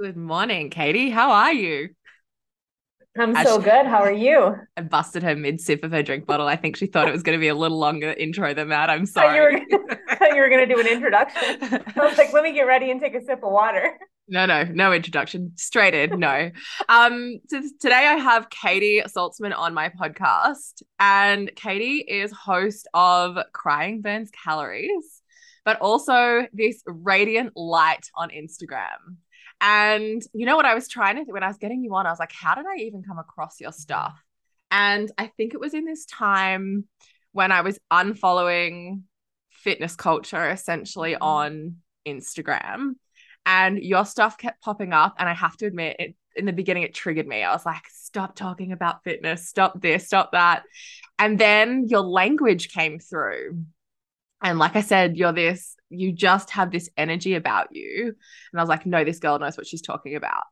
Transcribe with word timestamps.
Good 0.00 0.16
morning, 0.16 0.70
Katy. 0.70 1.10
How 1.10 1.30
are 1.30 1.52
you? 1.52 1.90
I'm 3.18 3.34
so 3.44 3.58
good. 3.58 3.84
How 3.84 3.98
are 3.98 4.10
you? 4.10 4.56
I 4.78 4.80
busted 4.80 5.22
her 5.22 5.36
mid 5.36 5.60
sip 5.60 5.84
of 5.84 5.92
her 5.92 6.02
drink 6.02 6.24
bottle. 6.24 6.46
I 6.46 6.56
think 6.56 6.76
she 6.76 6.86
thought 6.86 7.06
it 7.06 7.12
was 7.12 7.22
going 7.22 7.36
to 7.36 7.40
be 7.40 7.48
a 7.48 7.54
little 7.54 7.78
longer 7.78 8.10
intro 8.10 8.54
than 8.54 8.70
that. 8.70 8.88
I'm 8.88 9.04
sorry. 9.04 9.36
you 9.68 9.78
were, 9.78 10.26
you 10.34 10.40
were 10.40 10.48
going 10.48 10.66
to 10.66 10.74
do 10.74 10.80
an 10.80 10.86
introduction. 10.86 11.58
I 11.62 12.08
was 12.08 12.16
like, 12.16 12.32
let 12.32 12.42
me 12.44 12.54
get 12.54 12.62
ready 12.62 12.90
and 12.90 12.98
take 12.98 13.14
a 13.14 13.20
sip 13.20 13.44
of 13.44 13.52
water. 13.52 13.98
No, 14.26 14.46
no, 14.46 14.64
no 14.64 14.90
introduction. 14.94 15.52
Straight 15.56 15.92
in, 15.92 16.18
no. 16.18 16.50
um, 16.88 17.38
so 17.48 17.60
today 17.78 18.06
I 18.06 18.14
have 18.14 18.48
Katy 18.48 19.02
Saltsman 19.06 19.52
on 19.54 19.74
my 19.74 19.90
podcast, 19.90 20.82
and 20.98 21.50
Katie 21.56 22.06
is 22.08 22.32
host 22.32 22.88
of 22.94 23.36
Crying 23.52 24.00
Burns 24.00 24.30
Calories, 24.30 25.20
but 25.66 25.78
also 25.82 26.46
this 26.54 26.82
radiant 26.86 27.52
light 27.54 28.06
on 28.16 28.30
Instagram. 28.30 29.18
And 29.60 30.22
you 30.32 30.46
know 30.46 30.56
what 30.56 30.64
I 30.64 30.74
was 30.74 30.88
trying 30.88 31.24
to 31.24 31.32
when 31.32 31.42
I 31.42 31.48
was 31.48 31.58
getting 31.58 31.84
you 31.84 31.94
on, 31.94 32.06
I 32.06 32.10
was 32.10 32.18
like, 32.18 32.32
how 32.32 32.54
did 32.54 32.66
I 32.66 32.82
even 32.82 33.02
come 33.02 33.18
across 33.18 33.60
your 33.60 33.72
stuff? 33.72 34.18
And 34.70 35.10
I 35.18 35.26
think 35.26 35.54
it 35.54 35.60
was 35.60 35.74
in 35.74 35.84
this 35.84 36.06
time 36.06 36.84
when 37.32 37.52
I 37.52 37.60
was 37.60 37.78
unfollowing 37.92 39.02
fitness 39.50 39.96
culture 39.96 40.48
essentially 40.50 41.12
mm-hmm. 41.12 41.22
on 41.22 41.76
Instagram. 42.06 42.94
And 43.46 43.78
your 43.78 44.04
stuff 44.04 44.38
kept 44.38 44.62
popping 44.62 44.92
up. 44.92 45.16
And 45.18 45.28
I 45.28 45.34
have 45.34 45.56
to 45.58 45.66
admit, 45.66 45.96
it, 45.98 46.14
in 46.36 46.44
the 46.44 46.52
beginning, 46.52 46.84
it 46.84 46.94
triggered 46.94 47.26
me. 47.26 47.42
I 47.42 47.52
was 47.52 47.66
like, 47.66 47.82
stop 47.90 48.36
talking 48.36 48.72
about 48.72 49.02
fitness, 49.02 49.48
stop 49.48 49.80
this, 49.80 50.06
stop 50.06 50.32
that. 50.32 50.62
And 51.18 51.38
then 51.38 51.86
your 51.88 52.02
language 52.02 52.72
came 52.72 52.98
through. 52.98 53.64
And 54.42 54.58
like 54.58 54.76
I 54.76 54.80
said, 54.80 55.16
you're 55.16 55.32
this 55.32 55.76
you 55.90 56.12
just 56.12 56.50
have 56.50 56.70
this 56.70 56.88
energy 56.96 57.34
about 57.34 57.68
you. 57.72 58.14
And 58.52 58.60
I 58.60 58.62
was 58.62 58.68
like, 58.68 58.86
no, 58.86 59.04
this 59.04 59.18
girl 59.18 59.38
knows 59.38 59.56
what 59.56 59.66
she's 59.66 59.82
talking 59.82 60.14
about. 60.14 60.44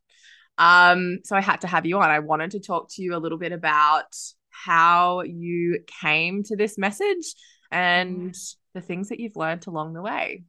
Um, 0.59 1.21
so 1.25 1.37
I 1.37 1.41
had 1.41 1.61
to 1.63 1.69
have 1.69 1.87
you 1.87 1.99
on. 1.99 2.11
I 2.11 2.19
wanted 2.19 2.51
to 2.51 2.61
talk 2.61 2.89
to 2.91 3.03
you 3.03 3.15
a 3.15 3.19
little 3.19 3.39
bit 3.39 3.53
about 3.53 4.15
how 4.51 5.23
you 5.23 5.81
came 6.03 6.43
to 6.45 6.57
this 6.57 6.77
message 6.77 7.35
and 7.71 8.35
the 8.75 8.81
things 8.81 9.09
that 9.11 9.21
you've 9.21 9.37
learned 9.37 9.67
along 9.69 9.93
the 9.93 10.03
way. 10.03 10.43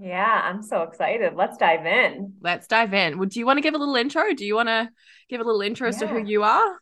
Yeah, 0.00 0.42
I'm 0.44 0.62
so 0.62 0.82
excited. 0.82 1.34
Let's 1.36 1.56
dive 1.56 1.86
in. 1.86 2.34
Let's 2.40 2.66
dive 2.66 2.92
in. 2.92 3.18
Would 3.18 3.36
you 3.36 3.46
want 3.46 3.58
to 3.58 3.62
give 3.62 3.74
a 3.74 3.78
little 3.78 3.94
intro? 3.94 4.34
Do 4.34 4.44
you 4.44 4.56
want 4.56 4.68
to 4.68 4.88
give 5.30 5.40
a 5.40 5.44
little 5.44 5.60
intro 5.60 5.86
as 5.86 6.00
yeah. 6.00 6.08
to 6.08 6.14
who 6.14 6.26
you 6.26 6.42
are? 6.42 6.78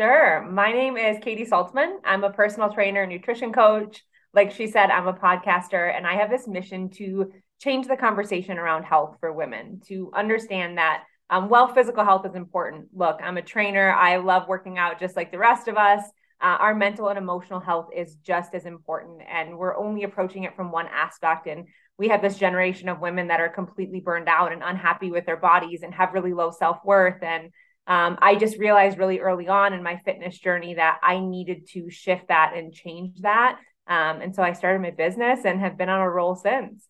Sure. 0.00 0.48
My 0.50 0.72
name 0.72 0.96
is 0.96 1.18
Katy 1.22 1.44
Saltsman. 1.44 1.98
I'm 2.02 2.24
a 2.24 2.32
personal 2.32 2.72
trainer, 2.72 3.06
nutrition 3.06 3.52
coach, 3.52 4.02
like 4.34 4.52
she 4.52 4.66
said, 4.66 4.90
I'm 4.90 5.08
a 5.08 5.12
podcaster 5.12 5.94
and 5.94 6.06
I 6.06 6.14
have 6.14 6.30
this 6.30 6.46
mission 6.46 6.90
to 6.90 7.32
change 7.60 7.86
the 7.86 7.96
conversation 7.96 8.58
around 8.58 8.84
health 8.84 9.16
for 9.20 9.32
women, 9.32 9.80
to 9.88 10.10
understand 10.14 10.78
that 10.78 11.04
um, 11.28 11.48
while 11.48 11.72
physical 11.72 12.04
health 12.04 12.26
is 12.26 12.34
important, 12.34 12.88
look, 12.92 13.20
I'm 13.22 13.36
a 13.36 13.42
trainer. 13.42 13.92
I 13.92 14.16
love 14.16 14.48
working 14.48 14.78
out 14.78 14.98
just 14.98 15.16
like 15.16 15.30
the 15.30 15.38
rest 15.38 15.68
of 15.68 15.76
us. 15.76 16.02
Uh, 16.40 16.56
our 16.58 16.74
mental 16.74 17.08
and 17.08 17.18
emotional 17.18 17.60
health 17.60 17.90
is 17.94 18.16
just 18.16 18.54
as 18.54 18.64
important. 18.64 19.20
And 19.30 19.58
we're 19.58 19.76
only 19.76 20.04
approaching 20.04 20.44
it 20.44 20.56
from 20.56 20.72
one 20.72 20.88
aspect. 20.88 21.46
And 21.46 21.68
we 21.98 22.08
have 22.08 22.22
this 22.22 22.38
generation 22.38 22.88
of 22.88 23.00
women 23.00 23.28
that 23.28 23.40
are 23.40 23.48
completely 23.48 24.00
burned 24.00 24.28
out 24.28 24.52
and 24.52 24.62
unhappy 24.64 25.10
with 25.10 25.26
their 25.26 25.36
bodies 25.36 25.82
and 25.82 25.94
have 25.94 26.14
really 26.14 26.32
low 26.32 26.50
self 26.50 26.78
worth. 26.84 27.22
And 27.22 27.50
um, 27.86 28.18
I 28.22 28.36
just 28.36 28.58
realized 28.58 28.98
really 28.98 29.20
early 29.20 29.48
on 29.48 29.72
in 29.72 29.82
my 29.82 29.98
fitness 29.98 30.38
journey 30.38 30.74
that 30.74 30.98
I 31.02 31.20
needed 31.20 31.68
to 31.72 31.90
shift 31.90 32.28
that 32.28 32.54
and 32.56 32.72
change 32.72 33.20
that. 33.20 33.58
Um, 33.90 34.20
and 34.20 34.34
so 34.34 34.42
I 34.42 34.52
started 34.52 34.80
my 34.80 34.92
business 34.92 35.44
and 35.44 35.60
have 35.60 35.76
been 35.76 35.88
on 35.88 36.00
a 36.00 36.08
roll 36.08 36.36
since. 36.36 36.86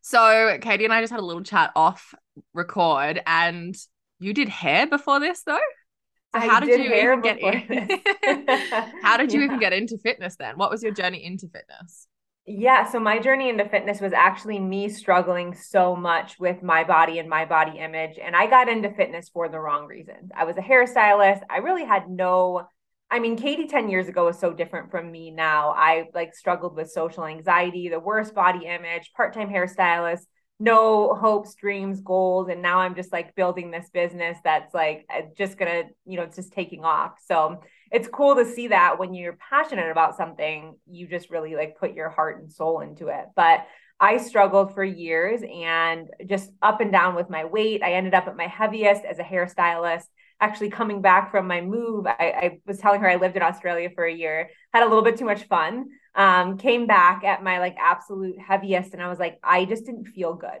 So 0.00 0.56
Katy 0.60 0.84
and 0.84 0.94
I 0.94 1.00
just 1.00 1.10
had 1.10 1.20
a 1.20 1.24
little 1.24 1.42
chat 1.42 1.72
off 1.74 2.14
record, 2.54 3.20
and 3.26 3.76
you 4.20 4.32
did 4.32 4.48
hair 4.48 4.86
before 4.86 5.18
this, 5.18 5.42
though. 5.42 5.58
So 6.34 6.40
how 6.40 6.60
did, 6.60 6.66
did 6.66 6.84
you 6.84 6.94
even 6.94 7.20
get 7.22 7.38
in? 7.40 8.00
how 9.02 9.16
did 9.16 9.32
you 9.32 9.40
yeah. 9.40 9.46
even 9.46 9.58
get 9.58 9.72
into 9.72 9.98
fitness 9.98 10.36
then? 10.36 10.56
What 10.56 10.70
was 10.70 10.82
your 10.82 10.92
journey 10.92 11.24
into 11.24 11.48
fitness? 11.48 12.06
Yeah, 12.46 12.90
so 12.90 13.00
my 13.00 13.18
journey 13.18 13.50
into 13.50 13.68
fitness 13.68 14.00
was 14.00 14.12
actually 14.12 14.58
me 14.58 14.88
struggling 14.88 15.54
so 15.54 15.94
much 15.94 16.38
with 16.38 16.62
my 16.62 16.84
body 16.84 17.18
and 17.18 17.28
my 17.28 17.44
body 17.44 17.78
image. 17.78 18.18
And 18.22 18.34
I 18.34 18.46
got 18.46 18.68
into 18.68 18.90
fitness 18.90 19.28
for 19.28 19.48
the 19.48 19.60
wrong 19.60 19.86
reasons. 19.86 20.30
I 20.34 20.44
was 20.44 20.56
a 20.56 20.62
hairstylist. 20.62 21.42
I 21.50 21.58
really 21.58 21.84
had 21.84 22.08
no 22.08 22.68
I 23.10 23.20
mean, 23.20 23.36
Katy 23.36 23.68
10 23.68 23.88
years 23.88 24.08
ago 24.08 24.26
was 24.26 24.38
so 24.38 24.52
different 24.52 24.90
from 24.90 25.10
me 25.10 25.30
now. 25.30 25.70
I 25.70 26.04
like 26.14 26.34
struggled 26.34 26.76
with 26.76 26.90
social 26.90 27.24
anxiety, 27.24 27.88
the 27.88 28.00
worst 28.00 28.34
body 28.34 28.66
image, 28.66 29.12
part 29.16 29.32
time 29.32 29.48
hairstylist, 29.48 30.26
no 30.60 31.14
hopes, 31.14 31.54
dreams, 31.54 32.00
goals. 32.00 32.48
And 32.48 32.60
now 32.60 32.80
I'm 32.80 32.94
just 32.94 33.12
like 33.12 33.34
building 33.34 33.70
this 33.70 33.88
business 33.90 34.36
that's 34.44 34.74
like 34.74 35.06
uh, 35.08 35.22
just 35.36 35.56
gonna, 35.56 35.84
you 36.04 36.18
know, 36.18 36.24
it's 36.24 36.36
just 36.36 36.52
taking 36.52 36.84
off. 36.84 37.12
So 37.26 37.62
it's 37.90 38.08
cool 38.08 38.34
to 38.36 38.44
see 38.44 38.68
that 38.68 38.98
when 38.98 39.14
you're 39.14 39.38
passionate 39.48 39.90
about 39.90 40.16
something, 40.16 40.76
you 40.86 41.08
just 41.08 41.30
really 41.30 41.54
like 41.54 41.78
put 41.78 41.94
your 41.94 42.10
heart 42.10 42.40
and 42.40 42.52
soul 42.52 42.80
into 42.80 43.08
it. 43.08 43.24
But 43.34 43.66
I 44.00 44.18
struggled 44.18 44.74
for 44.74 44.84
years 44.84 45.40
and 45.42 46.08
just 46.26 46.50
up 46.60 46.80
and 46.80 46.92
down 46.92 47.14
with 47.14 47.30
my 47.30 47.46
weight. 47.46 47.82
I 47.82 47.94
ended 47.94 48.14
up 48.14 48.28
at 48.28 48.36
my 48.36 48.46
heaviest 48.46 49.04
as 49.04 49.18
a 49.18 49.24
hairstylist 49.24 50.04
actually 50.40 50.70
coming 50.70 51.02
back 51.02 51.30
from 51.30 51.46
my 51.46 51.60
move, 51.60 52.06
I, 52.06 52.14
I, 52.18 52.58
was 52.66 52.78
telling 52.78 53.00
her 53.00 53.08
I 53.08 53.16
lived 53.16 53.36
in 53.36 53.42
Australia 53.42 53.90
for 53.94 54.04
a 54.04 54.12
year, 54.12 54.50
had 54.72 54.82
a 54.82 54.88
little 54.88 55.02
bit 55.02 55.16
too 55.16 55.24
much 55.24 55.44
fun, 55.44 55.86
um, 56.14 56.58
came 56.58 56.86
back 56.86 57.24
at 57.24 57.42
my 57.42 57.58
like 57.58 57.76
absolute 57.80 58.38
heaviest, 58.38 58.92
and 58.92 59.02
I 59.02 59.08
was 59.08 59.18
like, 59.18 59.38
I 59.42 59.64
just 59.64 59.86
didn't 59.86 60.06
feel 60.06 60.34
good. 60.34 60.60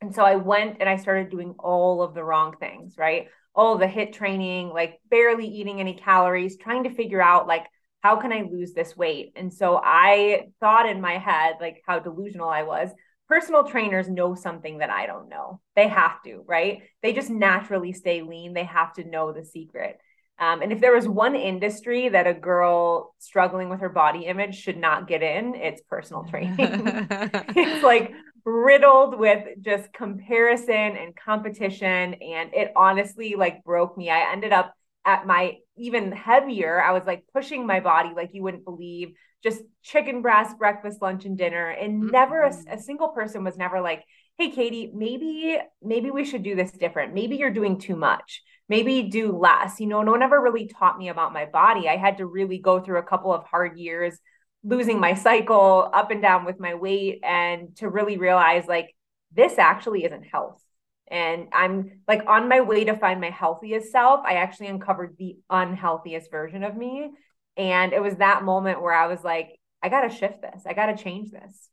And 0.00 0.14
so 0.14 0.22
I 0.22 0.36
went 0.36 0.76
and 0.80 0.88
I 0.88 0.96
started 0.96 1.30
doing 1.30 1.54
all 1.58 2.02
of 2.02 2.14
the 2.14 2.22
wrong 2.22 2.54
things, 2.58 2.94
right? 2.96 3.28
All 3.54 3.76
the 3.76 3.86
HIIT 3.86 4.12
training, 4.12 4.68
like 4.68 5.00
barely 5.10 5.46
eating 5.46 5.80
any 5.80 5.94
calories, 5.94 6.56
trying 6.56 6.84
to 6.84 6.94
figure 6.94 7.20
out 7.20 7.48
like 7.48 7.66
how 8.00 8.16
can 8.16 8.32
I 8.32 8.42
lose 8.42 8.72
this 8.72 8.96
weight? 8.96 9.32
And 9.34 9.52
so 9.52 9.80
I 9.82 10.48
thought 10.60 10.88
in 10.88 11.00
my 11.00 11.18
head, 11.18 11.56
like 11.60 11.82
how 11.84 11.98
delusional 11.98 12.48
I 12.48 12.62
was 12.62 12.90
personal 13.28 13.64
trainers 13.64 14.08
know 14.08 14.34
something 14.34 14.78
that 14.78 14.90
I 14.90 15.06
don't 15.06 15.28
know. 15.28 15.60
They 15.76 15.88
have 15.88 16.22
to, 16.22 16.42
right? 16.46 16.82
They 17.02 17.12
just 17.12 17.30
naturally 17.30 17.92
stay 17.92 18.22
lean. 18.22 18.54
They 18.54 18.64
have 18.64 18.94
to 18.94 19.04
know 19.04 19.32
the 19.32 19.44
secret. 19.44 19.98
Um, 20.40 20.62
and 20.62 20.72
if 20.72 20.80
there 20.80 20.94
was 20.94 21.08
one 21.08 21.34
industry 21.34 22.08
that 22.10 22.26
a 22.26 22.34
girl 22.34 23.14
struggling 23.18 23.68
with 23.68 23.80
her 23.80 23.88
body 23.88 24.26
image 24.26 24.56
should 24.56 24.78
not 24.78 25.08
get 25.08 25.22
in, 25.22 25.54
it's 25.56 25.82
personal 25.82 26.24
training. 26.24 26.56
it's 26.58 27.82
like 27.82 28.12
riddled 28.44 29.18
with 29.18 29.44
just 29.60 29.92
comparison 29.92 30.96
and 30.96 31.14
competition. 31.16 32.14
And 32.14 32.54
it 32.54 32.72
honestly 32.76 33.34
like 33.36 33.64
broke 33.64 33.98
me. 33.98 34.10
I 34.10 34.32
ended 34.32 34.52
up 34.52 34.72
at 35.04 35.26
my 35.26 35.56
even 35.76 36.12
heavier, 36.12 36.82
I 36.82 36.92
was 36.92 37.02
like 37.06 37.24
pushing 37.32 37.66
my 37.66 37.80
body 37.80 38.10
like 38.14 38.30
you 38.34 38.42
wouldn't 38.42 38.64
believe, 38.64 39.14
just 39.42 39.62
chicken 39.82 40.22
breast, 40.22 40.58
breakfast, 40.58 41.00
lunch, 41.00 41.24
and 41.24 41.38
dinner. 41.38 41.68
And 41.68 42.02
mm-hmm. 42.02 42.10
never 42.10 42.42
a, 42.42 42.54
a 42.70 42.78
single 42.78 43.08
person 43.08 43.44
was 43.44 43.56
never 43.56 43.80
like, 43.80 44.04
hey 44.38 44.50
katy 44.50 44.92
maybe 44.94 45.58
maybe 45.82 46.12
we 46.12 46.24
should 46.24 46.44
do 46.44 46.54
this 46.54 46.70
different 46.70 47.12
maybe 47.12 47.36
you're 47.36 47.50
doing 47.50 47.78
too 47.78 47.96
much 47.96 48.42
maybe 48.68 49.02
do 49.02 49.36
less 49.36 49.80
you 49.80 49.86
know 49.86 50.02
no 50.02 50.12
one 50.12 50.22
ever 50.22 50.40
really 50.40 50.68
taught 50.68 50.96
me 50.96 51.08
about 51.08 51.32
my 51.32 51.44
body 51.44 51.88
i 51.88 51.96
had 51.96 52.18
to 52.18 52.26
really 52.26 52.58
go 52.58 52.80
through 52.80 52.98
a 52.98 53.02
couple 53.02 53.32
of 53.32 53.42
hard 53.44 53.76
years 53.76 54.16
losing 54.62 55.00
my 55.00 55.12
cycle 55.14 55.90
up 55.92 56.10
and 56.12 56.22
down 56.22 56.44
with 56.44 56.60
my 56.60 56.74
weight 56.74 57.20
and 57.24 57.76
to 57.76 57.88
really 57.88 58.16
realize 58.16 58.64
like 58.68 58.94
this 59.34 59.58
actually 59.58 60.04
isn't 60.04 60.22
health 60.22 60.62
and 61.10 61.48
I'm 61.54 62.02
like 62.06 62.22
on 62.26 62.50
my 62.50 62.60
way 62.60 62.84
to 62.84 62.94
find 62.94 63.18
my 63.18 63.30
healthiest 63.30 63.90
self. 63.90 64.20
I 64.26 64.34
actually 64.34 64.66
uncovered 64.66 65.16
the 65.18 65.38
unhealthiest 65.48 66.30
version 66.30 66.62
of 66.62 66.76
me. 66.76 67.10
And 67.58 67.92
it 67.92 68.00
was 68.00 68.16
that 68.16 68.44
moment 68.44 68.80
where 68.80 68.94
I 68.94 69.08
was 69.08 69.22
like, 69.24 69.58
I 69.82 69.88
got 69.88 70.02
to 70.02 70.10
shift 70.10 70.40
this. 70.40 70.62
I 70.64 70.72
got 70.72 70.86
to 70.86 71.02
change 71.02 71.30
this. 71.30 71.68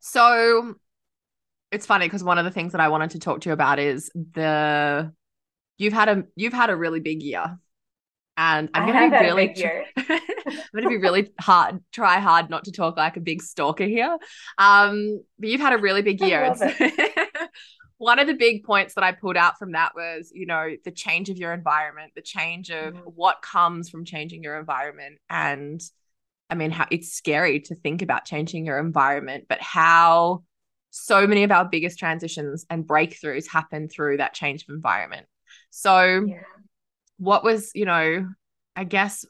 So 0.00 0.74
it's 1.70 1.86
funny 1.86 2.06
because 2.06 2.24
one 2.24 2.38
of 2.38 2.44
the 2.44 2.50
things 2.50 2.72
that 2.72 2.80
I 2.80 2.88
wanted 2.88 3.10
to 3.10 3.18
talk 3.18 3.40
to 3.42 3.48
you 3.48 3.52
about 3.52 3.78
is 3.78 4.10
the 4.14 5.12
you've 5.78 5.92
had 5.92 6.08
a 6.08 6.24
you've 6.36 6.52
had 6.52 6.70
a 6.70 6.76
really 6.76 7.00
big 7.00 7.22
year. 7.22 7.58
And 8.36 8.70
I'm 8.72 8.86
gonna 8.86 9.10
be 9.10 9.26
really 9.26 9.54
I'm 9.96 10.20
gonna 10.74 10.88
be 10.88 10.96
really 10.96 11.30
hard, 11.38 11.80
try 11.92 12.20
hard 12.20 12.48
not 12.48 12.64
to 12.64 12.72
talk 12.72 12.96
like 12.96 13.16
a 13.16 13.20
big 13.20 13.42
stalker 13.42 13.84
here. 13.84 14.16
Um, 14.56 15.22
but 15.38 15.48
you've 15.48 15.60
had 15.60 15.74
a 15.74 15.78
really 15.78 16.02
big 16.02 16.20
year. 16.20 16.54
one 18.00 18.18
of 18.18 18.26
the 18.26 18.32
big 18.32 18.64
points 18.64 18.94
that 18.94 19.04
I 19.04 19.12
pulled 19.12 19.36
out 19.36 19.58
from 19.58 19.72
that 19.72 19.94
was, 19.94 20.32
you 20.34 20.46
know, 20.46 20.70
the 20.86 20.90
change 20.90 21.28
of 21.28 21.36
your 21.36 21.52
environment, 21.52 22.12
the 22.14 22.22
change 22.22 22.70
of 22.70 22.94
mm-hmm. 22.94 23.10
what 23.14 23.42
comes 23.42 23.90
from 23.90 24.06
changing 24.06 24.42
your 24.42 24.58
environment. 24.58 25.18
And 25.28 25.82
I 26.48 26.54
mean, 26.54 26.70
how 26.70 26.86
it's 26.90 27.12
scary 27.12 27.60
to 27.60 27.74
think 27.74 28.00
about 28.00 28.24
changing 28.24 28.64
your 28.64 28.78
environment, 28.78 29.44
but 29.50 29.60
how 29.60 30.44
so 30.88 31.26
many 31.26 31.42
of 31.42 31.52
our 31.52 31.66
biggest 31.66 31.98
transitions 31.98 32.64
and 32.70 32.88
breakthroughs 32.88 33.46
happen 33.46 33.90
through 33.90 34.16
that 34.16 34.32
change 34.32 34.62
of 34.62 34.74
environment. 34.74 35.26
So, 35.68 36.24
yeah. 36.26 36.40
what 37.18 37.44
was, 37.44 37.70
you 37.74 37.84
know, 37.84 38.26
I 38.74 38.84
guess, 38.84 39.26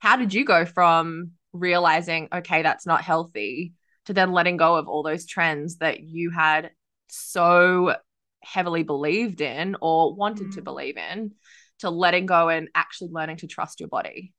how 0.00 0.16
did 0.16 0.34
you 0.34 0.44
go 0.44 0.66
from 0.66 1.30
realizing, 1.54 2.28
okay, 2.30 2.60
that's 2.60 2.84
not 2.84 3.00
healthy 3.00 3.72
to 4.04 4.12
then 4.12 4.32
letting 4.32 4.58
go 4.58 4.76
of 4.76 4.86
all 4.86 5.02
those 5.02 5.24
trends 5.24 5.78
that 5.78 6.00
you 6.00 6.28
had 6.28 6.72
so 7.10 7.96
heavily 8.42 8.82
believed 8.82 9.40
in 9.40 9.76
or 9.80 10.14
wanted 10.14 10.48
mm. 10.48 10.54
to 10.54 10.62
believe 10.62 10.96
in 10.96 11.32
to 11.80 11.90
letting 11.90 12.26
go 12.26 12.48
and 12.48 12.68
actually 12.74 13.10
learning 13.10 13.36
to 13.38 13.46
trust 13.46 13.80
your 13.80 13.88
body? 13.88 14.32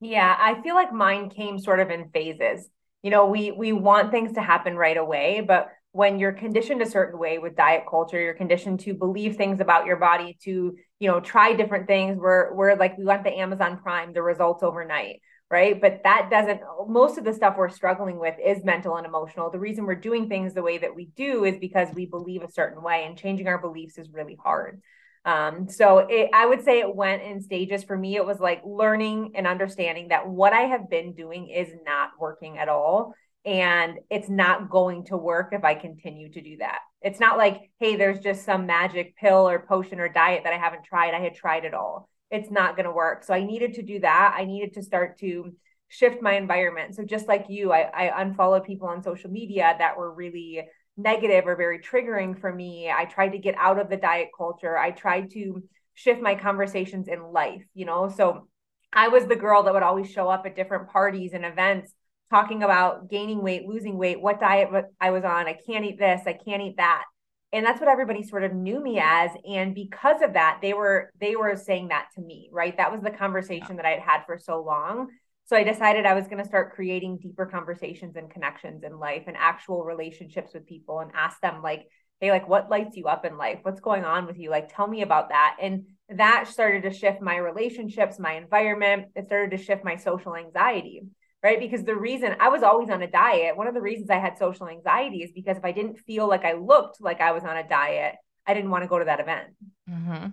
Yeah, 0.00 0.34
I 0.38 0.60
feel 0.62 0.74
like 0.74 0.92
mine 0.92 1.30
came 1.30 1.58
sort 1.58 1.80
of 1.80 1.90
in 1.90 2.10
phases. 2.10 2.68
You 3.02 3.10
know, 3.10 3.26
we 3.26 3.50
we 3.50 3.72
want 3.72 4.10
things 4.10 4.32
to 4.32 4.42
happen 4.42 4.76
right 4.76 4.96
away, 4.96 5.40
but 5.40 5.68
when 5.92 6.18
you're 6.18 6.32
conditioned 6.32 6.82
a 6.82 6.90
certain 6.90 7.18
way 7.18 7.38
with 7.38 7.56
diet 7.56 7.84
culture, 7.88 8.20
you're 8.20 8.34
conditioned 8.34 8.80
to 8.80 8.94
believe 8.94 9.36
things 9.36 9.60
about 9.60 9.86
your 9.86 9.96
body, 9.96 10.38
to, 10.42 10.76
you 10.98 11.10
know, 11.10 11.18
try 11.18 11.54
different 11.54 11.86
things. 11.86 12.18
We're 12.18 12.54
we're 12.54 12.76
like 12.76 12.98
we 12.98 13.04
want 13.04 13.24
the 13.24 13.36
Amazon 13.38 13.78
Prime, 13.78 14.12
the 14.12 14.22
results 14.22 14.62
overnight 14.62 15.20
right? 15.50 15.80
But 15.80 16.02
that 16.04 16.28
doesn't, 16.30 16.60
most 16.88 17.16
of 17.18 17.24
the 17.24 17.32
stuff 17.32 17.56
we're 17.56 17.70
struggling 17.70 18.18
with 18.18 18.34
is 18.44 18.64
mental 18.64 18.96
and 18.96 19.06
emotional. 19.06 19.50
The 19.50 19.58
reason 19.58 19.86
we're 19.86 19.94
doing 19.94 20.28
things 20.28 20.52
the 20.52 20.62
way 20.62 20.78
that 20.78 20.94
we 20.94 21.06
do 21.16 21.44
is 21.44 21.58
because 21.58 21.88
we 21.94 22.06
believe 22.06 22.42
a 22.42 22.50
certain 22.50 22.82
way, 22.82 23.04
and 23.06 23.16
changing 23.16 23.48
our 23.48 23.58
beliefs 23.58 23.98
is 23.98 24.12
really 24.12 24.36
hard. 24.42 24.82
Um, 25.24 25.68
so 25.68 25.98
it, 25.98 26.30
I 26.32 26.46
would 26.46 26.64
say 26.64 26.80
it 26.80 26.94
went 26.94 27.22
in 27.22 27.40
stages. 27.40 27.84
For 27.84 27.96
me, 27.96 28.16
it 28.16 28.24
was 28.24 28.40
like 28.40 28.62
learning 28.64 29.32
and 29.34 29.46
understanding 29.46 30.08
that 30.08 30.28
what 30.28 30.52
I 30.52 30.62
have 30.62 30.88
been 30.88 31.14
doing 31.14 31.48
is 31.48 31.68
not 31.84 32.10
working 32.18 32.58
at 32.58 32.68
all. 32.68 33.14
And 33.44 33.98
it's 34.10 34.28
not 34.28 34.68
going 34.68 35.06
to 35.06 35.16
work 35.16 35.50
if 35.52 35.64
I 35.64 35.74
continue 35.74 36.30
to 36.32 36.40
do 36.42 36.58
that. 36.58 36.80
It's 37.00 37.20
not 37.20 37.38
like, 37.38 37.70
hey, 37.78 37.96
there's 37.96 38.20
just 38.20 38.44
some 38.44 38.66
magic 38.66 39.16
pill 39.16 39.48
or 39.48 39.60
potion 39.60 40.00
or 40.00 40.08
diet 40.08 40.42
that 40.44 40.52
I 40.52 40.58
haven't 40.58 40.84
tried. 40.84 41.14
I 41.14 41.20
had 41.20 41.34
tried 41.34 41.64
it 41.64 41.72
all 41.72 42.10
it's 42.30 42.50
not 42.50 42.76
going 42.76 42.84
to 42.84 42.92
work. 42.92 43.24
So 43.24 43.34
I 43.34 43.44
needed 43.44 43.74
to 43.74 43.82
do 43.82 44.00
that. 44.00 44.34
I 44.36 44.44
needed 44.44 44.74
to 44.74 44.82
start 44.82 45.18
to 45.20 45.52
shift 45.88 46.20
my 46.20 46.34
environment. 46.34 46.94
So 46.94 47.04
just 47.04 47.26
like 47.26 47.46
you, 47.48 47.72
I, 47.72 47.80
I 47.82 48.22
unfollowed 48.22 48.64
people 48.64 48.88
on 48.88 49.02
social 49.02 49.30
media 49.30 49.74
that 49.78 49.96
were 49.96 50.12
really 50.12 50.66
negative 50.96 51.46
or 51.46 51.56
very 51.56 51.78
triggering 51.78 52.38
for 52.38 52.52
me. 52.52 52.90
I 52.90 53.06
tried 53.06 53.30
to 53.30 53.38
get 53.38 53.54
out 53.56 53.78
of 53.78 53.88
the 53.88 53.96
diet 53.96 54.28
culture. 54.36 54.76
I 54.76 54.90
tried 54.90 55.30
to 55.32 55.62
shift 55.94 56.20
my 56.20 56.34
conversations 56.34 57.08
in 57.08 57.32
life, 57.32 57.64
you 57.74 57.86
know? 57.86 58.08
So 58.08 58.48
I 58.92 59.08
was 59.08 59.26
the 59.26 59.36
girl 59.36 59.62
that 59.62 59.72
would 59.72 59.82
always 59.82 60.10
show 60.10 60.28
up 60.28 60.44
at 60.44 60.56
different 60.56 60.90
parties 60.90 61.32
and 61.32 61.44
events 61.44 61.94
talking 62.30 62.62
about 62.62 63.08
gaining 63.08 63.42
weight, 63.42 63.66
losing 63.66 63.96
weight, 63.96 64.20
what 64.20 64.40
diet 64.40 64.68
I 65.00 65.10
was 65.10 65.24
on. 65.24 65.46
I 65.46 65.56
can't 65.66 65.84
eat 65.84 65.98
this, 65.98 66.22
I 66.26 66.34
can't 66.34 66.62
eat 66.62 66.76
that 66.76 67.04
and 67.52 67.64
that's 67.64 67.80
what 67.80 67.88
everybody 67.88 68.22
sort 68.22 68.44
of 68.44 68.52
knew 68.52 68.82
me 68.82 69.00
as. 69.02 69.30
And 69.48 69.74
because 69.74 70.22
of 70.22 70.34
that 70.34 70.58
they 70.62 70.74
were 70.74 71.10
they 71.20 71.36
were 71.36 71.56
saying 71.56 71.88
that 71.88 72.08
to 72.14 72.20
me 72.20 72.48
right? 72.52 72.76
That 72.76 72.92
was 72.92 73.00
the 73.02 73.10
conversation 73.10 73.76
that 73.76 73.86
i 73.86 73.90
had 73.90 74.00
had 74.00 74.26
for 74.26 74.38
so 74.38 74.62
long. 74.62 75.08
So 75.46 75.56
i 75.56 75.64
decided 75.64 76.04
i 76.04 76.14
was 76.14 76.26
going 76.26 76.42
to 76.42 76.48
start 76.48 76.74
creating 76.74 77.18
deeper 77.18 77.46
conversations 77.46 78.16
and 78.16 78.30
connections 78.30 78.82
in 78.84 78.98
life 78.98 79.24
and 79.26 79.36
actual 79.36 79.84
relationships 79.84 80.52
with 80.52 80.66
people 80.66 81.00
and 81.00 81.10
ask 81.14 81.40
them 81.40 81.62
like 81.62 81.86
hey 82.20 82.30
like 82.30 82.48
what 82.48 82.68
lights 82.68 82.96
you 82.96 83.06
up 83.06 83.24
in 83.24 83.38
life? 83.38 83.60
What's 83.62 83.80
going 83.80 84.04
on 84.04 84.26
with 84.26 84.38
you? 84.38 84.50
Like 84.50 84.74
tell 84.74 84.86
me 84.86 85.02
about 85.02 85.30
that. 85.30 85.56
And 85.60 85.86
that 86.10 86.48
started 86.48 86.82
to 86.82 86.92
shift 86.92 87.20
my 87.20 87.36
relationships 87.36 88.18
my 88.18 88.34
environment. 88.34 89.06
It 89.14 89.26
started 89.26 89.56
to 89.56 89.62
shift 89.62 89.84
my 89.84 89.96
social 89.96 90.34
anxiety 90.34 91.02
right? 91.42 91.60
Because 91.60 91.84
the 91.84 91.96
reason 91.96 92.36
I 92.40 92.48
was 92.48 92.62
always 92.62 92.90
on 92.90 93.02
a 93.02 93.10
diet, 93.10 93.56
one 93.56 93.66
of 93.66 93.74
the 93.74 93.80
reasons 93.80 94.10
I 94.10 94.18
had 94.18 94.38
social 94.38 94.68
anxiety 94.68 95.22
is 95.22 95.30
because 95.32 95.56
if 95.56 95.64
I 95.64 95.72
didn't 95.72 95.98
feel 96.00 96.28
like 96.28 96.44
I 96.44 96.54
looked 96.54 97.00
like 97.00 97.20
I 97.20 97.32
was 97.32 97.44
on 97.44 97.56
a 97.56 97.66
diet, 97.66 98.16
I 98.46 98.54
didn't 98.54 98.70
want 98.70 98.82
to 98.84 98.88
go 98.88 98.98
to 98.98 99.04
that 99.04 99.20
event. 99.20 99.48
Mm-hmm. 99.88 100.28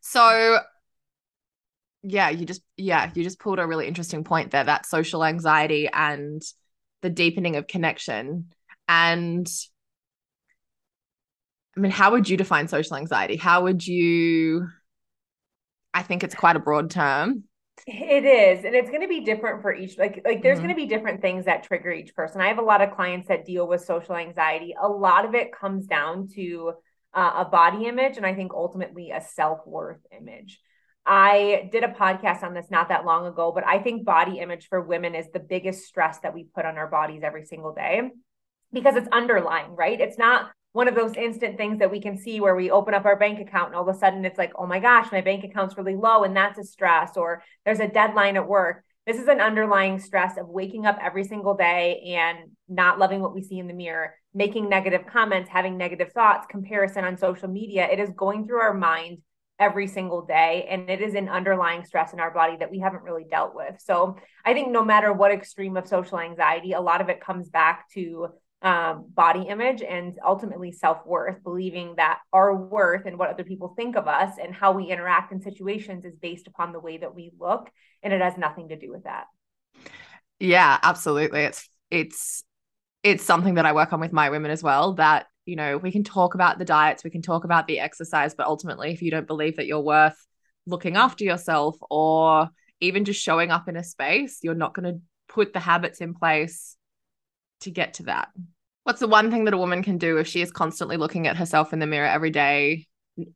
So, 0.00 0.58
yeah, 2.02 2.30
you 2.30 2.44
just, 2.44 2.62
yeah, 2.76 3.10
you 3.14 3.22
just 3.22 3.40
pulled 3.40 3.58
a 3.58 3.66
really 3.66 3.86
interesting 3.86 4.24
point 4.24 4.50
there 4.50 4.64
that 4.64 4.86
social 4.86 5.24
anxiety 5.24 5.88
and 5.92 6.42
the 7.02 7.10
deepening 7.10 7.56
of 7.56 7.66
connection. 7.66 8.52
And 8.88 9.46
I 11.76 11.80
mean, 11.80 11.92
how 11.92 12.10
would 12.10 12.28
you 12.28 12.36
define 12.36 12.68
social 12.68 12.96
anxiety? 12.96 13.36
How 13.36 13.62
would 13.62 13.86
you? 13.86 14.68
I 15.94 16.02
think 16.02 16.24
it's 16.24 16.34
quite 16.34 16.56
a 16.56 16.60
broad 16.60 16.90
term. 16.90 17.44
It 17.86 18.24
is, 18.24 18.64
and 18.64 18.74
it's 18.74 18.90
going 18.90 19.02
to 19.02 19.08
be 19.08 19.20
different 19.20 19.62
for 19.62 19.72
each. 19.72 19.98
Like, 19.98 20.22
like 20.24 20.42
there's 20.42 20.58
mm-hmm. 20.58 20.66
going 20.66 20.76
to 20.76 20.82
be 20.82 20.86
different 20.86 21.20
things 21.20 21.44
that 21.44 21.62
trigger 21.62 21.90
each 21.90 22.14
person. 22.14 22.40
I 22.40 22.48
have 22.48 22.58
a 22.58 22.62
lot 22.62 22.82
of 22.82 22.90
clients 22.90 23.28
that 23.28 23.44
deal 23.44 23.66
with 23.66 23.84
social 23.84 24.16
anxiety. 24.16 24.74
A 24.80 24.88
lot 24.88 25.24
of 25.24 25.34
it 25.34 25.52
comes 25.52 25.86
down 25.86 26.28
to 26.34 26.72
uh, 27.14 27.32
a 27.36 27.44
body 27.44 27.86
image, 27.86 28.16
and 28.16 28.26
I 28.26 28.34
think 28.34 28.52
ultimately 28.54 29.10
a 29.10 29.20
self 29.20 29.66
worth 29.66 30.00
image. 30.16 30.60
I 31.06 31.70
did 31.72 31.84
a 31.84 31.88
podcast 31.88 32.42
on 32.42 32.52
this 32.52 32.66
not 32.70 32.90
that 32.90 33.06
long 33.06 33.26
ago, 33.26 33.50
but 33.54 33.66
I 33.66 33.78
think 33.78 34.04
body 34.04 34.40
image 34.40 34.68
for 34.68 34.80
women 34.80 35.14
is 35.14 35.26
the 35.32 35.40
biggest 35.40 35.86
stress 35.86 36.18
that 36.20 36.34
we 36.34 36.44
put 36.54 36.66
on 36.66 36.76
our 36.76 36.88
bodies 36.88 37.22
every 37.24 37.46
single 37.46 37.72
day 37.72 38.02
because 38.72 38.94
it's 38.96 39.08
underlying, 39.10 39.74
right? 39.74 39.98
It's 39.98 40.18
not 40.18 40.50
one 40.72 40.88
of 40.88 40.94
those 40.94 41.14
instant 41.16 41.56
things 41.56 41.78
that 41.78 41.90
we 41.90 42.00
can 42.00 42.18
see 42.18 42.40
where 42.40 42.54
we 42.54 42.70
open 42.70 42.94
up 42.94 43.04
our 43.04 43.16
bank 43.16 43.40
account 43.40 43.68
and 43.68 43.76
all 43.76 43.88
of 43.88 43.94
a 43.94 43.98
sudden 43.98 44.24
it's 44.24 44.38
like, 44.38 44.52
oh 44.56 44.66
my 44.66 44.78
gosh, 44.78 45.10
my 45.10 45.20
bank 45.20 45.44
account's 45.44 45.76
really 45.76 45.96
low 45.96 46.24
and 46.24 46.36
that's 46.36 46.58
a 46.58 46.64
stress, 46.64 47.16
or 47.16 47.42
there's 47.64 47.80
a 47.80 47.88
deadline 47.88 48.36
at 48.36 48.46
work. 48.46 48.84
This 49.06 49.18
is 49.18 49.28
an 49.28 49.40
underlying 49.40 49.98
stress 49.98 50.36
of 50.36 50.48
waking 50.48 50.84
up 50.84 50.98
every 51.02 51.24
single 51.24 51.54
day 51.54 52.14
and 52.14 52.50
not 52.68 52.98
loving 52.98 53.22
what 53.22 53.34
we 53.34 53.42
see 53.42 53.58
in 53.58 53.66
the 53.66 53.72
mirror, 53.72 54.14
making 54.34 54.68
negative 54.68 55.06
comments, 55.06 55.48
having 55.48 55.78
negative 55.78 56.12
thoughts, 56.12 56.46
comparison 56.50 57.04
on 57.04 57.16
social 57.16 57.48
media. 57.48 57.88
It 57.90 58.00
is 58.00 58.10
going 58.10 58.46
through 58.46 58.60
our 58.60 58.74
mind 58.74 59.18
every 59.58 59.86
single 59.86 60.24
day 60.24 60.66
and 60.70 60.88
it 60.88 61.00
is 61.00 61.14
an 61.14 61.28
underlying 61.28 61.84
stress 61.84 62.12
in 62.12 62.20
our 62.20 62.30
body 62.30 62.56
that 62.58 62.70
we 62.70 62.78
haven't 62.78 63.02
really 63.02 63.24
dealt 63.28 63.54
with. 63.54 63.80
So, 63.80 64.16
I 64.44 64.52
think 64.52 64.70
no 64.70 64.84
matter 64.84 65.12
what 65.12 65.32
extreme 65.32 65.76
of 65.78 65.88
social 65.88 66.18
anxiety, 66.20 66.72
a 66.72 66.80
lot 66.80 67.00
of 67.00 67.08
it 67.08 67.20
comes 67.20 67.48
back 67.48 67.88
to 67.94 68.28
um, 68.62 69.06
body 69.14 69.42
image 69.42 69.82
and 69.82 70.18
ultimately 70.26 70.72
self 70.72 71.06
worth, 71.06 71.42
believing 71.44 71.94
that 71.96 72.18
our 72.32 72.54
worth 72.54 73.06
and 73.06 73.18
what 73.18 73.30
other 73.30 73.44
people 73.44 73.74
think 73.76 73.96
of 73.96 74.08
us 74.08 74.34
and 74.42 74.54
how 74.54 74.72
we 74.72 74.86
interact 74.86 75.32
in 75.32 75.40
situations 75.40 76.04
is 76.04 76.16
based 76.16 76.46
upon 76.46 76.72
the 76.72 76.80
way 76.80 76.98
that 76.98 77.14
we 77.14 77.30
look, 77.38 77.70
and 78.02 78.12
it 78.12 78.20
has 78.20 78.36
nothing 78.36 78.68
to 78.70 78.76
do 78.76 78.90
with 78.90 79.04
that. 79.04 79.26
Yeah, 80.40 80.78
absolutely. 80.82 81.42
It's 81.42 81.68
it's 81.90 82.44
it's 83.02 83.24
something 83.24 83.54
that 83.54 83.66
I 83.66 83.72
work 83.72 83.92
on 83.92 84.00
with 84.00 84.12
my 84.12 84.30
women 84.30 84.50
as 84.50 84.62
well. 84.62 84.94
That 84.94 85.26
you 85.46 85.54
know 85.54 85.78
we 85.78 85.92
can 85.92 86.02
talk 86.02 86.34
about 86.34 86.58
the 86.58 86.64
diets, 86.64 87.04
we 87.04 87.10
can 87.10 87.22
talk 87.22 87.44
about 87.44 87.68
the 87.68 87.78
exercise, 87.78 88.34
but 88.34 88.46
ultimately, 88.46 88.92
if 88.92 89.02
you 89.02 89.10
don't 89.10 89.26
believe 89.26 89.56
that 89.56 89.66
you're 89.66 89.80
worth 89.80 90.16
looking 90.66 90.96
after 90.96 91.24
yourself 91.24 91.76
or 91.90 92.48
even 92.80 93.04
just 93.04 93.22
showing 93.22 93.50
up 93.50 93.68
in 93.68 93.76
a 93.76 93.84
space, 93.84 94.40
you're 94.42 94.54
not 94.54 94.74
going 94.74 94.94
to 94.94 95.00
put 95.28 95.52
the 95.52 95.60
habits 95.60 96.00
in 96.00 96.14
place 96.14 96.76
to 97.60 97.70
get 97.70 97.94
to 97.94 98.04
that? 98.04 98.28
What's 98.84 99.00
the 99.00 99.08
one 99.08 99.30
thing 99.30 99.44
that 99.44 99.54
a 99.54 99.58
woman 99.58 99.82
can 99.82 99.98
do 99.98 100.16
if 100.16 100.26
she 100.26 100.40
is 100.40 100.50
constantly 100.50 100.96
looking 100.96 101.26
at 101.26 101.36
herself 101.36 101.72
in 101.72 101.78
the 101.78 101.86
mirror 101.86 102.06
every 102.06 102.30
day? 102.30 102.86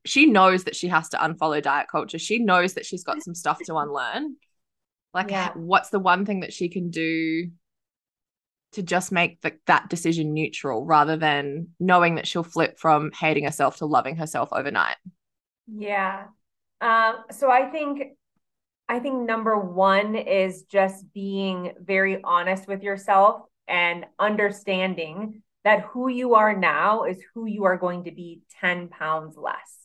She 0.07 0.26
knows 0.26 0.64
that 0.64 0.76
she 0.76 0.88
has 0.88 1.09
to 1.11 1.19
unfollow 1.19 1.62
diet 1.62 1.88
culture. 1.91 2.19
She 2.19 2.38
knows 2.38 2.75
that 2.75 2.87
she's 2.87 3.05
got 3.05 3.23
some 3.23 3.35
stuff 3.35 3.59
to 3.67 3.76
unlearn. 3.76 4.37
Like, 5.12 5.31
yeah. 5.31 5.52
what's 5.55 5.91
the 5.91 5.99
one 5.99 6.25
thing 6.25 6.41
that 6.41 6.52
she 6.52 6.69
can 6.69 6.91
do 6.91 7.50
to 8.73 8.83
just 8.83 9.12
make 9.12 9.41
the, 9.43 9.52
that 9.67 9.91
decision 9.91 10.33
neutral 10.33 10.87
rather 10.87 11.17
than 11.17 11.69
knowing 11.79 12.14
that 12.14 12.26
she'll 12.26 12.43
flip 12.43 12.79
from 12.79 13.11
hating 13.12 13.45
herself 13.45 13.76
to 13.79 13.87
loving 13.87 14.17
herself 14.17 14.49
overnight? 14.52 14.97
Yeah. 15.67 16.25
Um, 16.81 17.17
so 17.31 17.50
I 17.50 17.69
think 17.71 18.02
I 18.88 18.99
think 18.99 19.26
number 19.26 19.59
one 19.59 20.17
is 20.17 20.64
just 20.64 21.05
being 21.14 21.73
very 21.81 22.23
honest 22.23 22.67
with 22.67 22.83
yourself 22.83 23.43
and 23.69 24.07
understanding 24.19 25.42
that 25.64 25.83
who 25.83 26.09
you 26.09 26.35
are 26.35 26.57
now 26.57 27.04
is 27.04 27.23
who 27.35 27.47
you 27.47 27.64
are 27.64 27.76
going 27.76 28.04
to 28.04 28.11
be 28.11 28.42
10 28.61 28.88
pounds 28.88 29.37
less. 29.37 29.78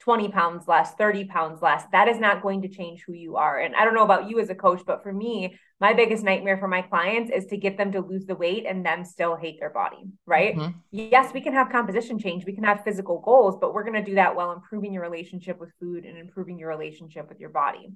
20 0.00 0.28
pounds 0.28 0.68
less, 0.68 0.92
30 0.94 1.24
pounds 1.24 1.62
less. 1.62 1.82
That 1.92 2.08
is 2.08 2.18
not 2.18 2.42
going 2.42 2.60
to 2.62 2.68
change 2.68 3.02
who 3.06 3.14
you 3.14 3.36
are. 3.36 3.58
And 3.58 3.74
I 3.74 3.84
don't 3.84 3.94
know 3.94 4.04
about 4.04 4.28
you 4.28 4.38
as 4.38 4.50
a 4.50 4.54
coach, 4.54 4.82
but 4.86 5.02
for 5.02 5.10
me, 5.10 5.58
my 5.80 5.94
biggest 5.94 6.22
nightmare 6.22 6.58
for 6.58 6.68
my 6.68 6.82
clients 6.82 7.30
is 7.30 7.46
to 7.46 7.56
get 7.56 7.78
them 7.78 7.92
to 7.92 8.00
lose 8.00 8.26
the 8.26 8.34
weight 8.34 8.66
and 8.68 8.84
them 8.84 9.02
still 9.02 9.34
hate 9.34 9.58
their 9.58 9.70
body, 9.70 10.04
right? 10.26 10.56
Mm-hmm. 10.56 10.78
Yes, 10.90 11.32
we 11.32 11.40
can 11.40 11.54
have 11.54 11.70
composition 11.70 12.18
change, 12.18 12.44
we 12.44 12.52
can 12.52 12.64
have 12.64 12.84
physical 12.84 13.20
goals, 13.20 13.56
but 13.58 13.72
we're 13.72 13.82
going 13.82 13.94
to 13.94 14.10
do 14.10 14.16
that 14.16 14.36
while 14.36 14.52
improving 14.52 14.92
your 14.92 15.02
relationship 15.02 15.58
with 15.58 15.72
food 15.80 16.04
and 16.04 16.18
improving 16.18 16.58
your 16.58 16.68
relationship 16.68 17.26
with 17.30 17.40
your 17.40 17.50
body. 17.50 17.88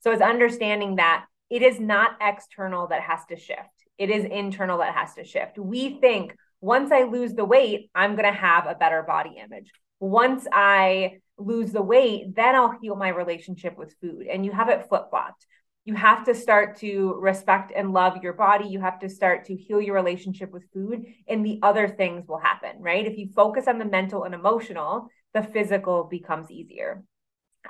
So 0.00 0.10
it's 0.10 0.20
understanding 0.20 0.96
that 0.96 1.26
it 1.48 1.62
is 1.62 1.78
not 1.78 2.16
external 2.20 2.88
that 2.88 3.02
has 3.02 3.20
to 3.26 3.36
shift 3.36 3.81
it 4.02 4.10
is 4.10 4.24
internal 4.24 4.78
that 4.78 4.96
has 4.96 5.14
to 5.14 5.22
shift. 5.22 5.56
We 5.58 6.00
think 6.00 6.34
once 6.60 6.90
I 6.90 7.04
lose 7.04 7.34
the 7.34 7.44
weight, 7.44 7.88
I'm 7.94 8.16
going 8.16 8.26
to 8.26 8.36
have 8.36 8.66
a 8.66 8.74
better 8.74 9.04
body 9.04 9.36
image. 9.40 9.70
Once 10.00 10.44
I 10.52 11.18
lose 11.38 11.70
the 11.70 11.82
weight, 11.82 12.34
then 12.34 12.56
I'll 12.56 12.76
heal 12.82 12.96
my 12.96 13.10
relationship 13.10 13.78
with 13.78 13.94
food. 14.00 14.26
And 14.26 14.44
you 14.44 14.50
have 14.50 14.68
it 14.68 14.88
flip 14.88 15.04
flopped. 15.10 15.46
You 15.84 15.94
have 15.94 16.24
to 16.24 16.34
start 16.34 16.78
to 16.78 17.14
respect 17.20 17.72
and 17.74 17.92
love 17.92 18.24
your 18.24 18.32
body. 18.32 18.66
You 18.66 18.80
have 18.80 18.98
to 19.00 19.08
start 19.08 19.44
to 19.46 19.54
heal 19.54 19.80
your 19.80 19.94
relationship 19.94 20.50
with 20.50 20.64
food, 20.72 21.04
and 21.28 21.46
the 21.46 21.60
other 21.62 21.88
things 21.88 22.26
will 22.26 22.38
happen, 22.38 22.80
right? 22.80 23.06
If 23.06 23.16
you 23.18 23.28
focus 23.34 23.68
on 23.68 23.78
the 23.78 23.84
mental 23.84 24.24
and 24.24 24.34
emotional, 24.34 25.08
the 25.34 25.44
physical 25.44 26.04
becomes 26.04 26.50
easier. 26.50 27.04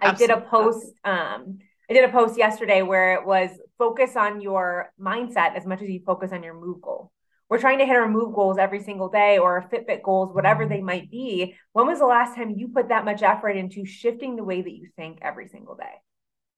Absolutely. 0.01 0.35
I 0.35 0.39
did 0.39 0.45
a 0.45 0.49
post 0.49 0.87
um, 1.05 1.59
I 1.93 1.95
did 1.95 2.09
a 2.09 2.13
post 2.13 2.39
yesterday 2.39 2.81
where 2.81 3.15
it 3.15 3.27
was 3.27 3.51
focus 3.83 4.15
on 4.15 4.41
your 4.41 4.93
mindset 5.01 5.57
as 5.57 5.67
much 5.67 5.83
as 5.83 5.89
you 5.89 6.01
focus 6.07 6.31
on 6.31 6.45
your 6.45 6.55
move 6.55 6.81
goal. 6.81 7.11
we're 7.49 7.59
trying 7.59 7.81
to 7.81 7.85
hit 7.85 7.97
our 7.97 8.09
move 8.09 8.33
goals 8.33 8.57
every 8.57 8.81
single 8.81 9.09
day 9.09 9.39
or 9.39 9.69
Fitbit 9.71 10.05
goals, 10.05 10.33
whatever 10.33 10.67
they 10.67 10.81
might 10.81 11.11
be. 11.11 11.57
When 11.73 11.89
was 11.89 11.99
the 11.99 12.07
last 12.07 12.37
time 12.37 12.51
you 12.51 12.69
put 12.69 12.91
that 12.91 13.05
much 13.05 13.23
effort 13.23 13.57
into 13.63 13.85
shifting 13.85 14.37
the 14.37 14.45
way 14.45 14.63
that 14.63 14.71
you 14.71 14.89
think 14.95 15.19
every 15.21 15.49
single 15.49 15.75
day? 15.75 15.97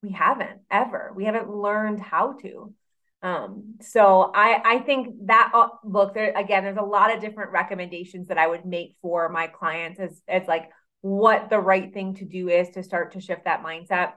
We 0.02 0.10
haven't 0.10 0.60
ever. 0.70 1.12
We 1.16 1.24
haven't 1.24 1.48
learned 1.48 1.98
how 1.98 2.34
to. 2.42 2.74
Um, 3.22 3.76
so 3.80 4.30
I 4.34 4.60
I 4.72 4.78
think 4.80 5.14
that 5.32 5.50
uh, 5.54 5.68
look 5.82 6.12
there 6.12 6.30
again. 6.36 6.62
There's 6.62 6.76
a 6.76 6.92
lot 6.98 7.12
of 7.12 7.22
different 7.22 7.52
recommendations 7.52 8.28
that 8.28 8.36
I 8.36 8.46
would 8.46 8.66
make 8.66 8.96
for 9.00 9.30
my 9.30 9.46
clients 9.46 9.98
as 9.98 10.20
as 10.28 10.46
like 10.46 10.66
what 11.00 11.48
the 11.48 11.58
right 11.72 11.90
thing 11.94 12.14
to 12.16 12.26
do 12.26 12.50
is 12.50 12.68
to 12.70 12.82
start 12.82 13.12
to 13.12 13.20
shift 13.20 13.44
that 13.46 13.64
mindset 13.64 14.12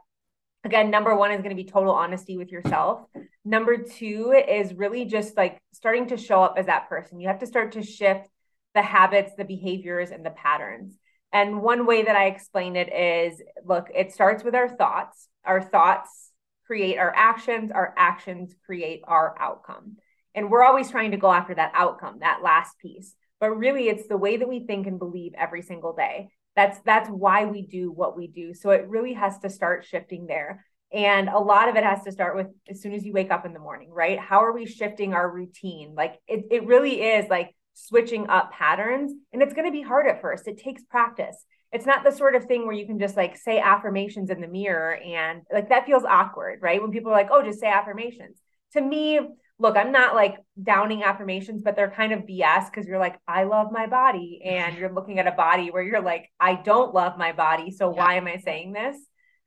again 0.68 0.92
number 0.92 1.16
one 1.16 1.32
is 1.32 1.38
going 1.38 1.56
to 1.56 1.64
be 1.64 1.70
total 1.70 1.94
honesty 1.94 2.38
with 2.38 2.52
yourself. 2.52 3.02
Number 3.46 3.78
two 3.78 4.34
is 4.34 4.74
really 4.74 5.06
just 5.06 5.38
like 5.38 5.62
starting 5.72 6.08
to 6.08 6.18
show 6.18 6.44
up 6.44 6.56
as 6.58 6.66
that 6.66 6.90
person. 6.90 7.22
You 7.22 7.30
have 7.30 7.40
to 7.40 7.48
start 7.48 7.72
to 7.72 7.82
shift 7.82 8.28
the 8.76 8.82
habits 8.82 9.32
the 9.38 9.46
behaviors 9.46 10.12
and 10.12 10.26
the 10.26 10.32
patterns. 10.32 10.98
And 11.32 11.62
one 11.62 11.86
way 11.86 12.04
that 12.04 12.16
i 12.16 12.26
explain 12.26 12.76
it 12.76 12.94
is 12.94 13.42
look 13.66 13.88
it 13.96 14.12
starts 14.12 14.44
with 14.44 14.56
our 14.56 14.68
thoughts. 14.68 15.30
Our 15.46 15.62
thoughts 15.62 16.32
create 16.66 16.98
our 16.98 17.14
actions. 17.16 17.72
Our 17.72 17.94
actions 17.98 18.54
create 18.66 19.02
our 19.08 19.36
outcome. 19.40 19.96
And 20.36 20.52
we're 20.52 20.64
always 20.64 20.92
trying 20.92 21.12
to 21.12 21.18
go 21.18 21.32
after 21.32 21.56
that 21.56 21.72
outcome 21.76 22.20
that 22.20 22.44
last 22.44 22.78
piece. 22.80 23.16
But 23.40 23.52
really 23.52 23.88
it's 23.88 24.08
the 24.08 24.18
way 24.18 24.36
that 24.36 24.50
we 24.50 24.66
think 24.66 24.86
and 24.86 25.00
believe 25.00 25.32
every 25.38 25.62
single 25.62 25.94
day 25.94 26.30
that's 26.58 26.80
that's 26.80 27.08
why 27.08 27.46
we 27.46 27.62
do 27.62 27.92
what 27.92 28.18
we 28.18 28.28
do. 28.28 28.54
So 28.56 28.72
it 28.72 28.90
really 28.90 29.14
has 29.14 29.38
to 29.40 29.50
start 29.50 29.86
shifting 29.86 30.26
there. 30.26 30.66
And 30.92 31.30
a 31.30 31.38
lot 31.38 31.70
of 31.70 31.76
it 31.76 31.84
has 31.84 32.04
to 32.04 32.12
start 32.12 32.36
with 32.36 32.48
as 32.68 32.82
soon 32.82 32.94
as 32.94 33.06
you 33.06 33.14
wake 33.14 33.30
up 33.30 33.46
in 33.46 33.54
the 33.54 33.60
morning 33.60 33.92
right? 33.92 34.20
How 34.20 34.44
are 34.44 34.54
we 34.54 34.66
shifting 34.66 35.14
our 35.14 35.30
routine? 35.30 35.94
Like 35.96 36.16
it, 36.28 36.46
it 36.50 36.66
really 36.66 37.02
is 37.02 37.30
like 37.30 37.56
switching 37.76 38.28
up 38.28 38.52
patterns 38.52 39.14
and 39.32 39.44
it's 39.44 39.54
going 39.54 39.68
to 39.68 39.72
be 39.72 39.84
hard 39.84 40.08
at 40.08 40.20
first. 40.20 40.48
It 40.48 40.58
takes 40.58 40.84
practice. 40.84 41.38
It's 41.72 41.86
not 41.86 42.04
the 42.04 42.12
sort 42.12 42.34
of 42.34 42.46
thing 42.46 42.66
where 42.66 42.76
you 42.76 42.88
can 42.88 42.98
just 42.98 43.16
like 43.16 43.38
say 43.38 43.60
affirmations 43.60 44.32
in 44.32 44.42
the 44.42 44.48
mirror 44.48 44.96
and 44.96 45.44
like 45.54 45.70
that 45.70 45.86
feels 45.86 46.06
awkward 46.06 46.60
right? 46.64 46.82
When 46.82 46.92
people 46.92 47.12
are 47.12 47.16
like 47.16 47.30
oh 47.32 47.44
just 47.44 47.60
say 47.60 47.68
affirmations. 47.68 48.38
To 48.74 48.82
me 48.82 49.20
look, 49.60 49.76
I'm 49.76 49.92
not 49.92 50.14
like 50.14 50.38
downing 50.62 51.04
affirmations, 51.04 51.62
but 51.64 51.76
they're 51.76 51.90
kind 51.90 52.14
of 52.14 52.22
BS 52.22 52.70
because 52.70 52.88
you're 52.88 53.00
like, 53.00 53.20
I 53.28 53.44
love 53.44 53.72
my 53.72 53.88
body. 53.88 54.42
And 54.46 54.78
you're 54.78 54.94
looking 54.94 55.20
at 55.20 55.28
a 55.28 55.32
body 55.32 55.72
where 55.72 55.82
you're 55.82 56.02
like, 56.02 56.30
I 56.40 56.56
don't 56.56 56.94
love 56.94 57.18
my 57.18 57.32
body. 57.32 57.72
So 57.72 57.92
yeah. 57.92 57.98
why 57.98 58.14
am 58.16 58.28
I 58.28 58.38
saying 58.38 58.74
this? 58.74 58.98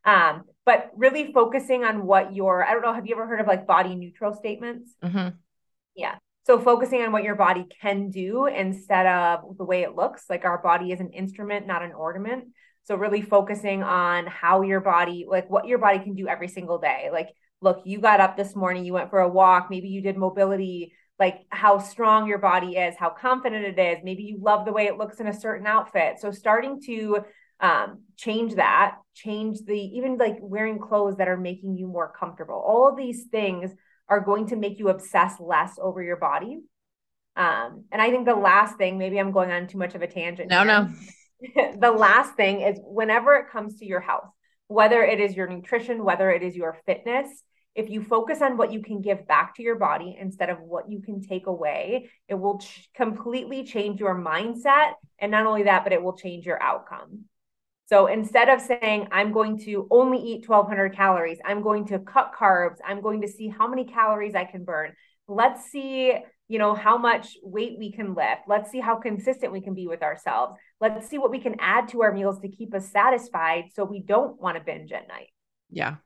Um, 0.05 0.43
but 0.65 0.91
really 0.97 1.33
focusing 1.33 1.85
on 1.85 2.07
what 2.07 2.35
your, 2.35 2.65
I 2.65 2.73
don't 2.73 2.83
know, 2.83 2.93
have 2.93 3.07
you 3.07 3.15
ever 3.15 3.27
heard 3.27 3.41
of 3.41 3.47
like 3.47 3.67
body 3.67 3.95
neutral 3.95 4.35
statements? 4.35 4.95
Mm-hmm. 5.03 5.37
Yeah. 5.95 6.17
So 6.47 6.59
focusing 6.59 7.03
on 7.03 7.13
what 7.13 7.23
your 7.23 7.37
body 7.37 7.67
can 7.81 8.11
do 8.11 8.47
instead 8.47 9.07
of 9.07 9.57
the 9.59 9.65
way 9.65 9.83
it 9.83 9.95
looks, 9.95 10.25
like 10.29 10.45
our 10.45 10.59
body 10.61 10.91
is 10.91 11.01
an 11.01 11.11
instrument, 11.11 11.67
not 11.67 11.83
an 11.83 11.93
ornament. 11.93 12.47
So 12.85 12.97
really 12.97 13.23
focusing 13.23 13.83
on 13.85 14.27
how 14.27 14.63
your 14.63 14.81
body, 14.81 15.27
like 15.29 15.49
what 15.49 15.67
your 15.67 15.79
body 15.79 16.01
can 16.01 16.15
do 16.15 16.27
every 16.27 16.49
single 16.49 16.79
day. 16.79 17.11
Like 17.13 17.29
look, 17.61 17.83
you 17.85 18.01
got 18.01 18.21
up 18.21 18.37
this 18.37 18.57
morning, 18.57 18.85
you 18.85 18.93
went 18.93 19.11
for 19.11 19.21
a 19.21 19.29
walk, 19.29 19.69
maybe 19.71 19.89
you 19.89 20.01
did 20.01 20.17
mobility, 20.17 20.93
like 21.19 21.43
how 21.51 21.79
strong 21.79 22.27
your 22.27 22.39
body 22.39 22.77
is, 22.77 22.97
how 22.97 23.11
confident 23.11 23.79
it 23.79 23.79
is. 23.79 23.99
Maybe 24.03 24.23
you 24.23 24.39
love 24.41 24.65
the 24.65 24.73
way 24.73 24.87
it 24.87 24.97
looks 24.97 25.21
in 25.21 25.27
a 25.27 25.39
certain 25.39 25.67
outfit. 25.67 26.17
So 26.19 26.31
starting 26.31 26.81
to 26.87 27.19
um, 27.61 28.05
change 28.17 28.55
that, 28.55 28.97
change 29.15 29.59
the 29.67 29.79
even 29.79 30.17
like 30.17 30.39
wearing 30.41 30.79
clothes 30.79 31.17
that 31.17 31.29
are 31.29 31.37
making 31.37 31.77
you 31.77 31.87
more 31.87 32.11
comfortable. 32.19 32.55
All 32.55 32.89
of 32.89 32.97
these 32.97 33.25
things 33.31 33.71
are 34.09 34.21
going 34.21 34.49
to 34.49 34.57
make 34.57 34.79
you 34.79 34.89
obsess 34.89 35.35
less 35.39 35.79
over 35.81 36.03
your 36.03 36.17
body. 36.17 36.61
Um, 37.37 37.85
and 37.93 38.01
I 38.01 38.11
think 38.11 38.25
the 38.25 38.35
last 38.35 38.77
thing, 38.77 38.99
maybe 38.99 39.19
I'm 39.19 39.31
going 39.31 39.51
on 39.51 39.67
too 39.67 39.79
much 39.79 39.95
of 39.95 40.03
a 40.03 40.07
tangent. 40.07 40.49
No, 40.49 40.65
here. 40.65 40.67
no. 40.67 41.77
the 41.81 41.93
last 41.93 42.35
thing 42.35 42.63
is 42.63 42.79
whenever 42.83 43.37
it 43.37 43.51
comes 43.51 43.77
to 43.77 43.87
your 43.87 44.01
health, 44.01 44.29
whether 44.69 45.03
it 45.03 45.21
is 45.21 45.37
your 45.37 45.49
nutrition, 45.49 46.03
whether 46.03 46.31
it 46.31 46.43
is 46.43 46.57
your 46.57 46.79
fitness, 46.87 47.43
if 47.75 47.89
you 47.89 48.03
focus 48.03 48.43
on 48.43 48.57
what 48.57 48.73
you 48.73 48.83
can 48.83 49.01
give 49.01 49.27
back 49.27 49.55
to 49.57 49.63
your 49.63 49.77
body 49.77 50.17
instead 50.19 50.51
of 50.51 50.61
what 50.61 50.91
you 50.91 51.01
can 51.01 51.23
take 51.23 51.47
away, 51.47 52.11
it 52.29 52.35
will 52.35 52.59
ch- 52.59 52.89
completely 52.95 53.65
change 53.65 54.01
your 54.01 54.15
mindset. 54.15 54.95
And 55.19 55.31
not 55.31 55.47
only 55.47 55.65
that, 55.65 55.85
but 55.85 55.93
it 55.93 56.03
will 56.03 56.17
change 56.17 56.47
your 56.47 56.61
outcome. 56.61 57.25
So 57.87 58.07
instead 58.07 58.49
of 58.49 58.61
saying, 58.61 59.09
I'm 59.13 59.33
going 59.33 59.59
to 59.65 59.87
only 59.91 60.19
eat 60.19 60.49
1200 60.49 60.95
calories, 60.95 61.39
I'm 61.45 61.63
going 61.63 61.87
to 61.89 61.99
cut 61.99 62.33
carbs, 62.39 62.77
I'm 62.87 63.01
going 63.01 63.23
to 63.23 63.29
see 63.29 63.49
how 63.49 63.67
many 63.67 63.85
calories 63.85 64.35
I 64.35 64.45
can 64.45 64.65
burn. 64.65 64.93
Let's 65.27 65.71
see, 65.71 66.15
you 66.49 66.59
know, 66.59 66.75
how 66.75 66.99
much 66.99 67.37
weight 67.43 67.77
we 67.79 67.93
can 67.93 68.15
lift. 68.15 68.43
Let's 68.49 68.71
see 68.71 68.81
how 68.81 68.97
consistent 68.97 69.53
we 69.53 69.61
can 69.61 69.75
be 69.75 69.87
with 69.87 70.03
ourselves. 70.03 70.55
Let's 70.81 71.09
see 71.09 71.19
what 71.19 71.31
we 71.31 71.41
can 71.41 71.57
add 71.61 71.89
to 71.89 72.03
our 72.03 72.13
meals 72.13 72.41
to 72.41 72.49
keep 72.49 72.75
us 72.75 72.89
satisfied 72.91 73.67
so 73.75 73.85
we 73.85 74.01
don't 74.01 74.41
want 74.41 74.57
to 74.57 74.63
binge 74.63 74.93
at 74.93 75.09
night. 75.09 75.29
Yeah 75.71 75.97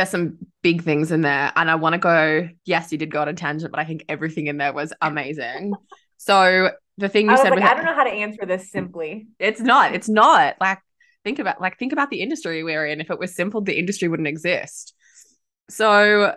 there's 0.00 0.08
some 0.08 0.38
big 0.62 0.82
things 0.82 1.12
in 1.12 1.20
there. 1.20 1.52
And 1.56 1.70
I 1.70 1.74
want 1.74 1.92
to 1.92 1.98
go, 1.98 2.48
yes, 2.64 2.90
you 2.90 2.96
did 2.96 3.10
go 3.10 3.20
on 3.20 3.28
a 3.28 3.34
tangent, 3.34 3.70
but 3.70 3.80
I 3.80 3.84
think 3.84 4.06
everything 4.08 4.46
in 4.46 4.56
there 4.56 4.72
was 4.72 4.94
amazing. 5.02 5.74
so 6.16 6.70
the 6.96 7.10
thing 7.10 7.26
you 7.26 7.32
I 7.32 7.36
said, 7.36 7.50
like, 7.50 7.62
I 7.62 7.74
don't 7.74 7.84
know 7.84 7.94
how 7.94 8.04
to 8.04 8.10
answer 8.10 8.46
this 8.46 8.70
simply. 8.72 9.26
It's 9.38 9.60
not, 9.60 9.94
it's 9.94 10.08
not 10.08 10.56
like, 10.58 10.78
think 11.22 11.38
about, 11.38 11.60
like, 11.60 11.78
think 11.78 11.92
about 11.92 12.08
the 12.08 12.22
industry 12.22 12.64
we're 12.64 12.86
in. 12.86 13.02
If 13.02 13.10
it 13.10 13.18
was 13.18 13.34
simple, 13.34 13.60
the 13.60 13.78
industry 13.78 14.08
wouldn't 14.08 14.26
exist. 14.26 14.94
So 15.68 16.34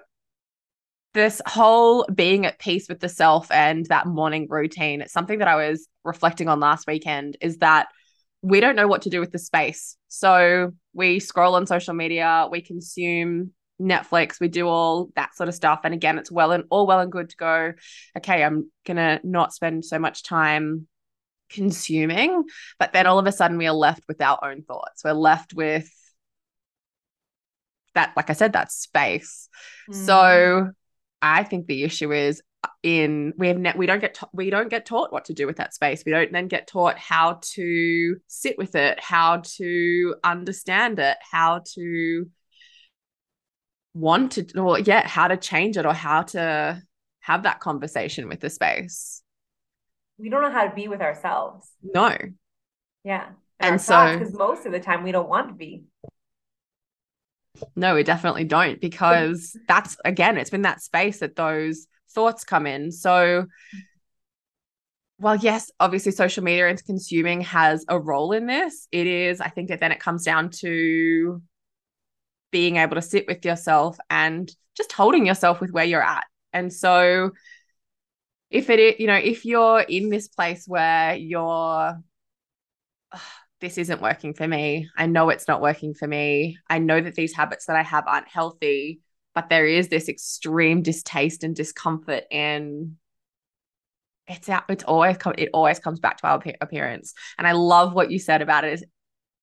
this 1.14 1.42
whole 1.46 2.06
being 2.14 2.46
at 2.46 2.60
peace 2.60 2.90
with 2.90 3.00
the 3.00 3.08
self 3.08 3.50
and 3.50 3.86
that 3.86 4.08
morning 4.08 4.48
routine, 4.50 5.06
something 5.08 5.40
that 5.40 5.48
I 5.48 5.56
was 5.56 5.88
reflecting 6.04 6.50
on 6.50 6.60
last 6.60 6.86
weekend 6.86 7.38
is 7.40 7.60
that 7.60 7.88
we 8.42 8.60
don't 8.60 8.76
know 8.76 8.88
what 8.90 9.04
to 9.04 9.10
do 9.10 9.22
with 9.22 9.32
the 9.32 9.40
space. 9.40 9.96
So 10.10 10.74
we 10.94 11.20
scroll 11.20 11.56
on 11.56 11.66
social 11.66 11.94
media, 11.94 12.48
we 12.52 12.62
consume 12.62 13.52
Netflix, 13.82 14.40
we 14.40 14.48
do 14.48 14.68
all 14.68 15.10
that 15.16 15.36
sort 15.36 15.50
of 15.50 15.56
stuff. 15.56 15.82
And 15.84 15.94
again, 15.94 16.18
it's 16.18 16.32
well 16.32 16.52
and 16.52 16.66
all 16.70 16.88
well 16.88 17.00
and 17.00 17.12
good 17.12 17.30
to 17.30 17.38
go, 17.38 17.74
okay, 18.18 18.44
I'm 18.44 18.72
gonna 18.86 19.20
not 19.24 19.54
spend 19.54 19.86
so 19.86 20.00
much 20.00 20.24
time 20.24 20.88
consuming. 21.50 22.44
But 22.80 22.94
then 22.94 23.08
all 23.08 23.20
of 23.20 23.28
a 23.28 23.32
sudden 23.32 23.58
we 23.58 23.68
are 23.68 23.74
left 23.74 24.04
with 24.08 24.22
our 24.22 24.40
own 24.44 24.64
thoughts. 24.64 25.04
We're 25.04 25.14
left 25.14 25.54
with 25.54 25.90
that, 27.96 28.14
like 28.16 28.30
I 28.30 28.34
said, 28.34 28.54
that 28.54 28.72
space. 28.72 29.50
Mm. 29.90 30.06
So 30.06 30.72
I 31.22 31.44
think 31.44 31.68
the 31.68 31.84
issue 31.84 32.12
is 32.12 32.42
in 32.82 33.34
we 33.38 33.48
have 33.48 33.58
ne- 33.58 33.74
we 33.76 33.86
don't 33.86 34.00
get 34.00 34.14
ta- 34.14 34.30
we 34.34 34.50
don't 34.50 34.70
get 34.70 34.86
taught 34.86 35.12
what 35.12 35.26
to 35.26 35.34
do 35.34 35.48
with 35.48 35.58
that 35.58 35.74
space. 35.74 36.04
We 36.06 36.12
don't 36.12 36.32
then 36.32 36.48
get 36.48 36.68
taught 36.68 36.98
how 36.98 37.40
to 37.42 38.18
sit 38.28 38.58
with 38.58 38.76
it 38.76 39.00
how 39.00 39.42
to 39.58 40.16
understand 40.24 41.00
it 41.00 41.18
how 41.32 41.64
to 41.76 42.30
want 43.94 44.34
to 44.34 44.60
or 44.60 44.80
yeah 44.80 45.08
how 45.08 45.28
to 45.28 45.38
change 45.38 45.78
it 45.78 45.86
or 45.86 45.94
how 45.94 46.24
to 46.24 46.82
have 47.20 47.44
that 47.44 47.60
conversation 47.60 48.28
with 48.28 48.40
the 48.40 48.50
space. 48.50 49.22
We 50.18 50.30
don't 50.30 50.42
know 50.42 50.52
how 50.52 50.68
to 50.68 50.76
be 50.76 50.88
with 50.88 51.02
ourselves. 51.02 51.68
No. 51.82 52.16
Yeah. 53.04 53.28
And, 53.60 53.74
and 53.74 53.82
so 53.82 54.18
because 54.18 54.34
most 54.34 54.66
of 54.66 54.72
the 54.72 54.80
time 54.80 55.04
we 55.04 55.12
don't 55.12 55.30
want 55.30 55.48
to 55.50 55.54
be. 55.54 55.84
No 57.76 57.96
we 57.96 58.04
definitely 58.04 58.46
don't 58.46 58.82
because 58.82 59.56
that's 59.68 59.96
again 60.04 60.38
it's 60.38 60.50
been 60.50 60.64
that 60.64 60.82
space 60.82 61.20
that 61.20 61.36
those 61.36 61.88
thoughts 62.14 62.44
come 62.44 62.66
in. 62.66 62.92
So, 62.92 63.46
well, 65.20 65.36
yes, 65.36 65.72
obviously 65.80 66.12
social 66.12 66.44
media 66.44 66.68
and 66.68 66.84
consuming 66.86 67.42
has 67.42 67.86
a 67.88 68.00
role 68.00 68.32
in 68.32 68.46
this. 68.46 68.88
It 68.92 69.08
is, 69.08 69.40
I 69.42 69.50
think 69.50 69.70
that 69.70 69.80
then 69.80 69.92
it 69.92 70.00
comes 70.00 70.24
down 70.24 70.50
to 70.62 71.42
being 72.52 72.78
able 72.78 72.96
to 72.96 73.02
sit 73.02 73.26
with 73.28 73.46
yourself 73.46 73.98
and 74.10 74.52
just 74.76 74.92
holding 74.92 75.26
yourself 75.26 75.62
with 75.62 75.72
where 75.72 75.86
you're 75.86 76.04
at. 76.04 76.26
And 76.52 76.72
so, 76.72 77.32
if 78.50 78.70
it 78.70 78.80
is, 78.80 78.96
you 79.00 79.08
know, 79.08 79.16
if 79.16 79.46
you're 79.46 79.82
in 79.82 80.10
this 80.10 80.28
place 80.28 80.66
where 80.68 81.16
you're, 81.16 81.98
this 83.62 83.78
isn't 83.78 84.02
working 84.02 84.34
for 84.34 84.48
me, 84.48 84.90
I 84.96 85.08
know 85.08 85.30
it's 85.30 85.48
not 85.48 85.62
working 85.62 85.94
for 85.96 86.08
me, 86.08 86.58
I 86.70 86.78
know 86.80 87.02
that 87.02 87.16
these 87.16 87.34
habits 87.34 87.66
that 87.66 87.76
I 87.76 87.82
have 87.82 88.04
aren't 88.08 88.28
healthy 88.28 89.00
but 89.36 89.50
there 89.50 89.66
is 89.66 89.88
this 89.88 90.10
extreme 90.10 90.82
distaste 90.82 91.44
and 91.44 91.56
discomfort 91.56 92.24
and 92.32 92.96
it's 94.28 94.48
out 94.48 94.64
it's 94.70 94.84
always 94.84 95.18
come 95.18 95.34
it 95.38 95.50
always 95.54 95.80
comes 95.80 96.00
back 96.00 96.18
to 96.18 96.28
our 96.28 96.42
appearance 96.62 97.14
and 97.38 97.46
i 97.46 97.52
love 97.52 97.94
what 97.94 98.12
you 98.12 98.20
said 98.20 98.42
about 98.42 98.64
it 98.64 98.74
is 98.74 98.86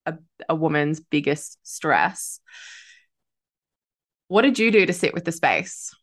a, 0.06 0.14
a 0.48 0.54
woman's 0.54 1.00
biggest 1.00 1.58
stress 1.62 2.40
what 4.28 4.42
did 4.42 4.58
you 4.58 4.70
do 4.70 4.86
to 4.86 4.92
sit 4.92 5.12
with 5.12 5.24
the 5.24 5.32
space 5.32 5.94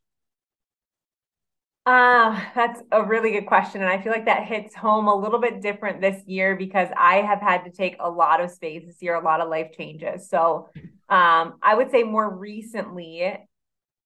uh, 1.87 2.37
that's 2.53 2.81
a 2.91 3.01
really 3.01 3.31
good 3.31 3.45
question. 3.45 3.79
And 3.79 3.89
I 3.89 4.01
feel 4.01 4.11
like 4.11 4.25
that 4.25 4.43
hits 4.43 4.75
home 4.75 5.07
a 5.07 5.15
little 5.15 5.39
bit 5.39 5.61
different 5.61 6.01
this 6.01 6.21
year 6.25 6.57
because 6.57 6.89
I 6.97 7.21
have 7.21 7.39
had 7.39 7.63
to 7.63 7.71
take 7.71 7.95
a 8.01 8.09
lot 8.09 8.41
of 8.41 8.51
space 8.51 8.83
this 8.85 9.01
year, 9.01 9.15
a 9.15 9.23
lot 9.23 9.39
of 9.39 9.47
life 9.47 9.71
changes. 9.71 10.29
So 10.29 10.67
um, 11.07 11.53
I 11.63 11.75
would 11.75 11.89
say 11.89 12.03
more 12.03 12.29
recently, 12.29 13.37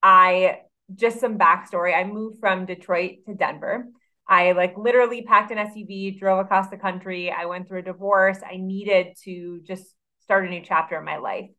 I 0.04 0.60
just 0.94 1.20
some 1.20 1.38
backstory. 1.38 1.96
I 1.96 2.04
moved 2.04 2.40
from 2.40 2.66
Detroit 2.66 3.20
to 3.28 3.36
Denver. 3.36 3.86
I 4.28 4.54
like 4.54 4.78
literally 4.78 5.24
packed 5.24 5.52
an 5.52 5.58
SUV, 5.58 6.18
drove 6.20 6.40
across 6.40 6.70
the 6.70 6.78
country. 6.78 7.32
I 7.32 7.46
went 7.46 7.68
through 7.68 7.80
a 7.80 7.84
divorce. 7.84 8.38
I 8.46 8.58
needed 8.58 9.16
to 9.24 9.62
just 9.66 9.84
start 10.22 10.46
a 10.46 10.50
new 10.50 10.62
chapter 10.64 10.98
in 10.98 11.06
my 11.06 11.18
life. 11.18 11.50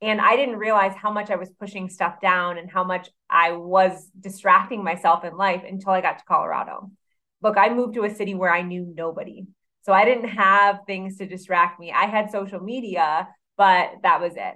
And 0.00 0.20
I 0.20 0.36
didn't 0.36 0.56
realize 0.56 0.94
how 0.94 1.10
much 1.10 1.30
I 1.30 1.36
was 1.36 1.50
pushing 1.58 1.88
stuff 1.88 2.20
down 2.20 2.58
and 2.58 2.70
how 2.70 2.84
much 2.84 3.08
I 3.28 3.52
was 3.52 4.10
distracting 4.20 4.84
myself 4.84 5.24
in 5.24 5.36
life 5.36 5.62
until 5.68 5.90
I 5.90 6.00
got 6.00 6.18
to 6.18 6.24
Colorado. 6.24 6.90
Look, 7.42 7.56
I 7.56 7.74
moved 7.74 7.94
to 7.94 8.04
a 8.04 8.14
city 8.14 8.34
where 8.34 8.52
I 8.52 8.62
knew 8.62 8.92
nobody. 8.94 9.46
So 9.82 9.92
I 9.92 10.04
didn't 10.04 10.28
have 10.28 10.80
things 10.86 11.16
to 11.16 11.26
distract 11.26 11.80
me. 11.80 11.92
I 11.92 12.06
had 12.06 12.30
social 12.30 12.60
media, 12.60 13.28
but 13.56 13.90
that 14.02 14.20
was 14.20 14.34
it. 14.36 14.54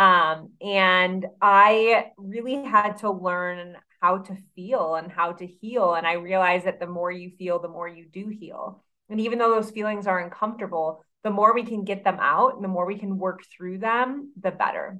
Um, 0.00 0.52
and 0.62 1.26
I 1.42 2.06
really 2.16 2.64
had 2.64 2.96
to 2.98 3.10
learn 3.10 3.76
how 4.00 4.18
to 4.18 4.36
feel 4.56 4.94
and 4.94 5.12
how 5.12 5.32
to 5.32 5.46
heal. 5.46 5.92
And 5.92 6.06
I 6.06 6.14
realized 6.14 6.64
that 6.64 6.80
the 6.80 6.86
more 6.86 7.12
you 7.12 7.30
feel, 7.38 7.58
the 7.58 7.68
more 7.68 7.86
you 7.86 8.06
do 8.10 8.28
heal. 8.28 8.82
And 9.10 9.20
even 9.20 9.38
though 9.38 9.50
those 9.50 9.70
feelings 9.70 10.06
are 10.06 10.18
uncomfortable, 10.18 11.04
the 11.22 11.30
more 11.30 11.52
we 11.52 11.64
can 11.64 11.84
get 11.84 12.02
them 12.02 12.16
out 12.18 12.54
and 12.54 12.64
the 12.64 12.68
more 12.68 12.86
we 12.86 12.96
can 12.96 13.18
work 13.18 13.42
through 13.54 13.76
them, 13.76 14.32
the 14.40 14.50
better. 14.50 14.98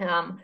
Um, 0.00 0.40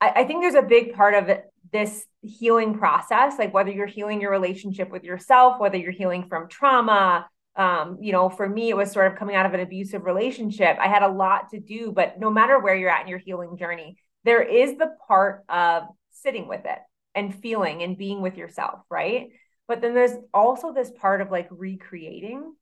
I, 0.00 0.10
I 0.16 0.24
think 0.24 0.42
there's 0.42 0.54
a 0.54 0.62
big 0.62 0.94
part 0.94 1.14
of 1.14 1.28
it, 1.28 1.44
this 1.72 2.04
healing 2.22 2.76
process, 2.76 3.38
like 3.38 3.54
whether 3.54 3.70
you're 3.70 3.86
healing 3.86 4.20
your 4.20 4.32
relationship 4.32 4.90
with 4.90 5.04
yourself, 5.04 5.60
whether 5.60 5.76
you're 5.76 5.92
healing 5.92 6.26
from 6.28 6.48
trauma. 6.48 7.28
Um, 7.56 7.98
you 8.00 8.12
know, 8.12 8.28
for 8.28 8.48
me, 8.48 8.68
it 8.68 8.76
was 8.76 8.92
sort 8.92 9.10
of 9.10 9.18
coming 9.18 9.34
out 9.34 9.46
of 9.46 9.54
an 9.54 9.60
abusive 9.60 10.04
relationship. 10.04 10.76
I 10.80 10.88
had 10.88 11.02
a 11.02 11.08
lot 11.08 11.50
to 11.50 11.60
do, 11.60 11.92
but 11.92 12.20
no 12.20 12.30
matter 12.30 12.58
where 12.58 12.76
you're 12.76 12.90
at 12.90 13.02
in 13.02 13.08
your 13.08 13.18
healing 13.18 13.56
journey, 13.56 13.96
there 14.24 14.42
is 14.42 14.76
the 14.76 14.92
part 15.06 15.44
of 15.48 15.84
sitting 16.10 16.48
with 16.48 16.64
it 16.64 16.78
and 17.14 17.34
feeling 17.34 17.82
and 17.82 17.96
being 17.96 18.20
with 18.20 18.36
yourself, 18.36 18.80
right? 18.90 19.28
But 19.68 19.80
then 19.80 19.94
there's 19.94 20.12
also 20.34 20.72
this 20.72 20.90
part 20.90 21.20
of 21.20 21.30
like 21.30 21.48
recreating. 21.50 22.54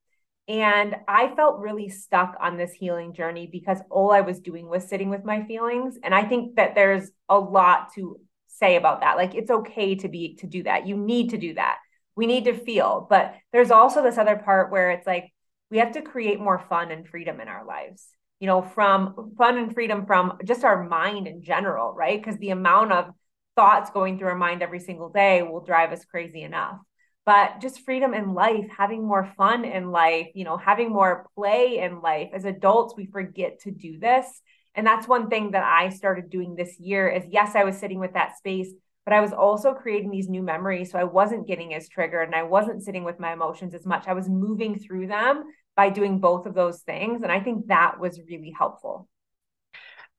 And 0.46 0.96
I 1.08 1.34
felt 1.34 1.60
really 1.60 1.88
stuck 1.88 2.36
on 2.40 2.56
this 2.56 2.72
healing 2.72 3.14
journey 3.14 3.48
because 3.50 3.78
all 3.90 4.12
I 4.12 4.20
was 4.20 4.40
doing 4.40 4.68
was 4.68 4.84
sitting 4.84 5.08
with 5.08 5.24
my 5.24 5.42
feelings. 5.44 5.98
And 6.02 6.14
I 6.14 6.24
think 6.24 6.56
that 6.56 6.74
there's 6.74 7.10
a 7.28 7.38
lot 7.38 7.94
to 7.94 8.20
say 8.48 8.76
about 8.76 9.00
that. 9.00 9.16
Like 9.16 9.34
it's 9.34 9.50
okay 9.50 9.94
to 9.96 10.08
be 10.08 10.36
to 10.36 10.46
do 10.46 10.62
that. 10.64 10.86
You 10.86 10.96
need 10.96 11.30
to 11.30 11.38
do 11.38 11.54
that. 11.54 11.78
We 12.16 12.26
need 12.26 12.44
to 12.44 12.56
feel. 12.56 13.06
But 13.08 13.34
there's 13.52 13.70
also 13.70 14.02
this 14.02 14.18
other 14.18 14.36
part 14.36 14.70
where 14.70 14.90
it's 14.90 15.06
like 15.06 15.32
we 15.70 15.78
have 15.78 15.92
to 15.92 16.02
create 16.02 16.38
more 16.38 16.58
fun 16.58 16.90
and 16.90 17.08
freedom 17.08 17.40
in 17.40 17.48
our 17.48 17.64
lives. 17.64 18.06
You 18.40 18.46
know, 18.46 18.62
from 18.62 19.32
fun 19.38 19.56
and 19.58 19.72
freedom 19.72 20.06
from 20.06 20.38
just 20.44 20.64
our 20.64 20.82
mind 20.82 21.26
in 21.26 21.42
general, 21.42 21.94
right? 21.94 22.22
Because 22.22 22.38
the 22.38 22.50
amount 22.50 22.92
of 22.92 23.10
thoughts 23.56 23.90
going 23.90 24.18
through 24.18 24.28
our 24.28 24.34
mind 24.34 24.62
every 24.62 24.80
single 24.80 25.08
day 25.08 25.42
will 25.42 25.64
drive 25.64 25.92
us 25.92 26.04
crazy 26.04 26.42
enough 26.42 26.78
but 27.26 27.60
just 27.60 27.84
freedom 27.84 28.12
in 28.12 28.34
life 28.34 28.66
having 28.76 29.06
more 29.06 29.32
fun 29.36 29.64
in 29.64 29.90
life 29.90 30.28
you 30.34 30.44
know 30.44 30.56
having 30.56 30.90
more 30.90 31.26
play 31.34 31.78
in 31.78 32.00
life 32.00 32.30
as 32.34 32.44
adults 32.44 32.94
we 32.96 33.06
forget 33.06 33.60
to 33.60 33.70
do 33.70 33.98
this 33.98 34.26
and 34.74 34.86
that's 34.86 35.08
one 35.08 35.28
thing 35.28 35.52
that 35.52 35.64
i 35.64 35.88
started 35.88 36.30
doing 36.30 36.54
this 36.54 36.78
year 36.78 37.08
is 37.08 37.24
yes 37.28 37.54
i 37.54 37.64
was 37.64 37.76
sitting 37.76 37.98
with 37.98 38.14
that 38.14 38.36
space 38.36 38.72
but 39.04 39.14
i 39.14 39.20
was 39.20 39.32
also 39.32 39.72
creating 39.74 40.10
these 40.10 40.28
new 40.28 40.42
memories 40.42 40.90
so 40.90 40.98
i 40.98 41.04
wasn't 41.04 41.46
getting 41.46 41.74
as 41.74 41.88
triggered 41.88 42.26
and 42.26 42.34
i 42.34 42.42
wasn't 42.42 42.82
sitting 42.82 43.04
with 43.04 43.20
my 43.20 43.32
emotions 43.32 43.74
as 43.74 43.86
much 43.86 44.06
i 44.06 44.12
was 44.12 44.28
moving 44.28 44.78
through 44.78 45.06
them 45.06 45.44
by 45.76 45.88
doing 45.90 46.18
both 46.18 46.46
of 46.46 46.54
those 46.54 46.80
things 46.82 47.22
and 47.22 47.32
i 47.32 47.40
think 47.40 47.66
that 47.66 47.98
was 47.98 48.20
really 48.28 48.54
helpful 48.56 49.08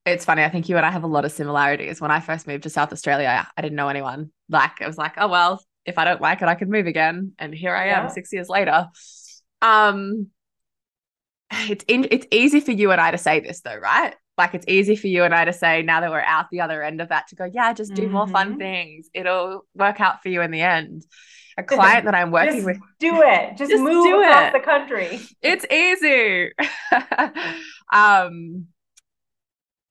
it's 0.05 0.23
funny. 0.23 0.43
I 0.43 0.49
think 0.49 0.69
you 0.69 0.77
and 0.77 0.85
I 0.85 0.91
have 0.91 1.03
a 1.03 1.07
lot 1.07 1.25
of 1.25 1.31
similarities. 1.31 1.99
When 1.99 2.11
I 2.11 2.19
first 2.19 2.45
moved 2.45 2.63
to 2.63 2.69
South 2.69 2.93
Australia, 2.93 3.47
I 3.57 3.61
didn't 3.61 3.75
know 3.75 3.89
anyone. 3.89 4.31
Like, 4.49 4.79
I 4.79 4.85
was 4.85 4.99
like, 4.99 5.13
oh, 5.17 5.27
well, 5.27 5.65
if 5.85 5.97
I 5.97 6.05
don't 6.05 6.21
like 6.21 6.41
it, 6.41 6.47
I 6.47 6.55
could 6.55 6.69
move 6.69 6.85
again. 6.85 7.33
And 7.39 7.53
here 7.53 7.75
I 7.75 7.87
am 7.87 8.09
six 8.09 8.31
years 8.31 8.47
later. 8.47 8.87
Um, 9.61 10.27
it's 11.51 11.85
in, 11.87 12.07
it's 12.11 12.27
easy 12.31 12.59
for 12.59 12.71
you 12.71 12.91
and 12.91 13.01
I 13.01 13.11
to 13.11 13.17
say 13.17 13.39
this 13.39 13.61
though, 13.61 13.77
right? 13.77 14.15
Like 14.37 14.53
it's 14.53 14.65
easy 14.67 14.95
for 14.95 15.07
you 15.07 15.23
and 15.23 15.33
I 15.33 15.45
to 15.45 15.53
say 15.53 15.81
now 15.81 16.01
that 16.01 16.11
we're 16.11 16.19
out 16.19 16.49
the 16.51 16.61
other 16.61 16.83
end 16.83 16.99
of 16.99 17.09
that 17.09 17.27
to 17.29 17.35
go, 17.35 17.45
yeah, 17.45 17.73
just 17.73 17.93
do 17.93 18.03
mm-hmm. 18.03 18.11
more 18.11 18.27
fun 18.27 18.51
mm-hmm. 18.51 18.59
things. 18.59 19.09
It'll 19.13 19.65
work 19.73 20.01
out 20.01 20.21
for 20.21 20.29
you 20.29 20.41
in 20.41 20.51
the 20.51 20.61
end. 20.61 21.05
A 21.57 21.63
client 21.63 22.03
that 22.03 22.13
I'm 22.13 22.31
working 22.31 22.55
just 22.55 22.65
with, 22.65 22.77
do 22.99 23.21
it. 23.21 23.55
Just, 23.57 23.71
just 23.71 23.81
move 23.81 24.05
across 24.05 24.49
it. 24.49 24.53
the 24.53 24.59
country. 24.59 25.21
It's 25.41 25.65
easy. 25.71 26.51
um, 27.93 28.67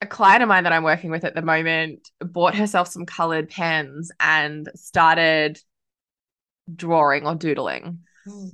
a 0.02 0.06
client 0.06 0.42
of 0.42 0.48
mine 0.50 0.64
that 0.64 0.74
I'm 0.74 0.84
working 0.84 1.10
with 1.10 1.24
at 1.24 1.34
the 1.34 1.40
moment 1.40 2.06
bought 2.20 2.54
herself 2.54 2.88
some 2.88 3.06
colored 3.06 3.48
pens 3.48 4.12
and 4.20 4.68
started 4.74 5.58
drawing 6.72 7.26
or 7.26 7.34
doodling. 7.34 8.00
Mm. 8.26 8.50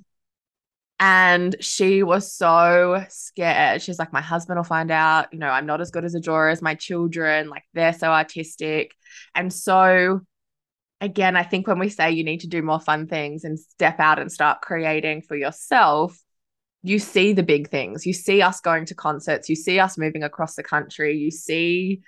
And 1.03 1.57
she 1.61 2.03
was 2.03 2.31
so 2.31 3.07
scared. 3.09 3.81
She's 3.81 3.99
like, 3.99 4.13
My 4.13 4.21
husband 4.21 4.59
will 4.59 4.65
find 4.65 4.91
out, 4.91 5.33
you 5.33 5.39
know, 5.39 5.49
I'm 5.49 5.65
not 5.65 5.81
as 5.81 5.91
good 5.91 6.05
as 6.05 6.15
a 6.15 6.21
drawer 6.21 6.51
as 6.51 6.61
my 6.61 6.75
children. 6.75 7.49
Like, 7.49 7.65
they're 7.73 7.95
so 7.95 8.09
artistic. 8.09 8.95
And 9.35 9.51
so, 9.51 10.21
again, 11.01 11.37
I 11.37 11.43
think 11.43 11.67
when 11.67 11.79
we 11.79 11.89
say 11.89 12.11
you 12.11 12.23
need 12.23 12.41
to 12.41 12.49
do 12.49 12.61
more 12.61 12.81
fun 12.81 13.07
things 13.07 13.45
and 13.45 13.59
step 13.59 13.99
out 13.99 14.19
and 14.19 14.31
start 14.31 14.61
creating 14.61 15.23
for 15.23 15.37
yourself, 15.37 16.21
you 16.83 16.99
see 16.99 17.33
the 17.33 17.43
big 17.43 17.71
things. 17.71 18.05
You 18.05 18.13
see 18.13 18.43
us 18.43 18.61
going 18.61 18.85
to 18.87 18.95
concerts, 18.95 19.49
you 19.49 19.57
see 19.57 19.81
us 19.81 19.97
moving 19.97 20.23
across 20.23 20.55
the 20.55 20.63
country, 20.63 21.17
you 21.17 21.31
see 21.31 22.03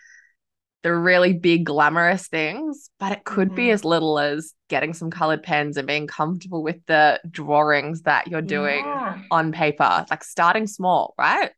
the 0.83 0.95
really 0.95 1.33
big 1.33 1.64
glamorous 1.64 2.29
things, 2.29 2.90
but 2.99 3.12
it 3.12 3.25
could 3.25 3.49
mm-hmm. 3.49 3.57
be 3.57 3.71
as 3.71 3.85
little 3.85 4.18
as 4.18 4.53
getting 4.68 4.92
some 4.92 5.11
colored 5.11 5.42
pens 5.42 5.77
and 5.77 5.87
being 5.87 6.07
comfortable 6.07 6.62
with 6.62 6.85
the 6.87 7.21
drawings 7.31 8.03
that 8.03 8.29
you're 8.29 8.42
doing 8.42 8.85
yeah. 8.85 9.23
on 9.31 9.53
paper, 9.53 10.05
like 10.11 10.25
starting 10.25 10.66
small, 10.66 11.14
right? 11.16 11.51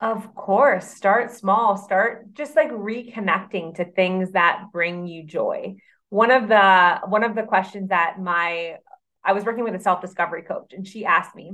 Of 0.00 0.34
course, 0.34 0.86
start 0.88 1.32
small, 1.32 1.76
start 1.76 2.32
just 2.32 2.54
like 2.54 2.70
reconnecting 2.70 3.74
to 3.76 3.84
things 3.84 4.32
that 4.32 4.66
bring 4.72 5.06
you 5.06 5.24
joy. 5.24 5.76
One 6.08 6.30
of 6.30 6.48
the 6.48 7.00
one 7.06 7.24
of 7.24 7.34
the 7.34 7.42
questions 7.42 7.90
that 7.90 8.18
my 8.20 8.76
I 9.24 9.32
was 9.32 9.44
working 9.44 9.64
with 9.64 9.74
a 9.74 9.80
self-discovery 9.80 10.42
coach 10.42 10.72
and 10.72 10.86
she 10.86 11.04
asked 11.04 11.34
me, 11.34 11.52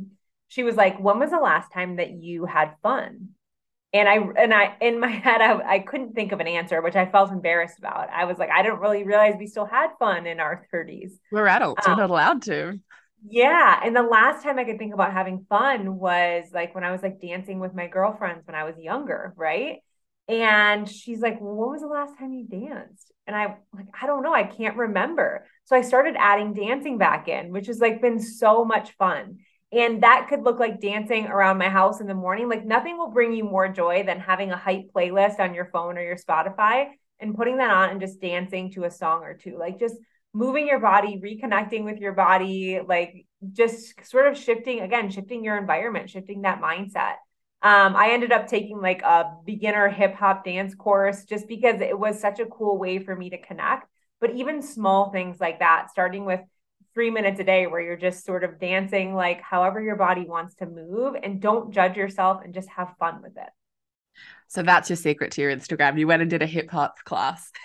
she 0.49 0.63
was 0.63 0.77
like, 0.77 1.01
"When 1.01 1.19
was 1.19 1.31
the 1.31 1.41
last 1.41 1.73
time 1.73 1.97
that 1.97 2.11
you 2.11 2.45
had 2.45 2.75
fun?" 2.83 3.31
And 3.95 4.09
I 4.09 4.17
and 4.17 4.53
I 4.53 4.77
in 4.81 5.01
my 5.01 5.09
head 5.27 5.41
I, 5.41 5.77
I 5.77 5.79
couldn't 5.79 6.15
think 6.15 6.33
of 6.33 6.41
an 6.41 6.49
answer, 6.49 6.83
which 6.83 6.97
I 6.97 7.07
felt 7.07 7.31
embarrassed 7.31 7.79
about. 7.79 8.11
I 8.11 8.27
was 8.27 8.37
like, 8.37 8.51
I 8.51 8.63
didn't 8.63 8.81
really 8.81 9.05
realize 9.05 9.37
we 9.39 9.47
still 9.47 9.65
had 9.65 9.91
fun 9.99 10.27
in 10.27 10.41
our 10.41 10.67
30s. 10.75 11.13
We're 11.31 11.47
adults. 11.47 11.87
Um, 11.87 11.95
We're 11.95 12.03
not 12.03 12.11
allowed 12.11 12.43
to. 12.43 12.81
Yeah. 13.27 13.81
And 13.83 13.97
the 13.97 14.03
last 14.03 14.43
time 14.43 14.59
I 14.59 14.65
could 14.65 14.79
think 14.79 14.93
about 14.93 15.13
having 15.13 15.47
fun 15.49 15.97
was 15.97 16.45
like 16.53 16.75
when 16.75 16.85
I 16.85 16.93
was 16.93 17.03
like 17.03 17.21
dancing 17.21 17.59
with 17.59 17.75
my 17.75 17.87
girlfriends 17.87 18.47
when 18.47 18.55
I 18.55 18.65
was 18.65 18.79
younger, 18.79 19.33
right? 19.37 19.79
And 20.29 20.89
she's 20.89 21.21
like, 21.21 21.41
well, 21.41 21.55
when 21.55 21.71
was 21.71 21.83
the 21.83 21.87
last 21.87 22.19
time 22.19 22.33
you 22.33 22.47
danced? 22.47 23.13
And 23.27 23.37
I 23.37 23.57
like, 23.73 23.87
I 24.01 24.07
don't 24.07 24.23
know, 24.23 24.35
I 24.35 24.45
can't 24.45 24.77
remember. 24.77 25.47
So 25.65 25.77
I 25.77 25.83
started 25.83 26.17
adding 26.19 26.55
dancing 26.55 26.99
back 26.99 27.29
in, 27.29 27.51
which 27.51 27.67
has 27.67 27.79
like 27.79 28.03
been 28.03 28.21
so 28.21 28.65
much 28.65 28.93
fun. 28.97 29.39
And 29.75 30.03
that 30.03 30.27
could 30.29 30.45
look 30.45 30.61
like 30.61 30.81
dancing 30.81 31.27
around 31.27 31.59
my 31.59 31.69
house 31.69 32.01
in 32.01 32.07
the 32.07 32.15
morning. 32.15 32.49
Like 32.49 32.65
nothing 32.65 32.97
will 32.97 33.11
bring 33.11 33.33
you 33.33 33.45
more 33.45 33.69
joy 33.69 34.05
than 34.05 34.21
having 34.21 34.53
a 34.53 34.57
hype 34.57 34.93
playlist 34.95 35.41
on 35.41 35.53
your 35.53 35.67
phone 35.67 35.99
or 35.99 36.03
your 36.03 36.17
Spotify 36.17 36.91
and 37.19 37.35
putting 37.35 37.57
that 37.59 37.71
on 37.71 37.91
and 37.91 38.01
just 38.01 38.21
dancing 38.21 38.71
to 38.73 38.85
a 38.85 38.91
song 38.91 39.23
or 39.23 39.35
two. 39.35 39.57
Like 39.59 39.81
just 39.81 39.97
moving 40.33 40.69
your 40.69 40.79
body, 40.79 41.21
reconnecting 41.23 41.85
with 41.85 41.99
your 41.99 42.13
body, 42.13 42.81
like 42.87 43.27
just 43.53 44.05
sort 44.07 44.29
of 44.29 44.39
shifting 44.39 44.81
again, 44.81 45.11
shifting 45.11 45.43
your 45.43 45.57
environment, 45.57 46.11
shifting 46.11 46.43
that 46.43 46.61
mindset. 46.61 47.15
Um, 47.63 47.97
I 47.97 48.11
ended 48.13 48.31
up 48.31 48.47
taking 48.47 48.81
like 48.81 49.03
a 49.03 49.37
beginner 49.45 49.89
hip 49.89 50.15
hop 50.15 50.45
dance 50.45 50.75
course 50.75 51.25
just 51.25 51.49
because 51.49 51.81
it 51.81 51.99
was 51.99 52.21
such 52.21 52.39
a 52.39 52.47
cool 52.47 52.79
way 52.79 52.99
for 52.99 53.17
me 53.17 53.31
to 53.31 53.39
connect. 53.39 53.89
But 54.21 54.35
even 54.35 54.63
small 54.63 55.11
things 55.11 55.41
like 55.41 55.61
that, 55.61 55.91
starting 55.91 56.25
with 56.25 56.41
three 56.95 57.11
minutes 57.11 57.41
a 57.41 57.45
day 57.45 57.67
where 57.67 57.81
you're 57.81 57.97
just 57.97 58.25
sort 58.25 58.45
of 58.45 58.59
dancing 58.59 59.15
like 59.15 59.41
however 59.41 59.83
your 59.83 59.97
body 59.97 60.25
wants 60.27 60.55
to 60.57 60.67
move 60.67 61.17
and 61.23 61.41
don't 61.41 61.73
judge 61.73 61.97
yourself 61.97 62.41
and 62.45 62.55
just 62.55 62.69
have 62.69 62.95
fun 62.99 63.21
with 63.23 63.37
it. 63.37 63.51
So 64.49 64.63
that's 64.63 64.89
your 64.89 64.97
secret 64.97 65.33
to 65.33 65.43
your 65.43 65.55
Instagram. 65.55 65.99
You 65.99 66.07
went 66.07 66.23
and 66.23 66.31
did 66.31 66.43
a 66.43 66.47
hip 66.47 66.71
hop 66.71 66.99
class. 67.05 67.51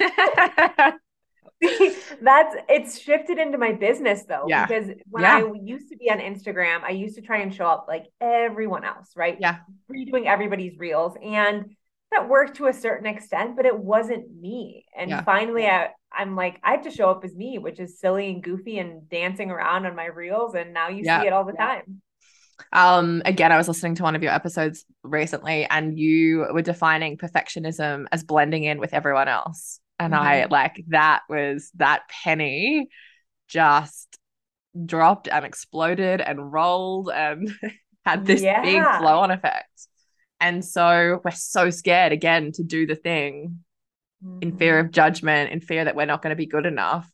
that's 2.21 2.55
it's 2.69 2.99
shifted 2.99 3.37
into 3.37 3.57
my 3.57 3.73
business 3.73 4.23
though 4.23 4.45
yeah. 4.47 4.65
because 4.65 4.91
when 5.09 5.23
yeah. 5.23 5.37
I 5.37 5.51
used 5.61 5.89
to 5.89 5.97
be 5.97 6.09
on 6.09 6.19
Instagram, 6.19 6.83
I 6.83 6.91
used 6.91 7.15
to 7.15 7.21
try 7.21 7.39
and 7.39 7.53
show 7.53 7.65
up 7.65 7.85
like 7.87 8.05
everyone 8.21 8.85
else, 8.85 9.11
right? 9.15 9.37
Yeah. 9.39 9.57
Redoing 9.91 10.25
everybody's 10.25 10.77
reels 10.79 11.17
and 11.21 11.75
that 12.11 12.29
worked 12.29 12.57
to 12.57 12.67
a 12.67 12.73
certain 12.73 13.05
extent, 13.05 13.55
but 13.55 13.65
it 13.65 13.77
wasn't 13.77 14.25
me. 14.39 14.85
And 14.97 15.09
yeah. 15.09 15.23
finally 15.23 15.67
I 15.67 15.89
I'm 16.11 16.35
like, 16.35 16.59
I 16.63 16.71
have 16.71 16.83
to 16.83 16.91
show 16.91 17.09
up 17.09 17.23
as 17.23 17.35
me, 17.35 17.59
which 17.59 17.79
is 17.79 17.99
silly 17.99 18.29
and 18.29 18.43
goofy 18.43 18.79
and 18.79 19.07
dancing 19.09 19.51
around 19.51 19.85
on 19.85 19.95
my 19.95 20.05
reels. 20.05 20.55
And 20.55 20.73
now 20.73 20.89
you 20.89 21.03
yeah. 21.03 21.21
see 21.21 21.27
it 21.27 21.33
all 21.33 21.45
the 21.45 21.53
time. 21.53 22.01
Um, 22.73 23.21
again, 23.25 23.51
I 23.51 23.57
was 23.57 23.67
listening 23.67 23.95
to 23.95 24.03
one 24.03 24.15
of 24.15 24.23
your 24.23 24.33
episodes 24.33 24.85
recently, 25.03 25.65
and 25.69 25.97
you 25.97 26.47
were 26.51 26.61
defining 26.61 27.17
perfectionism 27.17 28.05
as 28.11 28.23
blending 28.23 28.63
in 28.63 28.79
with 28.79 28.93
everyone 28.93 29.27
else. 29.27 29.79
And 29.97 30.13
mm-hmm. 30.13 30.23
I 30.23 30.45
like 30.45 30.83
that 30.87 31.21
was 31.29 31.71
that 31.75 32.03
penny 32.23 32.89
just 33.47 34.17
dropped 34.85 35.27
and 35.27 35.45
exploded 35.45 36.21
and 36.21 36.51
rolled 36.51 37.09
and 37.09 37.51
had 38.05 38.25
this 38.25 38.41
yeah. 38.41 38.61
big 38.61 38.81
flow 38.99 39.19
on 39.19 39.31
effect. 39.31 39.69
And 40.39 40.63
so 40.63 41.21
we're 41.23 41.31
so 41.31 41.69
scared 41.69 42.11
again 42.11 42.51
to 42.53 42.63
do 42.63 42.85
the 42.85 42.95
thing 42.95 43.59
mm-hmm. 44.23 44.39
in 44.41 44.57
fear 44.57 44.79
of 44.79 44.87
mm-hmm. 44.87 44.93
judgment, 44.93 45.51
in 45.51 45.59
fear 45.59 45.85
that 45.85 45.95
we're 45.95 46.05
not 46.05 46.21
going 46.21 46.31
to 46.31 46.37
be 46.37 46.45
good 46.45 46.65
enough. 46.65 47.09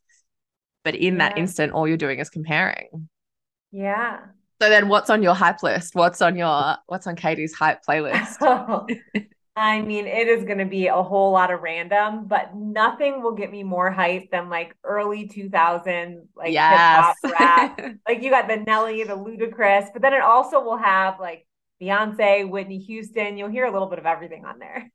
But 0.83 0.95
in 0.95 1.15
yeah. 1.15 1.29
that 1.29 1.37
instant, 1.37 1.73
all 1.73 1.87
you're 1.87 1.97
doing 1.97 2.19
is 2.19 2.29
comparing. 2.29 3.09
Yeah. 3.71 4.19
So 4.61 4.69
then 4.69 4.87
what's 4.87 5.09
on 5.09 5.23
your 5.23 5.33
hype 5.33 5.63
list? 5.63 5.95
What's 5.95 6.21
on 6.21 6.37
your 6.37 6.77
what's 6.87 7.07
on 7.07 7.15
Katy's 7.15 7.53
hype 7.53 7.79
playlist? 7.87 8.37
I 9.57 9.81
mean, 9.81 10.05
it 10.05 10.27
is 10.27 10.43
going 10.43 10.57
to 10.57 10.65
be 10.65 10.87
a 10.87 11.01
whole 11.01 11.31
lot 11.31 11.49
of 11.49 11.61
random, 11.61 12.25
but 12.27 12.53
nothing 12.55 13.23
will 13.23 13.31
get 13.31 13.49
me 13.49 13.63
more 13.63 13.89
hype 13.89 14.29
than 14.29 14.49
like 14.49 14.75
early 14.83 15.27
2000 15.27 16.27
like 16.35 16.51
yes. 16.51 17.15
hip 17.23 17.31
hop 17.31 17.39
rap. 17.39 17.95
like 18.07 18.21
you 18.21 18.29
got 18.29 18.49
the 18.49 18.57
Nelly, 18.57 19.03
the 19.03 19.15
Ludacris, 19.15 19.93
but 19.93 20.01
then 20.01 20.13
it 20.13 20.21
also 20.21 20.61
will 20.61 20.77
have 20.77 21.21
like 21.21 21.47
Beyonce, 21.81 22.49
Whitney 22.49 22.79
Houston. 22.79 23.37
You'll 23.37 23.49
hear 23.49 23.65
a 23.65 23.71
little 23.71 23.89
bit 23.89 23.99
of 23.99 24.05
everything 24.05 24.45
on 24.45 24.59
there. 24.59 24.89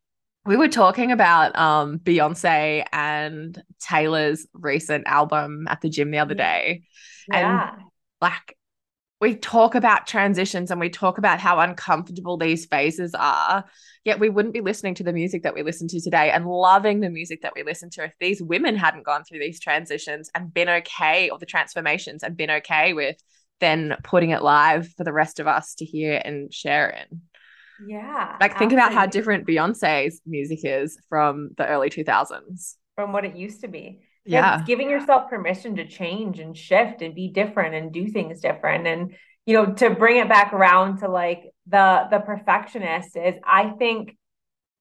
We 0.47 0.57
were 0.57 0.69
talking 0.69 1.13
about 1.13 1.57
um, 1.59 1.99
Beyonce 1.99 2.85
and 2.93 3.63
Taylor's 3.79 4.47
recent 4.55 5.07
album 5.07 5.67
at 5.69 5.81
the 5.83 5.91
gym 5.91 6.11
the 6.11 6.19
other 6.19 6.35
day. 6.35 6.85
Yeah. 7.29 7.73
And 7.75 7.83
like 8.23 8.57
we 9.21 9.35
talk 9.35 9.75
about 9.75 10.07
transitions 10.07 10.71
and 10.71 10.81
we 10.81 10.89
talk 10.89 11.19
about 11.19 11.41
how 11.41 11.61
uncomfortable 11.61 12.39
these 12.39 12.65
phases 12.65 13.15
are. 13.15 13.67
Yet 14.03 14.19
we 14.19 14.31
wouldn't 14.31 14.55
be 14.55 14.63
listening 14.63 14.95
to 14.95 15.05
the 15.05 15.13
music 15.13 15.43
that 15.43 15.55
we 15.55 15.63
listen 15.63 15.89
to 15.89 16.01
today 16.01 16.31
and 16.31 16.47
loving 16.47 17.01
the 17.01 17.11
music 17.11 17.43
that 17.43 17.53
we 17.55 17.63
listen 17.63 17.91
to 17.91 18.05
if 18.05 18.15
these 18.19 18.43
women 18.43 18.77
hadn't 18.77 19.05
gone 19.05 19.25
through 19.25 19.41
these 19.41 19.61
transitions 19.61 20.31
and 20.35 20.55
been 20.55 20.71
okay, 20.71 21.29
or 21.29 21.39
the 21.39 21.45
transformations 21.45 22.23
and 22.23 22.35
been 22.35 22.51
okay 22.51 22.95
with 22.95 23.17
then 23.61 23.97
putting 24.03 24.31
it 24.31 24.43
live 24.43 24.89
for 24.97 25.05
the 25.05 25.13
rest 25.13 25.41
of 25.41 25.47
us 25.47 25.75
to 25.77 25.85
hear 25.85 26.21
and 26.25 26.53
share 26.53 26.89
in. 26.89 27.21
Yeah. 27.87 28.37
Like 28.41 28.59
think 28.59 28.73
about 28.73 28.93
how 28.93 29.07
different 29.07 29.47
Beyonce's 29.47 30.21
music 30.27 30.61
is 30.65 30.99
from 31.09 31.51
the 31.57 31.67
early 31.67 31.91
2000s. 31.91 32.75
From 32.95 33.13
what 33.13 33.25
it 33.25 33.37
used 33.37 33.63
to 33.63 33.69
be. 33.69 34.01
Yeah. 34.25 34.59
It's 34.59 34.67
giving 34.67 34.91
yourself 34.91 35.31
permission 35.31 35.77
to 35.77 35.87
change 35.87 36.41
and 36.41 36.57
shift 36.57 37.03
and 37.03 37.15
be 37.15 37.29
different 37.29 37.75
and 37.75 37.93
do 37.93 38.09
things 38.09 38.41
different. 38.41 38.87
And, 38.87 39.15
you 39.47 39.55
know, 39.55 39.73
to 39.75 39.91
bring 39.91 40.19
it 40.19 40.29
back 40.29 40.53
around 40.53 40.99
to 40.99 41.09
like 41.09 41.45
the 41.67 42.07
the 42.11 42.19
perfectionist 42.19 43.17
is 43.17 43.37
I 43.45 43.71
think 43.71 44.17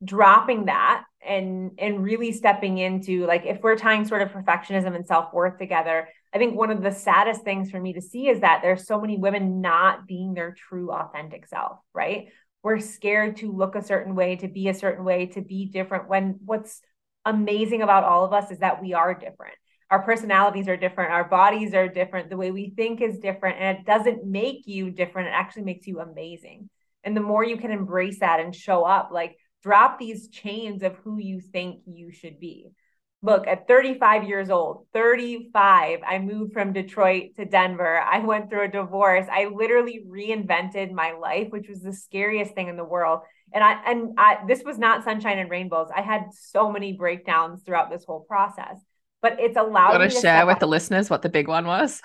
dropping 0.04 0.66
that 0.66 1.04
and 1.26 1.72
and 1.78 2.04
really 2.04 2.32
stepping 2.32 2.78
into 2.78 3.26
like 3.26 3.46
if 3.46 3.62
we're 3.62 3.76
tying 3.76 4.06
sort 4.06 4.22
of 4.22 4.30
perfectionism 4.30 4.96
and 4.96 5.06
self-worth 5.06 5.58
together 5.58 6.08
i 6.34 6.38
think 6.38 6.56
one 6.56 6.72
of 6.72 6.82
the 6.82 6.92
saddest 6.92 7.44
things 7.44 7.70
for 7.72 7.80
me 7.80 7.94
to 7.94 8.02
see 8.02 8.28
is 8.28 8.42
that 8.42 8.62
there's 8.62 8.88
so 8.88 9.00
many 9.00 9.18
women 9.18 9.62
not 9.62 10.08
being 10.08 10.34
their 10.34 10.54
true 10.54 10.92
authentic 10.92 11.48
self 11.48 11.80
right? 11.94 12.30
We're 12.64 12.80
scared 12.80 13.38
to 13.38 13.52
look 13.52 13.76
a 13.76 13.84
certain 13.84 14.16
way 14.16 14.36
to 14.38 14.48
be 14.48 14.68
a 14.70 14.74
certain 14.74 15.06
way 15.06 15.28
to 15.28 15.42
be 15.42 15.66
different 15.66 16.10
when 16.10 16.40
what's 16.46 16.82
amazing 17.26 17.82
about 17.82 18.04
all 18.04 18.26
of 18.26 18.34
us 18.34 18.52
is 18.52 18.60
that 18.60 18.82
we 18.82 18.94
are 18.94 19.14
different. 19.14 19.56
Our 19.92 20.02
personalities 20.04 20.68
are 20.68 20.78
different 20.78 21.12
our 21.12 21.28
bodies 21.28 21.74
are 21.74 21.88
different 21.88 22.30
the 22.30 22.38
way 22.38 22.52
we 22.52 22.74
think 22.76 23.02
is 23.02 23.20
different 23.20 23.60
and 23.60 23.78
it 23.78 23.86
doesn't 23.86 24.26
make 24.26 24.68
you 24.68 24.92
different 24.92 25.30
it 25.30 25.34
actually 25.36 25.64
makes 25.64 25.88
you 25.88 26.00
amazing. 26.00 26.70
And 27.04 27.16
the 27.16 27.22
more 27.22 27.44
you 27.44 27.58
can 27.58 27.72
embrace 27.72 28.20
that 28.20 28.40
and 28.40 28.56
show 28.56 28.84
up 28.84 29.10
like 29.12 29.36
drop 29.64 30.00
these 30.00 30.30
chains 30.30 30.84
of 30.84 30.96
who 31.04 31.18
you 31.18 31.42
think 31.42 31.82
you 31.86 32.12
should 32.12 32.40
be. 32.40 32.72
Look, 33.22 33.48
at 33.48 33.68
35 33.68 34.24
years 34.24 34.50
old, 34.50 34.86
35, 34.94 36.00
I 36.08 36.20
moved 36.20 36.54
from 36.54 36.72
Detroit 36.72 37.36
to 37.36 37.44
Denver. 37.44 38.00
I 38.00 38.20
went 38.20 38.50
through 38.50 38.64
a 38.64 38.68
divorce. 38.70 39.26
I 39.30 39.46
literally 39.54 40.06
reinvented 40.08 40.92
my 40.92 41.12
life, 41.12 41.48
which 41.50 41.68
was 41.68 41.82
the 41.82 41.92
scariest 41.92 42.56
thing 42.56 42.70
in 42.70 42.78
the 42.78 42.86
world. 42.86 43.20
And 43.54 43.62
I 43.62 43.74
and 43.86 44.14
I 44.18 44.38
this 44.48 44.64
was 44.64 44.78
not 44.78 45.04
sunshine 45.04 45.38
and 45.40 45.50
rainbows. 45.50 45.90
I 45.94 46.02
had 46.02 46.28
so 46.32 46.72
many 46.72 46.94
breakdowns 46.94 47.64
throughout 47.64 47.90
this 47.90 48.06
whole 48.06 48.22
process. 48.22 48.78
But 49.22 49.38
it's 49.40 49.58
allowed 49.58 49.94
you 49.94 50.00
me 50.00 50.14
to 50.14 50.22
share 50.22 50.46
with 50.46 50.60
the 50.60 50.68
listeners 50.68 51.10
what 51.10 51.22
the 51.22 51.30
big 51.30 51.48
one 51.48 51.66
was. 51.66 52.02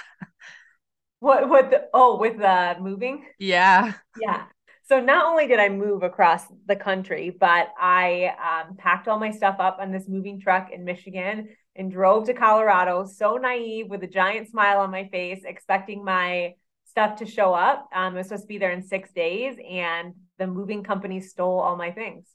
What 1.20 1.48
what 1.48 1.70
the 1.70 1.88
oh 1.94 2.18
with 2.18 2.38
the 2.38 2.76
moving? 2.80 3.24
Yeah. 3.38 3.92
Yeah. 4.20 4.44
So 4.84 5.00
not 5.00 5.26
only 5.26 5.46
did 5.46 5.60
I 5.60 5.70
move 5.70 6.02
across 6.02 6.44
the 6.66 6.76
country, 6.76 7.30
but 7.30 7.68
I 7.80 8.34
um, 8.38 8.76
packed 8.76 9.08
all 9.08 9.18
my 9.18 9.30
stuff 9.30 9.56
up 9.58 9.78
on 9.80 9.90
this 9.90 10.08
moving 10.08 10.40
truck 10.40 10.70
in 10.70 10.84
Michigan 10.84 11.48
and 11.74 11.90
drove 11.90 12.26
to 12.26 12.34
Colorado, 12.34 13.06
so 13.06 13.36
naive 13.36 13.88
with 13.88 14.02
a 14.04 14.06
giant 14.06 14.48
smile 14.50 14.80
on 14.80 14.90
my 14.90 15.08
face, 15.08 15.42
expecting 15.44 16.04
my 16.04 16.54
stuff 16.84 17.16
to 17.18 17.26
show 17.26 17.54
up. 17.54 17.88
Um, 17.94 18.14
I 18.14 18.18
was 18.18 18.28
supposed 18.28 18.44
to 18.44 18.48
be 18.48 18.58
there 18.58 18.72
in 18.72 18.82
six 18.82 19.10
days, 19.12 19.56
and 19.68 20.14
the 20.38 20.46
moving 20.46 20.84
company 20.84 21.20
stole 21.20 21.60
all 21.60 21.76
my 21.76 21.90
things. 21.90 22.26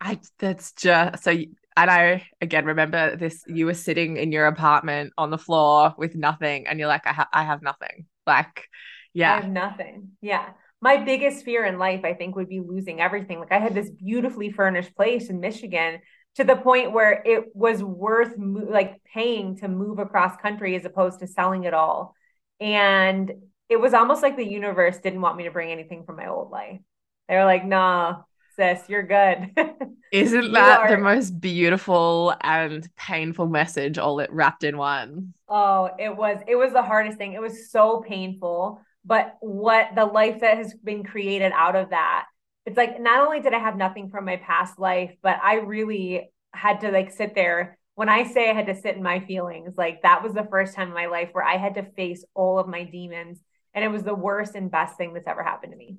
I 0.00 0.20
that's 0.38 0.72
just 0.72 1.24
so 1.24 1.30
and 1.30 1.90
I 1.90 2.26
again 2.40 2.64
remember 2.64 3.16
this 3.16 3.44
you 3.46 3.66
were 3.66 3.74
sitting 3.74 4.16
in 4.16 4.32
your 4.32 4.46
apartment 4.46 5.12
on 5.16 5.30
the 5.30 5.38
floor 5.38 5.94
with 5.96 6.14
nothing 6.14 6.66
and 6.66 6.78
you're 6.78 6.88
like 6.88 7.06
I, 7.06 7.12
ha- 7.12 7.28
I 7.32 7.44
have 7.44 7.62
nothing 7.62 8.06
like 8.26 8.68
yeah 9.14 9.32
I 9.34 9.36
have 9.42 9.48
nothing 9.48 10.10
yeah 10.20 10.50
my 10.82 10.96
biggest 10.96 11.44
fear 11.44 11.64
in 11.64 11.78
life, 11.78 12.04
I 12.04 12.12
think, 12.12 12.34
would 12.34 12.48
be 12.48 12.60
losing 12.60 13.00
everything. 13.00 13.38
Like 13.38 13.52
I 13.52 13.60
had 13.60 13.72
this 13.72 13.88
beautifully 13.88 14.50
furnished 14.50 14.96
place 14.96 15.30
in 15.30 15.38
Michigan 15.38 16.00
to 16.34 16.44
the 16.44 16.56
point 16.56 16.92
where 16.92 17.22
it 17.24 17.54
was 17.54 17.84
worth 17.84 18.36
mo- 18.36 18.66
like 18.68 19.00
paying 19.14 19.56
to 19.58 19.68
move 19.68 20.00
across 20.00 20.36
country 20.36 20.74
as 20.74 20.84
opposed 20.84 21.20
to 21.20 21.28
selling 21.28 21.64
it 21.64 21.72
all. 21.72 22.16
And 22.60 23.30
it 23.68 23.76
was 23.76 23.94
almost 23.94 24.22
like 24.22 24.36
the 24.36 24.44
universe 24.44 24.98
didn't 24.98 25.20
want 25.20 25.36
me 25.36 25.44
to 25.44 25.52
bring 25.52 25.70
anything 25.70 26.04
from 26.04 26.16
my 26.16 26.26
old 26.26 26.50
life. 26.50 26.80
They 27.28 27.36
were 27.36 27.44
like, 27.44 27.64
"Nah, 27.64 28.22
sis, 28.56 28.80
you're 28.88 29.04
good." 29.04 29.56
Isn't 30.12 30.52
that 30.52 30.88
the 30.88 30.98
most 30.98 31.40
beautiful 31.40 32.34
and 32.40 32.86
painful 32.96 33.46
message 33.46 33.98
all 33.98 34.18
it 34.18 34.32
wrapped 34.32 34.64
in 34.64 34.76
one? 34.76 35.32
Oh, 35.48 35.90
it 35.96 36.16
was. 36.16 36.38
It 36.48 36.56
was 36.56 36.72
the 36.72 36.82
hardest 36.82 37.18
thing. 37.18 37.34
It 37.34 37.40
was 37.40 37.70
so 37.70 38.04
painful 38.06 38.80
but 39.04 39.36
what 39.40 39.88
the 39.94 40.04
life 40.04 40.40
that 40.40 40.56
has 40.56 40.74
been 40.74 41.02
created 41.02 41.52
out 41.54 41.76
of 41.76 41.90
that 41.90 42.26
it's 42.66 42.76
like 42.76 43.00
not 43.00 43.24
only 43.24 43.40
did 43.40 43.54
i 43.54 43.58
have 43.58 43.76
nothing 43.76 44.08
from 44.10 44.24
my 44.24 44.36
past 44.36 44.78
life 44.78 45.14
but 45.22 45.38
i 45.42 45.56
really 45.56 46.30
had 46.54 46.80
to 46.80 46.90
like 46.90 47.10
sit 47.10 47.34
there. 47.34 47.78
When 47.94 48.08
i 48.08 48.24
say 48.24 48.50
i 48.50 48.54
had 48.54 48.66
to 48.66 48.74
sit 48.74 48.96
in 48.96 49.02
my 49.02 49.20
feelings 49.20 49.74
like 49.76 50.02
that 50.02 50.22
was 50.22 50.32
the 50.32 50.46
first 50.50 50.74
time 50.74 50.88
in 50.88 50.94
my 50.94 51.06
life 51.06 51.30
where 51.32 51.44
i 51.44 51.56
had 51.56 51.74
to 51.74 51.90
face 51.92 52.24
all 52.34 52.58
of 52.58 52.68
my 52.68 52.84
demons 52.84 53.40
and 53.74 53.84
it 53.84 53.88
was 53.88 54.02
the 54.02 54.14
worst 54.14 54.54
and 54.54 54.70
best 54.70 54.96
thing 54.96 55.14
that's 55.14 55.26
ever 55.26 55.42
happened 55.42 55.72
to 55.72 55.78
me. 55.78 55.96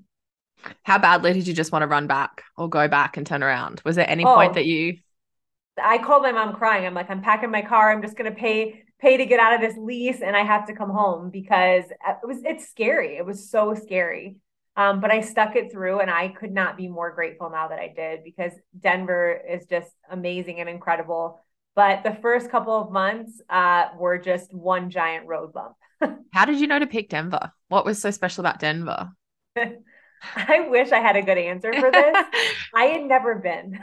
How 0.83 0.99
badly 0.99 1.33
did 1.33 1.47
you 1.47 1.53
just 1.53 1.71
want 1.71 1.81
to 1.81 1.87
run 1.87 2.07
back 2.07 2.43
or 2.55 2.69
go 2.69 2.87
back 2.87 3.17
and 3.17 3.25
turn 3.25 3.41
around? 3.43 3.81
Was 3.83 3.95
there 3.95 4.09
any 4.09 4.23
oh, 4.23 4.35
point 4.35 4.53
that 4.53 4.65
you 4.65 4.97
i 5.81 5.97
called 5.97 6.21
my 6.21 6.31
mom 6.31 6.53
crying. 6.53 6.85
I'm 6.85 6.93
like 6.93 7.09
i'm 7.09 7.21
packing 7.21 7.51
my 7.51 7.61
car. 7.61 7.91
I'm 7.91 8.01
just 8.01 8.15
going 8.15 8.31
to 8.31 8.39
pay 8.39 8.83
pay 9.03 9.17
to 9.17 9.25
get 9.25 9.39
out 9.39 9.53
of 9.53 9.61
this 9.61 9.77
lease 9.77 10.21
and 10.21 10.35
I 10.35 10.43
have 10.43 10.65
to 10.67 10.73
come 10.73 10.89
home 10.89 11.29
because 11.29 11.83
it 11.89 12.17
was 12.25 12.37
it's 12.43 12.69
scary. 12.69 13.17
It 13.17 13.25
was 13.25 13.49
so 13.51 13.75
scary. 13.75 14.37
Um, 14.75 15.01
but 15.01 15.11
I 15.11 15.21
stuck 15.21 15.55
it 15.55 15.71
through 15.71 15.99
and 15.99 16.09
I 16.09 16.29
could 16.29 16.51
not 16.51 16.77
be 16.77 16.87
more 16.87 17.11
grateful 17.11 17.49
now 17.51 17.67
that 17.67 17.77
I 17.77 17.93
did 17.95 18.23
because 18.23 18.53
Denver 18.79 19.39
is 19.47 19.67
just 19.67 19.91
amazing 20.09 20.61
and 20.61 20.69
incredible. 20.69 21.39
But 21.75 22.03
the 22.03 22.17
first 22.21 22.49
couple 22.49 22.73
of 22.73 22.91
months 22.91 23.39
uh, 23.49 23.89
were 23.99 24.17
just 24.17 24.53
one 24.53 24.89
giant 24.89 25.27
road 25.27 25.53
bump. 25.53 25.75
How 26.33 26.45
did 26.45 26.59
you 26.59 26.67
know 26.67 26.79
to 26.79 26.87
pick 26.87 27.09
Denver? 27.09 27.51
What 27.67 27.85
was 27.85 28.01
so 28.01 28.09
special 28.09 28.41
about 28.41 28.59
Denver? 28.59 29.09
I 30.35 30.67
wish 30.69 30.91
I 30.91 30.99
had 30.99 31.17
a 31.17 31.21
good 31.21 31.37
answer 31.37 31.73
for 31.73 31.91
this. 31.91 32.15
I 32.73 32.85
had 32.85 33.03
never 33.03 33.35
been. 33.35 33.79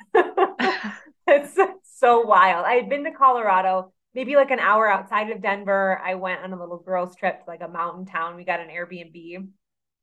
it's 1.26 1.58
so 1.98 2.22
wild. 2.22 2.64
I 2.64 2.74
had 2.74 2.88
been 2.88 3.04
to 3.04 3.12
Colorado 3.12 3.92
maybe 4.14 4.36
like 4.36 4.50
an 4.50 4.60
hour 4.60 4.90
outside 4.90 5.30
of 5.30 5.42
Denver. 5.42 6.00
I 6.04 6.14
went 6.14 6.42
on 6.42 6.52
a 6.52 6.60
little 6.60 6.78
girls' 6.78 7.16
trip 7.16 7.44
to 7.44 7.50
like 7.50 7.62
a 7.62 7.68
mountain 7.68 8.06
town. 8.06 8.36
We 8.36 8.44
got 8.44 8.60
an 8.60 8.68
Airbnb, 8.68 9.48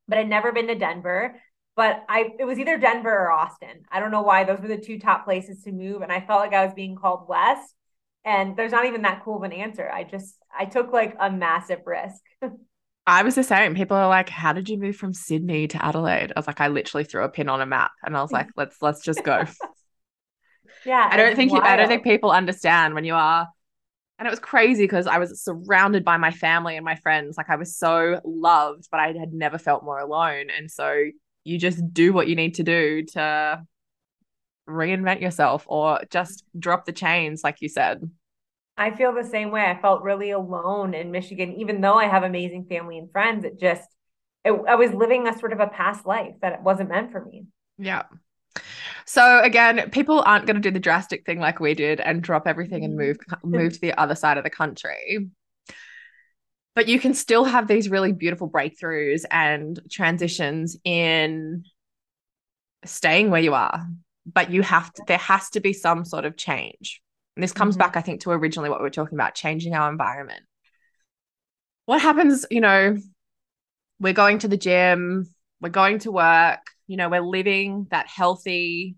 but 0.07 0.17
I'd 0.17 0.29
never 0.29 0.51
been 0.51 0.67
to 0.67 0.75
Denver. 0.75 1.41
But 1.75 2.03
I 2.09 2.31
it 2.39 2.45
was 2.45 2.59
either 2.59 2.77
Denver 2.77 3.11
or 3.11 3.31
Austin. 3.31 3.83
I 3.91 3.99
don't 3.99 4.11
know 4.11 4.23
why 4.23 4.43
those 4.43 4.59
were 4.59 4.67
the 4.67 4.77
two 4.77 4.99
top 4.99 5.25
places 5.25 5.63
to 5.63 5.71
move. 5.71 6.01
And 6.01 6.11
I 6.11 6.21
felt 6.21 6.39
like 6.39 6.53
I 6.53 6.65
was 6.65 6.73
being 6.73 6.95
called 6.95 7.27
west. 7.27 7.73
And 8.25 8.57
there's 8.57 8.71
not 8.71 8.85
even 8.85 9.03
that 9.03 9.23
cool 9.23 9.37
of 9.37 9.43
an 9.43 9.53
answer. 9.53 9.89
I 9.89 10.03
just 10.03 10.37
I 10.57 10.65
took 10.65 10.91
like 10.91 11.15
a 11.19 11.29
massive 11.31 11.81
risk. 11.85 12.21
I 13.09 13.23
was 13.23 13.35
the 13.35 13.43
same. 13.43 13.73
People 13.73 13.95
are 13.95 14.09
like, 14.09 14.27
"How 14.27 14.51
did 14.51 14.67
you 14.67 14.77
move 14.77 14.97
from 14.97 15.13
Sydney 15.13 15.67
to 15.69 15.85
Adelaide?" 15.85 16.33
I 16.35 16.39
was 16.39 16.47
like, 16.47 16.59
"I 16.59 16.67
literally 16.67 17.05
threw 17.05 17.23
a 17.23 17.29
pin 17.29 17.47
on 17.47 17.61
a 17.61 17.65
map, 17.65 17.91
and 18.03 18.17
I 18.17 18.21
was 18.21 18.33
like, 18.33 18.47
let's 18.57 18.81
let's 18.81 19.01
just 19.01 19.23
go." 19.23 19.45
yeah, 20.85 21.07
I 21.09 21.15
don't 21.15 21.37
think 21.37 21.53
you, 21.53 21.59
I 21.59 21.77
don't 21.77 21.87
think 21.87 22.03
people 22.03 22.31
understand 22.31 22.95
when 22.95 23.05
you 23.05 23.13
are 23.13 23.47
and 24.19 24.27
it 24.27 24.31
was 24.31 24.39
crazy 24.39 24.83
because 24.83 25.05
I 25.07 25.19
was 25.19 25.41
surrounded 25.41 26.03
by 26.03 26.17
my 26.17 26.31
family 26.31 26.75
and 26.75 26.83
my 26.83 26.95
friends. 26.95 27.37
Like 27.37 27.49
I 27.49 27.55
was 27.55 27.75
so 27.75 28.19
loved, 28.23 28.87
but 28.89 28.99
I 28.99 29.13
had 29.13 29.31
never 29.31 29.57
felt 29.57 29.83
more 29.83 29.99
alone. 29.99 30.47
And 30.55 30.71
so 30.71 31.03
you 31.43 31.59
just 31.59 31.93
do 31.93 32.13
what 32.13 32.27
you 32.27 32.35
need 32.35 32.55
to 32.55 32.63
do 32.63 33.03
to 33.13 33.63
reinvent 34.67 35.21
yourself 35.21 35.65
or 35.67 36.01
just 36.09 36.43
drop 36.57 36.85
the 36.85 36.91
chains, 36.91 37.43
like 37.43 37.57
you 37.61 37.69
said. 37.69 38.09
I 38.75 38.91
feel 38.91 39.13
the 39.13 39.23
same 39.23 39.51
way. 39.51 39.65
I 39.65 39.79
felt 39.79 40.03
really 40.03 40.31
alone 40.31 40.93
in 40.93 41.11
Michigan, 41.11 41.53
even 41.53 41.81
though 41.81 41.95
I 41.95 42.05
have 42.05 42.23
amazing 42.23 42.65
family 42.65 42.97
and 42.97 43.11
friends. 43.11 43.45
It 43.45 43.59
just, 43.59 43.87
it, 44.43 44.51
I 44.51 44.75
was 44.75 44.93
living 44.93 45.27
a 45.27 45.37
sort 45.37 45.53
of 45.53 45.59
a 45.59 45.67
past 45.67 46.05
life 46.05 46.35
that 46.41 46.53
it 46.53 46.61
wasn't 46.61 46.89
meant 46.89 47.11
for 47.11 47.23
me. 47.23 47.45
Yeah. 47.77 48.03
So 49.07 49.41
again, 49.41 49.89
people 49.89 50.21
aren't 50.25 50.45
going 50.45 50.57
to 50.57 50.61
do 50.61 50.69
the 50.69 50.81
drastic 50.81 51.25
thing 51.25 51.39
like 51.39 51.61
we 51.61 51.73
did 51.73 52.01
and 52.01 52.21
drop 52.21 52.45
everything 52.45 52.83
and 52.83 52.97
move 52.97 53.17
move 53.41 53.73
to 53.73 53.79
the 53.79 53.97
other 53.97 54.15
side 54.15 54.37
of 54.37 54.43
the 54.43 54.49
country. 54.49 55.29
But 56.75 56.89
you 56.89 56.99
can 56.99 57.13
still 57.13 57.45
have 57.45 57.67
these 57.67 57.89
really 57.89 58.11
beautiful 58.11 58.49
breakthroughs 58.49 59.23
and 59.31 59.79
transitions 59.89 60.77
in 60.83 61.63
staying 62.85 63.31
where 63.31 63.41
you 63.41 63.53
are. 63.53 63.87
But 64.31 64.51
you 64.51 64.61
have 64.61 64.91
to, 64.93 65.03
there 65.07 65.17
has 65.17 65.49
to 65.51 65.61
be 65.61 65.71
some 65.71 66.03
sort 66.03 66.25
of 66.25 66.35
change. 66.35 67.01
And 67.37 67.43
this 67.43 67.53
comes 67.53 67.75
mm-hmm. 67.75 67.83
back, 67.83 67.95
I 67.95 68.01
think, 68.01 68.21
to 68.21 68.31
originally 68.31 68.69
what 68.69 68.79
we 68.79 68.83
were 68.83 68.89
talking 68.89 69.17
about 69.17 69.35
changing 69.35 69.73
our 69.73 69.89
environment. 69.89 70.41
What 71.85 72.01
happens, 72.01 72.45
you 72.51 72.59
know, 72.59 72.97
we're 74.01 74.11
going 74.11 74.39
to 74.39 74.49
the 74.49 74.57
gym, 74.57 75.33
we're 75.61 75.69
going 75.69 75.99
to 75.99 76.11
work, 76.11 76.59
you 76.87 76.97
know, 76.97 77.09
we're 77.09 77.21
living 77.21 77.87
that 77.91 78.07
healthy 78.07 78.95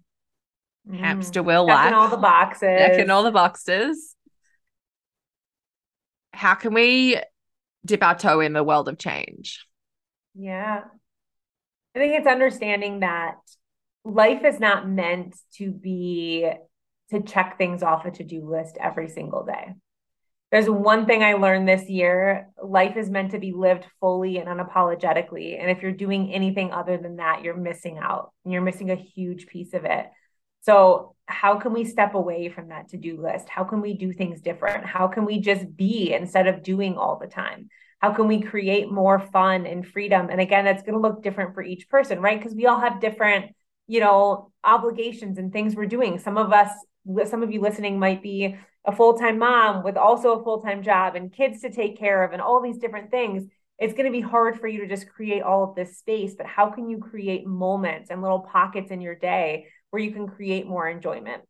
mm. 0.90 0.98
hamster 0.98 1.44
wheel 1.44 1.66
life. 1.66 1.88
In 1.88 1.94
all 1.94 2.10
the 2.10 2.18
boxes. 2.18 2.80
Checking 2.80 3.10
all 3.10 3.24
the 3.24 3.32
boxes. 3.32 4.16
How 6.32 6.56
can 6.56 6.74
we 6.74 7.20
dip 7.86 8.04
our 8.04 8.18
toe 8.18 8.40
in 8.40 8.54
the 8.54 8.64
world 8.64 8.88
of 8.88 8.98
change? 8.98 9.66
Yeah. 10.36 10.84
I 11.96 12.00
think 12.00 12.14
it's 12.14 12.28
understanding 12.28 13.00
that 13.00 13.38
life 14.06 14.46
is 14.46 14.60
not 14.60 14.88
meant 14.88 15.36
to 15.56 15.72
be 15.72 16.50
to 17.10 17.22
check 17.22 17.58
things 17.58 17.82
off 17.82 18.06
a 18.06 18.12
to-do 18.12 18.48
list 18.48 18.78
every 18.80 19.10
single 19.10 19.44
day 19.44 19.74
there's 20.52 20.70
one 20.70 21.06
thing 21.06 21.24
I 21.24 21.34
learned 21.34 21.68
this 21.68 21.88
year 21.90 22.50
life 22.62 22.98
is 22.98 23.10
meant 23.10 23.32
to 23.32 23.40
be 23.40 23.52
lived 23.52 23.86
fully 24.00 24.38
and 24.38 24.48
unapologetically. 24.48 25.60
And 25.60 25.70
if 25.70 25.84
you're 25.84 25.92
doing 25.92 26.34
anything 26.34 26.72
other 26.72 26.98
than 26.98 27.18
that, 27.18 27.44
you're 27.44 27.56
missing 27.56 28.00
out. 28.00 28.32
You're 28.46 28.62
missing 28.62 28.90
a 28.90 28.96
huge 28.96 29.46
piece 29.48 29.74
of 29.74 29.86
it. 29.86 30.08
So, 30.62 31.16
how 31.28 31.60
can 31.60 31.74
we 31.74 31.86
step 31.86 32.16
away 32.16 32.50
from 32.50 32.70
that 32.70 32.90
to 32.90 32.98
do 32.98 33.22
list? 33.22 33.48
How 33.48 33.64
can 33.64 33.82
we 33.82 33.94
do 33.94 34.12
things 34.12 34.42
different? 34.42 34.86
How 34.86 35.08
can 35.08 35.26
we 35.26 35.40
just 35.40 35.76
be 35.78 36.12
instead 36.12 36.48
of 36.48 36.64
doing 36.64 36.98
all 36.98 37.20
the 37.20 37.28
time? 37.28 37.70
How 38.00 38.14
can 38.14 38.28
we 38.28 38.42
create 38.42 38.92
more 38.92 39.20
fun 39.20 39.68
and 39.68 39.86
freedom? 39.86 40.30
And 40.32 40.42
again, 40.42 40.66
that's 40.66 40.82
going 40.82 40.96
to 40.96 41.00
look 41.00 41.22
different 41.22 41.54
for 41.54 41.62
each 41.62 41.88
person, 41.88 42.20
right? 42.20 42.40
Because 42.40 42.56
we 42.56 42.66
all 42.66 42.80
have 42.80 43.00
different, 43.00 43.54
you 43.88 44.00
know, 44.00 44.52
obligations 44.64 45.38
and 45.38 45.54
things 45.54 45.76
we're 45.76 45.86
doing. 45.86 46.18
Some 46.18 46.38
of 46.38 46.52
us, 46.52 46.72
some 47.30 47.44
of 47.44 47.52
you 47.52 47.62
listening 47.62 48.00
might 48.00 48.24
be 48.24 48.58
a 48.86 48.92
full-time 48.92 49.38
mom 49.38 49.84
with 49.84 49.98
also 49.98 50.40
a 50.40 50.44
full-time 50.44 50.82
job 50.82 51.16
and 51.16 51.34
kids 51.34 51.62
to 51.62 51.70
take 51.70 51.98
care 51.98 52.24
of 52.24 52.34
and 52.34 52.42
all 52.42 52.62
these 52.62 52.78
different 52.78 53.12
things 53.12 53.48
it's 53.80 53.94
going 53.94 54.06
to 54.06 54.12
be 54.12 54.22
hard 54.22 54.60
for 54.60 54.68
you 54.68 54.82
to 54.82 54.88
just 54.88 55.10
create 55.10 55.42
all 55.42 55.64
of 55.64 55.76
this 55.76 55.98
space. 55.98 56.36
But 56.36 56.46
how 56.46 56.70
can 56.70 56.90
you 56.90 56.98
create 56.98 57.48
moments 57.48 58.10
and 58.10 58.22
little 58.22 58.42
pockets 58.42 58.92
in 58.92 59.02
your 59.02 59.16
day 59.16 59.68
where 59.90 60.02
you 60.02 60.12
can 60.12 60.28
create 60.28 60.68
more 60.68 60.88
enjoyment 60.88 61.42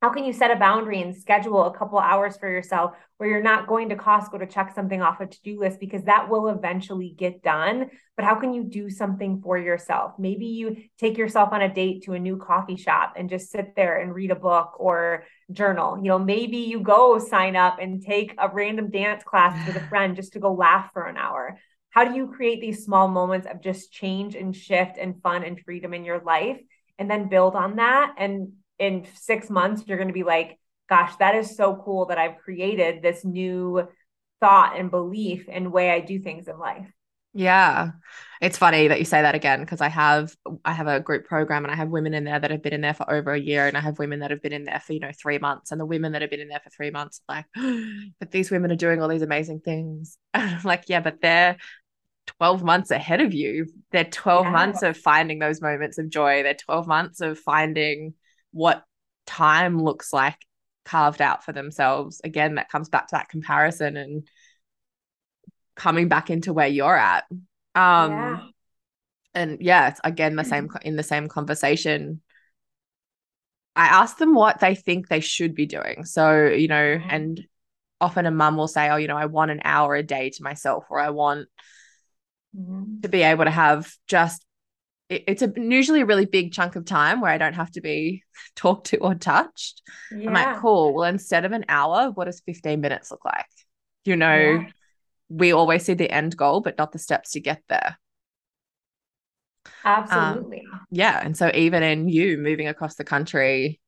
how 0.00 0.08
can 0.08 0.24
you 0.24 0.32
set 0.32 0.50
a 0.50 0.56
boundary 0.56 1.02
and 1.02 1.14
schedule 1.14 1.64
a 1.64 1.76
couple 1.76 1.98
hours 1.98 2.38
for 2.38 2.50
yourself 2.50 2.92
where 3.18 3.28
you're 3.28 3.42
not 3.42 3.66
going 3.66 3.90
to 3.90 3.96
Costco 3.96 4.38
to 4.38 4.46
check 4.46 4.74
something 4.74 5.02
off 5.02 5.20
a 5.20 5.26
to-do 5.26 5.60
list 5.60 5.78
because 5.78 6.04
that 6.04 6.30
will 6.30 6.48
eventually 6.48 7.14
get 7.18 7.42
done? 7.42 7.90
But 8.16 8.24
how 8.24 8.36
can 8.36 8.54
you 8.54 8.64
do 8.64 8.88
something 8.88 9.42
for 9.42 9.58
yourself? 9.58 10.12
Maybe 10.18 10.46
you 10.46 10.84
take 10.98 11.18
yourself 11.18 11.50
on 11.52 11.60
a 11.60 11.72
date 11.72 12.04
to 12.04 12.14
a 12.14 12.18
new 12.18 12.38
coffee 12.38 12.76
shop 12.76 13.12
and 13.16 13.28
just 13.28 13.50
sit 13.50 13.76
there 13.76 14.00
and 14.00 14.14
read 14.14 14.30
a 14.30 14.36
book 14.36 14.80
or 14.80 15.24
journal. 15.52 15.98
You 15.98 16.08
know 16.08 16.18
maybe 16.18 16.56
you 16.56 16.80
go 16.80 17.18
sign 17.18 17.54
up 17.54 17.78
and 17.78 18.02
take 18.02 18.34
a 18.38 18.48
random 18.48 18.90
dance 18.90 19.22
class 19.22 19.66
with 19.66 19.76
a 19.76 19.86
friend 19.90 20.16
just 20.16 20.32
to 20.32 20.40
go 20.40 20.54
laugh 20.54 20.90
for 20.94 21.04
an 21.04 21.18
hour. 21.18 21.58
How 21.90 22.06
do 22.06 22.14
you 22.14 22.28
create 22.28 22.62
these 22.62 22.84
small 22.84 23.06
moments 23.06 23.46
of 23.46 23.60
just 23.60 23.92
change 23.92 24.34
and 24.34 24.56
shift 24.56 24.96
and 24.96 25.20
fun 25.20 25.44
and 25.44 25.60
freedom 25.60 25.92
in 25.92 26.06
your 26.06 26.20
life 26.20 26.58
and 26.98 27.10
then 27.10 27.28
build 27.28 27.54
on 27.54 27.76
that? 27.76 28.14
And 28.16 28.52
in 28.80 29.06
six 29.14 29.50
months, 29.50 29.84
you're 29.86 29.98
going 29.98 30.08
to 30.08 30.14
be 30.14 30.24
like, 30.24 30.58
gosh, 30.88 31.14
that 31.16 31.36
is 31.36 31.56
so 31.56 31.80
cool 31.84 32.06
that 32.06 32.18
I've 32.18 32.38
created 32.38 33.02
this 33.02 33.24
new 33.24 33.86
thought 34.40 34.78
and 34.78 34.90
belief 34.90 35.48
and 35.52 35.72
way 35.72 35.90
I 35.90 36.00
do 36.00 36.18
things 36.18 36.48
in 36.48 36.58
life. 36.58 36.90
Yeah. 37.32 37.90
It's 38.40 38.58
funny 38.58 38.88
that 38.88 38.98
you 38.98 39.04
say 39.04 39.22
that 39.22 39.36
again 39.36 39.60
because 39.60 39.80
I 39.80 39.88
have 39.88 40.34
I 40.64 40.72
have 40.72 40.88
a 40.88 40.98
group 40.98 41.26
program 41.26 41.64
and 41.64 41.70
I 41.70 41.76
have 41.76 41.88
women 41.88 42.12
in 42.12 42.24
there 42.24 42.40
that 42.40 42.50
have 42.50 42.62
been 42.62 42.72
in 42.72 42.80
there 42.80 42.94
for 42.94 43.08
over 43.08 43.32
a 43.32 43.38
year 43.38 43.68
and 43.68 43.76
I 43.76 43.80
have 43.80 44.00
women 44.00 44.20
that 44.20 44.32
have 44.32 44.42
been 44.42 44.52
in 44.52 44.64
there 44.64 44.80
for 44.80 44.94
you 44.94 44.98
know 44.98 45.12
3 45.12 45.38
months 45.38 45.70
and 45.70 45.80
the 45.80 45.86
women 45.86 46.10
that 46.12 46.22
have 46.22 46.30
been 46.30 46.40
in 46.40 46.48
there 46.48 46.58
for 46.58 46.70
3 46.70 46.90
months 46.90 47.20
like 47.28 47.44
but 48.18 48.32
these 48.32 48.50
women 48.50 48.72
are 48.72 48.76
doing 48.76 49.00
all 49.00 49.08
these 49.08 49.22
amazing 49.22 49.60
things. 49.60 50.18
like 50.64 50.84
yeah, 50.88 51.00
but 51.00 51.20
they're 51.20 51.56
12 52.38 52.64
months 52.64 52.90
ahead 52.90 53.20
of 53.20 53.32
you. 53.32 53.66
They're 53.92 54.04
12 54.04 54.46
yeah. 54.46 54.50
months 54.50 54.82
of 54.82 54.96
finding 54.96 55.38
those 55.38 55.60
moments 55.60 55.98
of 55.98 56.08
joy. 56.08 56.42
They're 56.42 56.54
12 56.54 56.88
months 56.88 57.20
of 57.20 57.38
finding 57.38 58.14
what 58.52 58.84
time 59.26 59.82
looks 59.82 60.12
like 60.12 60.36
carved 60.84 61.22
out 61.22 61.44
for 61.44 61.52
themselves. 61.52 62.20
Again, 62.24 62.56
that 62.56 62.70
comes 62.70 62.88
back 62.88 63.08
to 63.08 63.16
that 63.16 63.28
comparison 63.28 63.96
and 63.96 64.26
coming 65.76 66.08
back 66.08 66.30
into 66.30 66.52
where 66.52 66.66
you're 66.66 66.96
at. 66.96 67.24
Um 67.74 68.10
yeah. 68.10 68.40
and 69.34 69.58
yeah, 69.60 69.88
it's 69.88 70.00
again 70.02 70.36
the 70.36 70.44
same 70.44 70.68
in 70.82 70.96
the 70.96 71.02
same 71.02 71.28
conversation. 71.28 72.20
I 73.76 73.86
ask 73.86 74.18
them 74.18 74.34
what 74.34 74.60
they 74.60 74.74
think 74.74 75.08
they 75.08 75.20
should 75.20 75.54
be 75.54 75.66
doing. 75.66 76.04
So, 76.04 76.46
you 76.46 76.68
know, 76.68 76.98
mm-hmm. 76.98 77.10
and 77.10 77.46
often 78.00 78.26
a 78.26 78.30
mum 78.30 78.56
will 78.56 78.68
say, 78.68 78.90
Oh, 78.90 78.96
you 78.96 79.06
know, 79.06 79.16
I 79.16 79.26
want 79.26 79.52
an 79.52 79.60
hour 79.64 79.94
a 79.94 80.02
day 80.02 80.30
to 80.30 80.42
myself, 80.42 80.86
or 80.90 80.98
I 80.98 81.10
want 81.10 81.48
mm-hmm. 82.56 83.00
to 83.02 83.08
be 83.08 83.22
able 83.22 83.44
to 83.44 83.50
have 83.50 83.90
just 84.08 84.44
it's 85.10 85.42
a 85.42 85.52
usually 85.56 86.02
a 86.02 86.06
really 86.06 86.24
big 86.24 86.52
chunk 86.52 86.76
of 86.76 86.84
time 86.84 87.20
where 87.20 87.32
I 87.32 87.38
don't 87.38 87.54
have 87.54 87.72
to 87.72 87.80
be 87.80 88.22
talked 88.56 88.86
to 88.88 88.98
or 88.98 89.14
touched. 89.14 89.82
Yeah. 90.12 90.28
I'm 90.28 90.34
like, 90.34 90.60
cool. 90.60 90.94
Well, 90.94 91.04
instead 91.04 91.44
of 91.44 91.52
an 91.52 91.64
hour, 91.68 92.10
what 92.10 92.26
does 92.26 92.40
15 92.40 92.80
minutes 92.80 93.10
look 93.10 93.24
like? 93.24 93.46
You 94.04 94.16
know, 94.16 94.36
yeah. 94.36 94.66
we 95.28 95.52
always 95.52 95.84
see 95.84 95.94
the 95.94 96.10
end 96.10 96.36
goal, 96.36 96.60
but 96.60 96.78
not 96.78 96.92
the 96.92 96.98
steps 96.98 97.32
to 97.32 97.40
get 97.40 97.62
there. 97.68 97.98
Absolutely. 99.84 100.64
Um, 100.72 100.80
yeah. 100.90 101.20
And 101.22 101.36
so 101.36 101.50
even 101.54 101.82
in 101.82 102.08
you 102.08 102.38
moving 102.38 102.68
across 102.68 102.94
the 102.94 103.04
country, 103.04 103.80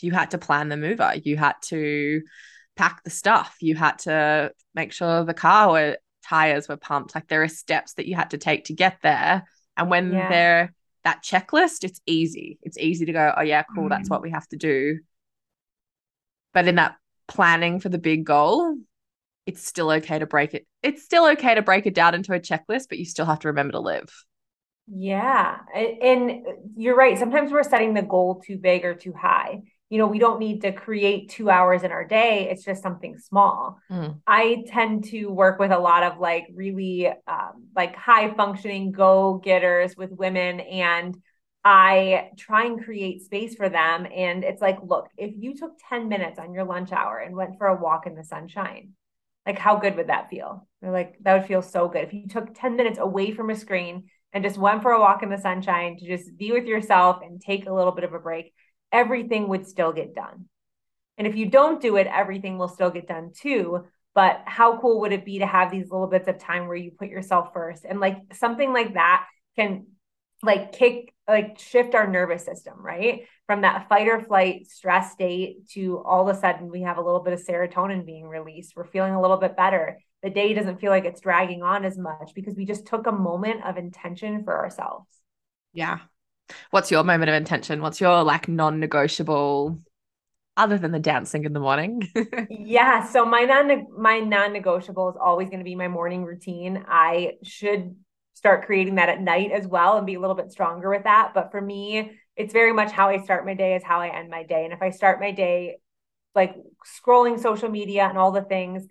you 0.00 0.12
had 0.12 0.32
to 0.32 0.38
plan 0.38 0.68
the 0.68 0.76
mover. 0.76 1.12
You 1.22 1.36
had 1.36 1.54
to 1.64 2.22
pack 2.74 3.04
the 3.04 3.10
stuff. 3.10 3.56
You 3.60 3.76
had 3.76 3.98
to 4.00 4.52
make 4.74 4.92
sure 4.92 5.24
the 5.24 5.34
car 5.34 5.70
were 5.70 5.98
tires 6.24 6.68
were 6.68 6.76
pumped. 6.76 7.14
Like 7.14 7.28
there 7.28 7.42
are 7.42 7.48
steps 7.48 7.94
that 7.94 8.06
you 8.06 8.16
had 8.16 8.30
to 8.30 8.38
take 8.38 8.64
to 8.64 8.74
get 8.74 8.98
there 9.02 9.44
and 9.76 9.90
when 9.90 10.12
yeah. 10.12 10.28
they're 10.28 10.74
that 11.04 11.22
checklist, 11.22 11.84
it's 11.84 12.00
easy. 12.06 12.58
It's 12.62 12.78
easy 12.78 13.06
to 13.06 13.12
go, 13.12 13.32
oh, 13.36 13.42
yeah, 13.42 13.62
cool, 13.74 13.86
mm. 13.86 13.88
that's 13.88 14.08
what 14.08 14.22
we 14.22 14.30
have 14.30 14.46
to 14.48 14.56
do. 14.56 15.00
But 16.54 16.68
in 16.68 16.76
that 16.76 16.96
planning 17.28 17.80
for 17.80 17.88
the 17.88 17.98
big 17.98 18.24
goal, 18.24 18.76
it's 19.46 19.66
still 19.66 19.90
okay 19.90 20.18
to 20.18 20.26
break 20.26 20.54
it. 20.54 20.66
It's 20.82 21.02
still 21.02 21.26
okay 21.30 21.54
to 21.54 21.62
break 21.62 21.86
it 21.86 21.94
down 21.94 22.14
into 22.14 22.32
a 22.32 22.40
checklist, 22.40 22.88
but 22.88 22.98
you 22.98 23.04
still 23.04 23.26
have 23.26 23.40
to 23.40 23.48
remember 23.48 23.72
to 23.72 23.80
live. 23.80 24.08
Yeah. 24.86 25.58
And 25.74 26.42
you're 26.76 26.96
right. 26.96 27.18
Sometimes 27.18 27.50
we're 27.50 27.62
setting 27.62 27.94
the 27.94 28.02
goal 28.02 28.42
too 28.46 28.58
big 28.58 28.84
or 28.84 28.94
too 28.94 29.12
high 29.12 29.62
you 29.92 29.98
know, 29.98 30.06
we 30.06 30.18
don't 30.18 30.38
need 30.38 30.62
to 30.62 30.72
create 30.72 31.28
two 31.28 31.50
hours 31.50 31.82
in 31.82 31.92
our 31.92 32.02
day. 32.02 32.48
It's 32.50 32.64
just 32.64 32.82
something 32.82 33.18
small. 33.18 33.78
Mm. 33.90 34.22
I 34.26 34.64
tend 34.66 35.04
to 35.10 35.26
work 35.26 35.58
with 35.58 35.70
a 35.70 35.78
lot 35.78 36.02
of 36.02 36.18
like 36.18 36.46
really 36.54 37.08
um, 37.08 37.66
like 37.76 37.94
high 37.94 38.32
functioning 38.32 38.92
go 38.92 39.34
getters 39.44 39.94
with 39.94 40.10
women 40.10 40.60
and 40.60 41.14
I 41.62 42.30
try 42.38 42.64
and 42.64 42.82
create 42.82 43.20
space 43.20 43.54
for 43.54 43.68
them. 43.68 44.06
And 44.10 44.44
it's 44.44 44.62
like, 44.62 44.78
look, 44.82 45.08
if 45.18 45.34
you 45.36 45.54
took 45.54 45.72
10 45.90 46.08
minutes 46.08 46.38
on 46.38 46.54
your 46.54 46.64
lunch 46.64 46.90
hour 46.90 47.18
and 47.18 47.36
went 47.36 47.58
for 47.58 47.66
a 47.66 47.78
walk 47.78 48.06
in 48.06 48.14
the 48.14 48.24
sunshine, 48.24 48.92
like 49.44 49.58
how 49.58 49.76
good 49.76 49.96
would 49.96 50.08
that 50.08 50.30
feel? 50.30 50.66
They're 50.80 50.90
like, 50.90 51.16
that 51.20 51.34
would 51.34 51.46
feel 51.46 51.60
so 51.60 51.88
good. 51.88 52.04
If 52.04 52.14
you 52.14 52.28
took 52.28 52.54
10 52.54 52.76
minutes 52.76 52.98
away 52.98 53.32
from 53.32 53.50
a 53.50 53.54
screen 53.54 54.04
and 54.32 54.42
just 54.42 54.56
went 54.56 54.80
for 54.80 54.92
a 54.92 55.00
walk 55.00 55.22
in 55.22 55.28
the 55.28 55.36
sunshine 55.36 55.98
to 55.98 56.06
just 56.06 56.34
be 56.38 56.50
with 56.50 56.64
yourself 56.64 57.20
and 57.22 57.42
take 57.42 57.66
a 57.66 57.74
little 57.74 57.92
bit 57.92 58.04
of 58.04 58.14
a 58.14 58.18
break, 58.18 58.54
everything 58.92 59.48
would 59.48 59.66
still 59.66 59.92
get 59.92 60.14
done. 60.14 60.46
And 61.18 61.26
if 61.26 61.36
you 61.36 61.46
don't 61.46 61.80
do 61.80 61.96
it, 61.96 62.06
everything 62.06 62.58
will 62.58 62.68
still 62.68 62.90
get 62.90 63.08
done 63.08 63.32
too. 63.34 63.84
But 64.14 64.42
how 64.44 64.78
cool 64.78 65.00
would 65.00 65.12
it 65.12 65.24
be 65.24 65.38
to 65.38 65.46
have 65.46 65.70
these 65.70 65.90
little 65.90 66.06
bits 66.06 66.28
of 66.28 66.38
time 66.38 66.66
where 66.66 66.76
you 66.76 66.90
put 66.90 67.08
yourself 67.08 67.52
first? 67.52 67.84
And 67.84 68.00
like 68.00 68.18
something 68.34 68.72
like 68.72 68.94
that 68.94 69.26
can 69.56 69.86
like 70.42 70.72
kick, 70.72 71.14
like 71.26 71.58
shift 71.58 71.94
our 71.94 72.06
nervous 72.06 72.44
system, 72.44 72.74
right? 72.84 73.26
From 73.46 73.62
that 73.62 73.88
fight 73.88 74.08
or 74.08 74.20
flight 74.20 74.66
stress 74.68 75.12
state 75.12 75.68
to 75.70 76.02
all 76.04 76.28
of 76.28 76.36
a 76.36 76.38
sudden 76.38 76.70
we 76.70 76.82
have 76.82 76.98
a 76.98 77.02
little 77.02 77.20
bit 77.22 77.32
of 77.32 77.44
serotonin 77.44 78.04
being 78.04 78.26
released. 78.26 78.74
We're 78.76 78.84
feeling 78.84 79.14
a 79.14 79.20
little 79.20 79.38
bit 79.38 79.56
better. 79.56 79.98
The 80.22 80.30
day 80.30 80.52
doesn't 80.52 80.80
feel 80.80 80.90
like 80.90 81.04
it's 81.04 81.20
dragging 81.20 81.62
on 81.62 81.84
as 81.84 81.96
much 81.96 82.32
because 82.34 82.54
we 82.54 82.64
just 82.64 82.86
took 82.86 83.06
a 83.06 83.12
moment 83.12 83.64
of 83.64 83.76
intention 83.76 84.44
for 84.44 84.56
ourselves. 84.56 85.08
Yeah, 85.72 85.98
What's 86.70 86.90
your 86.90 87.04
moment 87.04 87.28
of 87.28 87.34
intention? 87.34 87.82
What's 87.82 88.00
your 88.00 88.22
like 88.22 88.48
non-negotiable 88.48 89.78
other 90.56 90.78
than 90.78 90.92
the 90.92 90.98
dancing 90.98 91.44
in 91.44 91.52
the 91.52 91.60
morning? 91.60 92.08
yeah, 92.50 93.06
so 93.06 93.24
my 93.24 93.42
non 93.42 93.86
my 93.96 94.20
non-negotiable 94.20 95.10
is 95.10 95.16
always 95.20 95.48
going 95.48 95.60
to 95.60 95.64
be 95.64 95.74
my 95.74 95.88
morning 95.88 96.24
routine. 96.24 96.84
I 96.88 97.34
should 97.42 97.96
start 98.34 98.66
creating 98.66 98.96
that 98.96 99.08
at 99.08 99.20
night 99.20 99.52
as 99.52 99.66
well 99.66 99.96
and 99.96 100.06
be 100.06 100.14
a 100.14 100.20
little 100.20 100.34
bit 100.34 100.50
stronger 100.50 100.90
with 100.90 101.04
that, 101.04 101.32
but 101.34 101.50
for 101.50 101.60
me, 101.60 102.18
it's 102.36 102.52
very 102.52 102.72
much 102.72 102.90
how 102.90 103.08
I 103.08 103.22
start 103.22 103.46
my 103.46 103.54
day 103.54 103.76
is 103.76 103.84
how 103.84 104.00
I 104.00 104.08
end 104.08 104.30
my 104.30 104.42
day. 104.42 104.64
And 104.64 104.72
if 104.72 104.82
I 104.82 104.90
start 104.90 105.20
my 105.20 105.30
day 105.30 105.76
like 106.34 106.54
scrolling 106.84 107.38
social 107.40 107.68
media 107.68 108.06
and 108.08 108.18
all 108.18 108.32
the 108.32 108.42
things, 108.42 108.86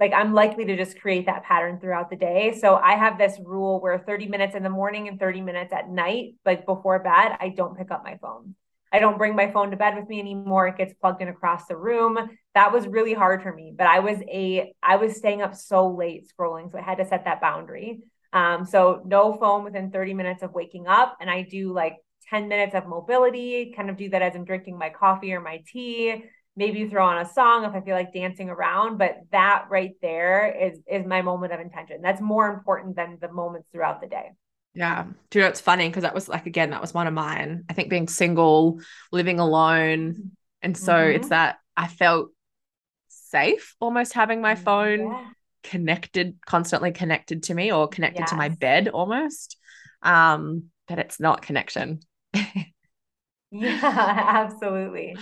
like 0.00 0.12
I'm 0.12 0.34
likely 0.34 0.64
to 0.66 0.76
just 0.76 1.00
create 1.00 1.26
that 1.26 1.44
pattern 1.44 1.78
throughout 1.78 2.10
the 2.10 2.16
day. 2.16 2.58
So 2.60 2.74
I 2.76 2.92
have 2.96 3.16
this 3.16 3.38
rule 3.42 3.80
where 3.80 3.98
30 3.98 4.26
minutes 4.26 4.54
in 4.54 4.62
the 4.62 4.70
morning 4.70 5.08
and 5.08 5.18
30 5.18 5.40
minutes 5.40 5.72
at 5.72 5.88
night, 5.88 6.34
like 6.44 6.66
before 6.66 6.98
bed, 6.98 7.36
I 7.40 7.52
don't 7.56 7.76
pick 7.76 7.90
up 7.90 8.02
my 8.02 8.16
phone. 8.20 8.56
I 8.92 9.00
don't 9.00 9.18
bring 9.18 9.34
my 9.34 9.50
phone 9.50 9.70
to 9.72 9.76
bed 9.76 9.96
with 9.96 10.08
me 10.08 10.20
anymore. 10.20 10.68
It 10.68 10.76
gets 10.76 10.94
plugged 10.94 11.20
in 11.20 11.28
across 11.28 11.66
the 11.66 11.76
room. 11.76 12.16
That 12.54 12.72
was 12.72 12.86
really 12.86 13.12
hard 13.12 13.42
for 13.42 13.52
me, 13.52 13.72
but 13.76 13.86
I 13.86 14.00
was 14.00 14.18
a 14.28 14.72
I 14.82 14.96
was 14.96 15.16
staying 15.16 15.42
up 15.42 15.54
so 15.54 15.88
late 15.88 16.28
scrolling, 16.28 16.70
so 16.70 16.78
I 16.78 16.82
had 16.82 16.98
to 16.98 17.06
set 17.06 17.24
that 17.24 17.40
boundary. 17.40 18.00
Um, 18.32 18.64
so 18.64 19.02
no 19.04 19.32
phone 19.34 19.64
within 19.64 19.90
30 19.90 20.14
minutes 20.14 20.42
of 20.42 20.52
waking 20.52 20.86
up, 20.86 21.16
and 21.20 21.30
I 21.30 21.42
do 21.42 21.72
like 21.72 21.96
10 22.30 22.48
minutes 22.48 22.74
of 22.74 22.86
mobility, 22.86 23.72
kind 23.76 23.90
of 23.90 23.96
do 23.96 24.08
that 24.10 24.22
as 24.22 24.34
I'm 24.34 24.44
drinking 24.44 24.78
my 24.78 24.90
coffee 24.90 25.32
or 25.32 25.40
my 25.40 25.62
tea 25.66 26.24
maybe 26.56 26.88
throw 26.88 27.06
on 27.06 27.18
a 27.18 27.28
song 27.28 27.64
if 27.64 27.74
I 27.74 27.80
feel 27.80 27.94
like 27.94 28.12
dancing 28.12 28.48
around, 28.48 28.98
but 28.98 29.18
that 29.32 29.66
right 29.70 29.94
there 30.00 30.54
is 30.54 30.78
is 30.86 31.06
my 31.06 31.22
moment 31.22 31.52
of 31.52 31.60
intention. 31.60 32.00
That's 32.02 32.20
more 32.20 32.48
important 32.48 32.96
than 32.96 33.18
the 33.20 33.32
moments 33.32 33.68
throughout 33.72 34.00
the 34.00 34.06
day. 34.06 34.30
Yeah. 34.74 35.04
Do 35.30 35.38
you 35.38 35.44
know 35.44 35.48
it's 35.48 35.60
funny 35.60 35.88
because 35.88 36.02
that 36.02 36.14
was 36.14 36.28
like 36.28 36.46
again, 36.46 36.70
that 36.70 36.80
was 36.80 36.94
one 36.94 37.06
of 37.06 37.14
mine. 37.14 37.64
I 37.68 37.72
think 37.72 37.90
being 37.90 38.08
single, 38.08 38.80
living 39.12 39.40
alone. 39.40 40.32
And 40.62 40.76
so 40.76 40.92
mm-hmm. 40.92 41.16
it's 41.16 41.28
that 41.28 41.58
I 41.76 41.88
felt 41.88 42.30
safe 43.08 43.74
almost 43.80 44.12
having 44.12 44.40
my 44.40 44.54
phone 44.54 45.08
yeah. 45.08 45.26
connected, 45.62 46.38
constantly 46.46 46.92
connected 46.92 47.44
to 47.44 47.54
me 47.54 47.72
or 47.72 47.88
connected 47.88 48.20
yes. 48.20 48.30
to 48.30 48.36
my 48.36 48.48
bed 48.48 48.88
almost. 48.88 49.56
Um, 50.02 50.64
but 50.86 50.98
it's 50.98 51.18
not 51.18 51.42
connection. 51.42 52.00
yeah, 53.50 53.80
absolutely. 53.82 55.16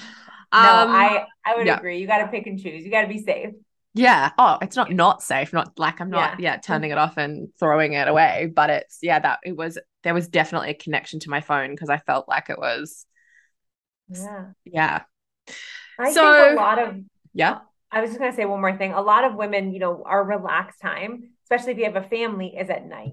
No, 0.52 0.58
um, 0.58 0.90
I 0.90 1.26
I 1.44 1.56
would 1.56 1.66
yeah. 1.66 1.78
agree. 1.78 1.98
You 1.98 2.06
got 2.06 2.18
to 2.18 2.28
pick 2.28 2.46
and 2.46 2.60
choose. 2.60 2.84
You 2.84 2.90
got 2.90 3.02
to 3.02 3.08
be 3.08 3.22
safe. 3.22 3.54
Yeah. 3.94 4.30
Oh, 4.38 4.58
it's 4.62 4.76
not 4.76 4.90
not 4.92 5.22
safe. 5.22 5.52
Not 5.52 5.78
like 5.78 6.00
I'm 6.00 6.10
not 6.10 6.40
yeah. 6.40 6.54
yeah 6.54 6.56
turning 6.58 6.90
it 6.90 6.98
off 6.98 7.16
and 7.16 7.48
throwing 7.58 7.94
it 7.94 8.08
away, 8.08 8.50
but 8.54 8.70
it's 8.70 8.98
yeah 9.02 9.18
that 9.18 9.40
it 9.44 9.56
was 9.56 9.78
there 10.02 10.14
was 10.14 10.28
definitely 10.28 10.70
a 10.70 10.74
connection 10.74 11.20
to 11.20 11.30
my 11.30 11.40
phone 11.40 11.70
because 11.70 11.90
I 11.90 11.98
felt 11.98 12.28
like 12.28 12.50
it 12.50 12.58
was 12.58 13.06
yeah 14.08 14.46
yeah. 14.64 15.02
I 15.98 16.12
so, 16.12 16.32
think 16.32 16.52
a 16.52 16.60
lot 16.60 16.78
of 16.78 16.96
yeah. 17.34 17.58
I 17.90 18.00
was 18.00 18.10
just 18.10 18.18
gonna 18.18 18.34
say 18.34 18.44
one 18.44 18.60
more 18.60 18.76
thing. 18.76 18.92
A 18.92 19.02
lot 19.02 19.24
of 19.24 19.34
women, 19.34 19.72
you 19.72 19.78
know, 19.78 20.02
our 20.06 20.24
relaxed 20.24 20.80
time, 20.80 21.30
especially 21.44 21.72
if 21.72 21.78
you 21.78 21.84
have 21.84 21.96
a 21.96 22.02
family, 22.02 22.54
is 22.56 22.70
at 22.70 22.86
night. 22.86 23.12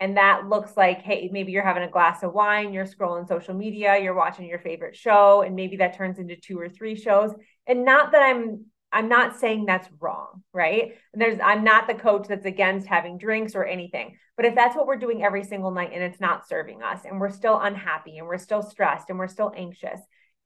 And 0.00 0.16
that 0.16 0.48
looks 0.48 0.76
like, 0.78 1.02
hey, 1.02 1.28
maybe 1.30 1.52
you're 1.52 1.62
having 1.62 1.82
a 1.82 1.90
glass 1.90 2.22
of 2.22 2.32
wine, 2.32 2.72
you're 2.72 2.86
scrolling 2.86 3.28
social 3.28 3.54
media, 3.54 4.00
you're 4.00 4.14
watching 4.14 4.46
your 4.46 4.58
favorite 4.58 4.96
show, 4.96 5.42
and 5.42 5.54
maybe 5.54 5.76
that 5.76 5.94
turns 5.96 6.18
into 6.18 6.36
two 6.36 6.58
or 6.58 6.70
three 6.70 6.96
shows. 6.96 7.32
And 7.66 7.84
not 7.84 8.12
that 8.12 8.22
I'm 8.22 8.64
I'm 8.92 9.08
not 9.08 9.38
saying 9.38 9.66
that's 9.66 9.88
wrong, 10.00 10.42
right? 10.52 10.94
And 11.12 11.22
there's 11.22 11.38
I'm 11.42 11.62
not 11.62 11.86
the 11.86 11.94
coach 11.94 12.26
that's 12.26 12.46
against 12.46 12.86
having 12.86 13.18
drinks 13.18 13.54
or 13.54 13.64
anything. 13.64 14.16
But 14.36 14.46
if 14.46 14.54
that's 14.54 14.74
what 14.74 14.86
we're 14.86 14.96
doing 14.96 15.22
every 15.22 15.44
single 15.44 15.70
night 15.70 15.90
and 15.92 16.02
it's 16.02 16.18
not 16.18 16.48
serving 16.48 16.82
us 16.82 17.00
and 17.04 17.20
we're 17.20 17.30
still 17.30 17.60
unhappy 17.60 18.18
and 18.18 18.26
we're 18.26 18.38
still 18.38 18.62
stressed 18.62 19.10
and 19.10 19.18
we're 19.18 19.28
still 19.28 19.52
anxious, 19.54 20.00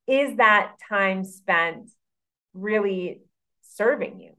is 0.06 0.36
that 0.36 0.72
time 0.88 1.24
spent 1.24 1.90
really 2.52 3.22
serving 3.62 4.20
you? 4.20 4.32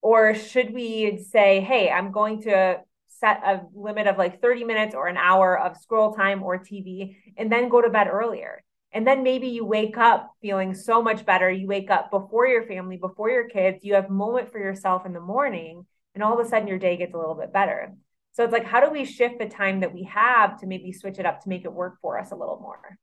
Or 0.00 0.34
should 0.34 0.72
we 0.72 1.18
say, 1.30 1.60
hey, 1.60 1.90
I'm 1.90 2.12
going 2.12 2.42
to 2.42 2.80
set 3.24 3.40
a 3.42 3.62
limit 3.74 4.06
of 4.06 4.18
like 4.18 4.42
30 4.42 4.64
minutes 4.64 4.94
or 4.94 5.08
an 5.08 5.16
hour 5.16 5.58
of 5.58 5.78
scroll 5.78 6.12
time 6.12 6.42
or 6.42 6.58
TV 6.58 7.16
and 7.38 7.50
then 7.50 7.70
go 7.70 7.80
to 7.80 7.88
bed 7.88 8.06
earlier. 8.06 8.62
And 8.92 9.06
then 9.06 9.22
maybe 9.22 9.48
you 9.48 9.64
wake 9.64 9.96
up 9.96 10.30
feeling 10.42 10.74
so 10.74 11.02
much 11.02 11.24
better. 11.24 11.50
You 11.50 11.66
wake 11.66 11.90
up 11.90 12.10
before 12.10 12.46
your 12.46 12.66
family, 12.66 12.98
before 12.98 13.30
your 13.30 13.48
kids, 13.48 13.82
you 13.82 13.94
have 13.94 14.10
moment 14.10 14.52
for 14.52 14.58
yourself 14.58 15.06
in 15.06 15.14
the 15.14 15.20
morning, 15.20 15.86
and 16.14 16.22
all 16.22 16.38
of 16.38 16.44
a 16.44 16.48
sudden 16.48 16.68
your 16.68 16.78
day 16.78 16.96
gets 16.96 17.14
a 17.14 17.18
little 17.18 17.34
bit 17.34 17.52
better. 17.52 17.94
So 18.32 18.44
it's 18.44 18.52
like, 18.52 18.66
how 18.66 18.80
do 18.84 18.90
we 18.90 19.04
shift 19.04 19.38
the 19.38 19.48
time 19.48 19.80
that 19.80 19.94
we 19.94 20.04
have 20.04 20.60
to 20.60 20.66
maybe 20.66 20.92
switch 20.92 21.18
it 21.18 21.26
up 21.26 21.40
to 21.42 21.48
make 21.48 21.64
it 21.64 21.72
work 21.72 21.94
for 22.02 22.18
us 22.18 22.30
a 22.30 22.36
little 22.36 22.60
more? 22.60 22.98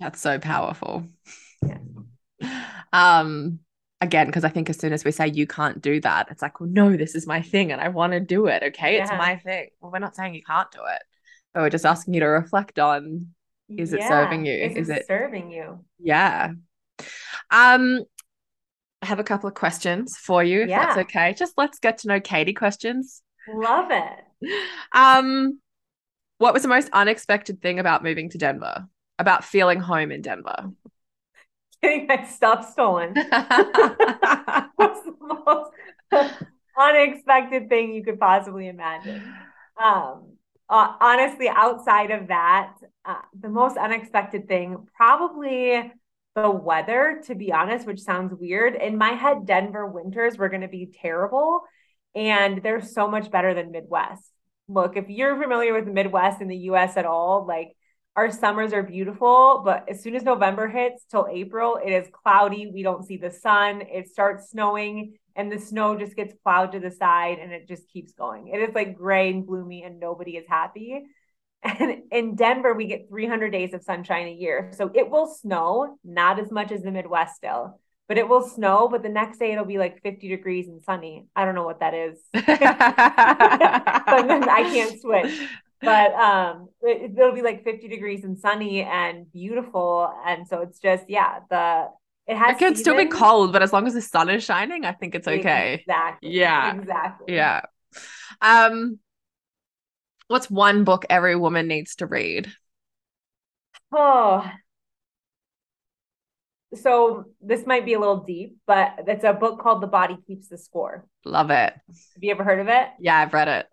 That's 0.00 0.20
so 0.20 0.38
powerful. 0.38 1.06
Yeah. 1.66 1.78
Um, 2.92 3.58
again 4.00 4.26
because 4.26 4.44
i 4.44 4.48
think 4.48 4.68
as 4.68 4.78
soon 4.78 4.92
as 4.92 5.04
we 5.04 5.10
say 5.10 5.26
you 5.28 5.46
can't 5.46 5.80
do 5.80 6.00
that 6.00 6.26
it's 6.30 6.42
like 6.42 6.60
well 6.60 6.68
no 6.68 6.96
this 6.96 7.14
is 7.14 7.26
my 7.26 7.40
thing 7.40 7.72
and 7.72 7.80
i 7.80 7.88
want 7.88 8.12
to 8.12 8.20
do 8.20 8.46
it 8.46 8.62
okay? 8.62 8.96
Yeah. 8.96 9.02
it's 9.02 9.12
my 9.12 9.36
thing. 9.36 9.68
Well 9.80 9.92
we're 9.92 9.98
not 9.98 10.16
saying 10.16 10.34
you 10.34 10.42
can't 10.42 10.70
do 10.70 10.80
it. 10.80 11.02
But 11.52 11.62
we're 11.62 11.70
just 11.70 11.86
asking 11.86 12.14
you 12.14 12.20
to 12.20 12.26
reflect 12.26 12.78
on 12.78 13.28
is 13.68 13.92
yeah. 13.92 14.04
it 14.04 14.08
serving 14.08 14.44
you? 14.44 14.54
Is, 14.54 14.76
is 14.76 14.88
it, 14.90 15.06
serving 15.06 15.50
you? 15.50 15.84
Yeah. 15.98 16.52
Um 17.50 18.04
i 19.02 19.06
have 19.06 19.18
a 19.18 19.24
couple 19.24 19.48
of 19.48 19.54
questions 19.54 20.16
for 20.16 20.42
you 20.42 20.62
if 20.62 20.68
yeah. 20.68 20.86
that's 20.86 20.98
okay. 20.98 21.34
Just 21.34 21.54
let's 21.56 21.78
get 21.78 21.98
to 21.98 22.08
know 22.08 22.20
katy 22.20 22.54
questions. 22.54 23.22
Love 23.52 23.90
it. 23.90 24.20
Um 24.92 25.60
what 26.38 26.52
was 26.52 26.62
the 26.62 26.68
most 26.68 26.90
unexpected 26.92 27.62
thing 27.62 27.78
about 27.78 28.02
moving 28.02 28.28
to 28.30 28.38
denver? 28.38 28.86
About 29.18 29.44
feeling 29.44 29.80
home 29.80 30.10
in 30.10 30.22
denver 30.22 30.70
getting 31.84 32.06
my 32.06 32.24
stuff 32.24 32.70
stolen. 32.70 33.14
What's 34.76 35.02
the 35.02 35.14
most 35.20 35.70
unexpected 36.78 37.68
thing 37.68 37.94
you 37.94 38.02
could 38.02 38.18
possibly 38.18 38.68
imagine? 38.68 39.22
Um, 39.82 40.36
uh, 40.68 40.94
honestly, 41.00 41.48
outside 41.48 42.10
of 42.10 42.28
that, 42.28 42.74
uh, 43.04 43.20
the 43.38 43.48
most 43.48 43.76
unexpected 43.76 44.48
thing 44.48 44.86
probably 44.96 45.92
the 46.34 46.50
weather, 46.50 47.22
to 47.26 47.34
be 47.34 47.52
honest, 47.52 47.86
which 47.86 48.00
sounds 48.00 48.34
weird. 48.34 48.74
In 48.74 48.96
my 48.96 49.10
head, 49.10 49.46
Denver 49.46 49.86
winters 49.86 50.36
were 50.36 50.48
going 50.48 50.62
to 50.62 50.68
be 50.68 50.86
terrible, 50.86 51.62
and 52.14 52.62
they're 52.62 52.82
so 52.82 53.08
much 53.08 53.30
better 53.30 53.54
than 53.54 53.70
Midwest. 53.70 54.30
Look, 54.66 54.96
if 54.96 55.08
you're 55.08 55.40
familiar 55.40 55.74
with 55.74 55.84
the 55.84 55.92
Midwest 55.92 56.40
in 56.40 56.48
the 56.48 56.56
US 56.56 56.96
at 56.96 57.04
all, 57.04 57.46
like 57.46 57.76
our 58.16 58.30
summers 58.30 58.72
are 58.72 58.82
beautiful, 58.82 59.62
but 59.64 59.84
as 59.88 60.02
soon 60.02 60.14
as 60.14 60.22
November 60.22 60.68
hits 60.68 61.04
till 61.10 61.26
April, 61.30 61.78
it 61.84 61.90
is 61.90 62.08
cloudy. 62.12 62.70
We 62.72 62.82
don't 62.82 63.04
see 63.04 63.16
the 63.16 63.30
sun. 63.30 63.82
It 63.82 64.08
starts 64.08 64.50
snowing 64.50 65.16
and 65.36 65.50
the 65.50 65.58
snow 65.58 65.98
just 65.98 66.14
gets 66.14 66.32
plowed 66.44 66.72
to 66.72 66.80
the 66.80 66.92
side 66.92 67.38
and 67.40 67.52
it 67.52 67.66
just 67.66 67.88
keeps 67.88 68.12
going. 68.12 68.48
It 68.48 68.58
is 68.58 68.74
like 68.74 68.96
gray 68.96 69.30
and 69.30 69.46
gloomy 69.46 69.82
and 69.82 69.98
nobody 69.98 70.36
is 70.36 70.46
happy. 70.48 71.04
And 71.66 72.02
in 72.12 72.36
Denver, 72.36 72.74
we 72.74 72.84
get 72.84 73.08
300 73.08 73.50
days 73.50 73.72
of 73.72 73.82
sunshine 73.82 74.26
a 74.26 74.32
year. 74.32 74.70
So 74.74 74.90
it 74.94 75.08
will 75.08 75.26
snow, 75.26 75.96
not 76.04 76.38
as 76.38 76.50
much 76.50 76.70
as 76.70 76.82
the 76.82 76.90
Midwest 76.90 77.36
still, 77.36 77.80
but 78.06 78.18
it 78.18 78.28
will 78.28 78.46
snow. 78.46 78.86
But 78.90 79.02
the 79.02 79.08
next 79.08 79.38
day 79.38 79.50
it'll 79.50 79.64
be 79.64 79.78
like 79.78 80.02
50 80.02 80.28
degrees 80.28 80.68
and 80.68 80.82
sunny. 80.82 81.24
I 81.34 81.46
don't 81.46 81.54
know 81.54 81.64
what 81.64 81.80
that 81.80 81.94
is. 81.94 82.18
but 82.34 82.44
then 84.28 84.46
I 84.46 84.62
can't 84.70 85.00
switch 85.00 85.48
but 85.84 86.14
um 86.14 86.68
it, 86.82 87.12
will 87.12 87.32
be 87.32 87.42
like 87.42 87.64
50 87.64 87.88
degrees 87.88 88.24
and 88.24 88.38
sunny 88.38 88.82
and 88.82 89.30
beautiful. 89.32 90.12
And 90.26 90.46
so 90.46 90.60
it's 90.60 90.78
just 90.78 91.04
yeah 91.08 91.40
the 91.50 91.88
it 92.26 92.36
has 92.36 92.56
it 92.56 92.58
can 92.58 92.74
still 92.74 92.96
be 92.96 93.06
cold 93.06 93.52
but 93.52 93.62
as 93.62 93.72
long 93.72 93.86
as 93.86 93.92
the 93.92 94.00
sun 94.00 94.30
is 94.30 94.42
shining 94.42 94.86
i 94.86 94.92
think 94.92 95.14
it's 95.14 95.28
okay. 95.28 95.74
Exactly. 95.74 96.30
Yeah. 96.30 96.74
Exactly. 96.74 97.34
Yeah. 97.34 97.60
Um 98.40 98.98
what's 100.28 100.50
one 100.50 100.84
book 100.84 101.04
every 101.10 101.36
woman 101.36 101.68
needs 101.68 101.96
to 101.96 102.06
read? 102.06 102.52
Oh. 103.92 104.50
So 106.74 107.26
this 107.40 107.66
might 107.66 107.84
be 107.84 107.94
a 107.94 108.00
little 108.00 108.24
deep, 108.24 108.56
but 108.66 108.94
it's 109.06 109.24
a 109.24 109.32
book 109.32 109.60
called 109.60 109.80
The 109.80 109.86
Body 109.86 110.16
Keeps 110.26 110.48
the 110.48 110.58
Score. 110.58 111.06
Love 111.24 111.50
it. 111.50 111.72
Have 112.14 112.22
you 112.22 112.32
ever 112.32 112.42
heard 112.42 112.58
of 112.58 112.68
it? 112.68 112.88
Yeah, 112.98 113.16
I've 113.16 113.32
read 113.32 113.48
it. 113.48 113.66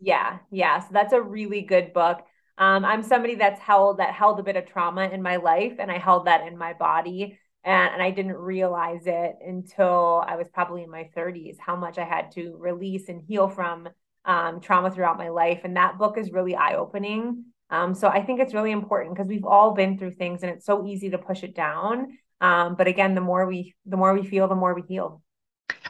Yeah, 0.00 0.38
yeah. 0.50 0.80
So 0.80 0.88
that's 0.92 1.12
a 1.12 1.20
really 1.20 1.62
good 1.62 1.92
book. 1.92 2.18
Um, 2.56 2.84
I'm 2.84 3.02
somebody 3.02 3.34
that's 3.36 3.60
held 3.60 3.98
that 3.98 4.14
held 4.14 4.40
a 4.40 4.42
bit 4.42 4.56
of 4.56 4.66
trauma 4.66 5.08
in 5.08 5.22
my 5.22 5.36
life, 5.36 5.74
and 5.78 5.90
I 5.90 5.98
held 5.98 6.26
that 6.26 6.46
in 6.46 6.56
my 6.56 6.72
body, 6.72 7.38
and, 7.64 7.94
and 7.94 8.02
I 8.02 8.10
didn't 8.10 8.36
realize 8.36 9.02
it 9.06 9.36
until 9.44 10.24
I 10.26 10.36
was 10.36 10.48
probably 10.48 10.82
in 10.82 10.90
my 10.90 11.08
30s 11.14 11.56
how 11.58 11.76
much 11.76 11.98
I 11.98 12.04
had 12.04 12.32
to 12.32 12.56
release 12.58 13.08
and 13.08 13.20
heal 13.22 13.48
from 13.48 13.88
um, 14.24 14.60
trauma 14.60 14.90
throughout 14.90 15.18
my 15.18 15.28
life. 15.30 15.60
And 15.64 15.76
that 15.76 15.98
book 15.98 16.18
is 16.18 16.32
really 16.32 16.54
eye 16.56 16.74
opening. 16.76 17.44
Um, 17.70 17.94
so 17.94 18.08
I 18.08 18.22
think 18.24 18.40
it's 18.40 18.54
really 18.54 18.72
important 18.72 19.14
because 19.14 19.28
we've 19.28 19.44
all 19.44 19.74
been 19.74 19.98
through 19.98 20.12
things, 20.12 20.42
and 20.42 20.50
it's 20.52 20.66
so 20.66 20.86
easy 20.86 21.10
to 21.10 21.18
push 21.18 21.42
it 21.42 21.54
down. 21.54 22.18
Um, 22.40 22.76
but 22.76 22.86
again, 22.86 23.14
the 23.14 23.20
more 23.20 23.46
we 23.46 23.74
the 23.86 23.96
more 23.96 24.14
we 24.14 24.26
feel, 24.26 24.48
the 24.48 24.54
more 24.54 24.74
we 24.74 24.82
heal. 24.82 25.22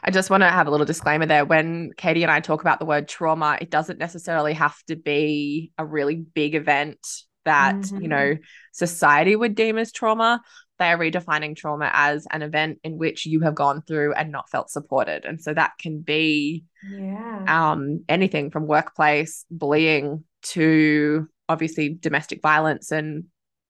I 0.03 0.11
just 0.11 0.29
want 0.29 0.41
to 0.41 0.49
have 0.49 0.67
a 0.67 0.71
little 0.71 0.85
disclaimer 0.85 1.25
there. 1.25 1.45
When 1.45 1.91
Katy 1.97 2.23
and 2.23 2.31
I 2.31 2.39
talk 2.39 2.61
about 2.61 2.79
the 2.79 2.85
word 2.85 3.07
trauma, 3.07 3.57
it 3.61 3.69
doesn't 3.69 3.99
necessarily 3.99 4.53
have 4.53 4.81
to 4.83 4.95
be 4.95 5.71
a 5.77 5.85
really 5.85 6.15
big 6.15 6.55
event 6.55 6.99
that, 7.45 7.75
mm-hmm. 7.75 8.01
you 8.01 8.07
know, 8.07 8.37
society 8.71 9.35
would 9.35 9.55
deem 9.55 9.77
as 9.77 9.91
trauma. 9.91 10.41
They 10.77 10.91
are 10.91 10.97
redefining 10.97 11.55
trauma 11.55 11.89
as 11.93 12.25
an 12.31 12.41
event 12.41 12.79
in 12.83 12.97
which 12.97 13.25
you 13.25 13.41
have 13.41 13.55
gone 13.55 13.81
through 13.81 14.13
and 14.13 14.31
not 14.31 14.49
felt 14.49 14.69
supported. 14.69 15.25
And 15.25 15.41
so 15.41 15.53
that 15.53 15.73
can 15.79 15.99
be 15.99 16.63
yeah. 16.89 17.43
um, 17.47 18.05
anything 18.07 18.49
from 18.49 18.67
workplace 18.67 19.45
bullying 19.51 20.23
to 20.41 21.27
obviously 21.49 21.89
domestic 21.89 22.41
violence 22.41 22.91
and 22.91 23.25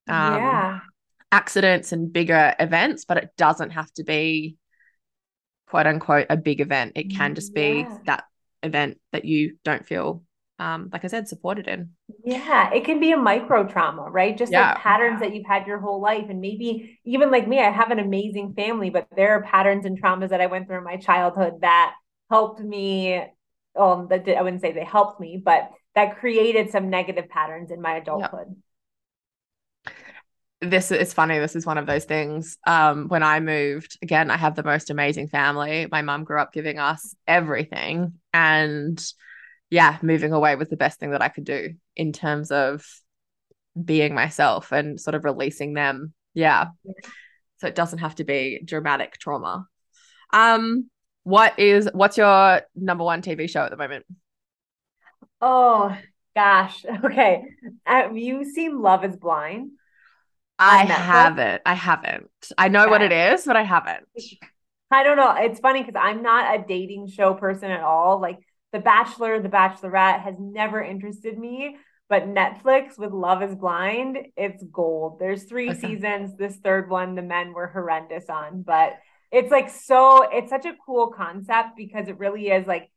um, 0.08 0.36
yeah. 0.36 0.80
accidents 1.32 1.92
and 1.92 2.14
bigger 2.14 2.54
events, 2.60 3.06
but 3.06 3.18
it 3.18 3.32
doesn't 3.38 3.72
have 3.72 3.92
to 3.94 4.04
be 4.04 4.58
quote 5.70 5.88
unquote 5.88 6.28
a 6.30 6.38
big 6.38 6.62
event. 6.62 6.94
It 6.96 7.16
can 7.16 7.36
just 7.36 7.54
be 7.54 7.80
yeah. 7.80 7.98
that 8.06 8.24
event 8.64 9.00
that 9.12 9.26
you 9.26 9.58
don't 9.64 9.86
feel 9.86 10.24
um, 10.60 10.90
like 10.92 11.06
I 11.06 11.08
said, 11.08 11.28
supported 11.28 11.68
in. 11.68 11.92
Yeah, 12.26 12.72
it 12.74 12.84
can 12.84 13.00
be 13.00 13.14
a 13.14 13.18
micro 13.18 13.66
trauma, 13.66 14.04
right? 14.04 14.38
Just 14.38 14.52
yeah. 14.52 14.72
like 14.72 14.80
patterns 14.80 15.22
that 15.22 15.34
you've 15.34 15.46
had 15.46 15.66
your 15.66 15.80
whole 15.80 16.02
life. 16.02 16.26
And 16.30 16.42
maybe 16.42 17.00
even 17.06 17.32
like 17.32 17.48
me, 17.48 17.60
I 17.60 17.72
have 17.72 17.92
an 17.92 18.00
amazing 18.00 18.54
family, 18.56 18.90
but 18.90 19.08
there 19.16 19.32
are 19.32 19.42
patterns 19.42 19.86
and 19.86 20.02
traumas 20.02 20.30
that 20.30 20.42
I 20.42 20.48
went 20.48 20.68
through 20.68 20.80
in 20.80 20.84
my 20.84 20.98
childhood 20.98 21.62
that 21.62 21.96
helped 22.30 22.60
me. 22.60 23.24
Um, 23.80 24.08
that 24.10 24.28
I 24.28 24.42
wouldn't 24.42 24.62
say 24.62 24.74
they 24.74 24.84
helped 24.84 25.22
me, 25.22 25.42
but 25.44 25.70
that 25.96 26.18
created 26.18 26.72
some 26.72 26.90
negative 26.90 27.30
patterns 27.30 27.72
in 27.72 27.82
my 27.82 27.96
adulthood. 27.96 28.56
This 30.62 30.92
is 30.92 31.14
funny. 31.14 31.40
This 31.40 31.56
is 31.56 31.66
one 31.66 31.78
of 31.78 31.86
those 31.86 32.04
things. 32.04 32.58
Um, 32.68 33.08
when 33.08 33.24
I 33.24 33.40
moved, 33.40 33.98
again, 34.02 34.30
I 34.30 34.36
have 34.36 34.56
the 34.56 34.64
most 34.64 34.90
amazing 34.90 35.30
family. 35.30 35.88
My 35.90 36.02
mom 36.02 36.26
grew 36.26 36.40
up 36.40 36.52
giving 36.52 36.80
us 36.80 37.16
everything. 37.26 38.14
And 38.34 39.02
yeah, 39.70 39.98
moving 40.02 40.34
away 40.34 40.56
was 40.56 40.68
the 40.68 40.76
best 40.76 41.00
thing 41.00 41.12
that 41.12 41.22
I 41.22 41.30
could 41.30 41.46
do 41.46 41.76
in 41.96 42.12
terms 42.12 42.52
of 42.52 42.86
being 43.82 44.14
myself 44.14 44.74
and 44.74 45.00
sort 45.00 45.16
of 45.16 45.24
releasing 45.24 45.74
them. 45.74 46.14
Yeah. 46.34 46.68
So 47.60 47.68
it 47.68 47.76
doesn't 47.76 48.00
have 48.00 48.16
to 48.16 48.24
be 48.24 48.62
dramatic 48.64 49.14
trauma. 49.14 49.66
Um, 50.34 50.90
what 51.24 51.58
is 51.60 51.90
what's 51.94 52.18
your 52.18 52.62
number 52.76 53.04
one 53.04 53.22
TV 53.22 53.50
show 53.50 53.62
at 53.62 53.72
the 53.72 53.78
moment? 53.78 54.06
Oh 55.42 55.96
gosh. 56.36 56.86
Okay. 57.04 57.44
Have 57.86 58.18
you 58.18 58.46
seen 58.46 58.82
Love 58.82 59.06
is 59.06 59.16
Blind? 59.16 59.72
I 60.60 60.86
haven't. 60.86 61.62
I 61.66 61.74
haven't. 61.74 62.30
I 62.58 62.68
know 62.68 62.84
okay. 62.84 62.92
what 62.92 63.02
it 63.02 63.12
is, 63.12 63.46
but 63.46 63.56
I 63.56 63.64
haven't. 63.64 64.06
I 64.92 65.04
don't 65.04 65.18
know. 65.18 65.36
It's 65.38 65.60
funny 65.60 65.84
because 65.84 66.00
I'm 66.00 66.22
not 66.22 66.60
a 66.60 66.64
dating 66.68 67.08
show 67.08 67.34
person 67.34 67.72
at 67.72 67.82
all. 67.82 68.20
Like 68.20 68.40
The 68.74 68.80
Bachelor, 68.80 69.42
The 69.42 69.50
Bachelorette 69.50 70.22
has 70.22 70.36
never 70.40 70.84
interested 70.84 71.38
me. 71.38 71.78
But 72.10 72.24
Netflix 72.24 72.98
with 72.98 73.12
Love 73.12 73.44
is 73.44 73.56
Blind, 73.56 74.18
it's 74.36 74.64
gold. 74.64 75.20
There's 75.20 75.44
three 75.44 75.70
okay. 75.70 75.80
seasons. 75.80 76.36
This 76.36 76.58
third 76.58 76.90
one, 76.90 77.14
the 77.14 77.22
men 77.22 77.54
were 77.54 77.68
horrendous 77.68 78.28
on, 78.30 78.64
but 78.64 78.94
it's 79.32 79.52
like 79.52 79.70
so, 79.70 80.28
it's 80.32 80.50
such 80.50 80.66
a 80.66 80.76
cool 80.84 81.12
concept 81.12 81.78
because 81.78 82.08
it 82.08 82.18
really 82.18 82.48
is 82.48 82.66
like 82.66 82.90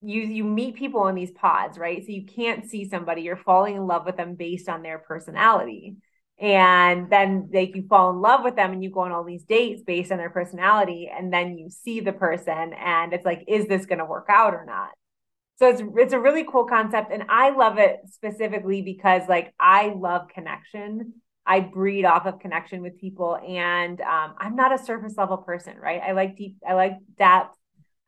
you 0.00 0.22
you 0.22 0.44
meet 0.44 0.76
people 0.76 1.08
in 1.08 1.16
these 1.16 1.32
pods, 1.32 1.76
right? 1.76 2.04
So 2.06 2.12
you 2.12 2.24
can't 2.24 2.70
see 2.70 2.88
somebody, 2.88 3.22
you're 3.22 3.36
falling 3.36 3.74
in 3.74 3.88
love 3.88 4.06
with 4.06 4.16
them 4.16 4.36
based 4.36 4.68
on 4.68 4.82
their 4.82 4.98
personality. 4.98 5.96
And 6.40 7.08
then 7.08 7.50
like 7.52 7.76
you 7.76 7.86
fall 7.88 8.10
in 8.10 8.20
love 8.20 8.42
with 8.42 8.56
them 8.56 8.72
and 8.72 8.82
you 8.82 8.90
go 8.90 9.00
on 9.00 9.12
all 9.12 9.22
these 9.22 9.44
dates 9.44 9.82
based 9.82 10.10
on 10.10 10.18
their 10.18 10.30
personality. 10.30 11.10
And 11.14 11.32
then 11.32 11.56
you 11.56 11.70
see 11.70 12.00
the 12.00 12.12
person 12.12 12.72
and 12.72 13.12
it's 13.12 13.24
like, 13.24 13.44
is 13.46 13.66
this 13.66 13.86
gonna 13.86 14.06
work 14.06 14.26
out 14.28 14.54
or 14.54 14.64
not? 14.64 14.90
So 15.58 15.68
it's 15.68 15.82
it's 15.96 16.12
a 16.12 16.18
really 16.18 16.44
cool 16.44 16.64
concept. 16.64 17.12
And 17.12 17.24
I 17.28 17.50
love 17.50 17.78
it 17.78 18.00
specifically 18.10 18.82
because 18.82 19.22
like 19.28 19.52
I 19.60 19.94
love 19.96 20.28
connection. 20.34 21.14
I 21.46 21.60
breed 21.60 22.04
off 22.04 22.26
of 22.26 22.40
connection 22.40 22.82
with 22.82 22.98
people. 22.98 23.36
And 23.36 24.00
um, 24.00 24.34
I'm 24.38 24.56
not 24.56 24.72
a 24.72 24.82
surface 24.82 25.14
level 25.16 25.36
person, 25.38 25.76
right? 25.76 26.00
I 26.00 26.12
like 26.12 26.36
deep, 26.36 26.56
I 26.68 26.74
like 26.74 26.94
depth. 27.18 27.56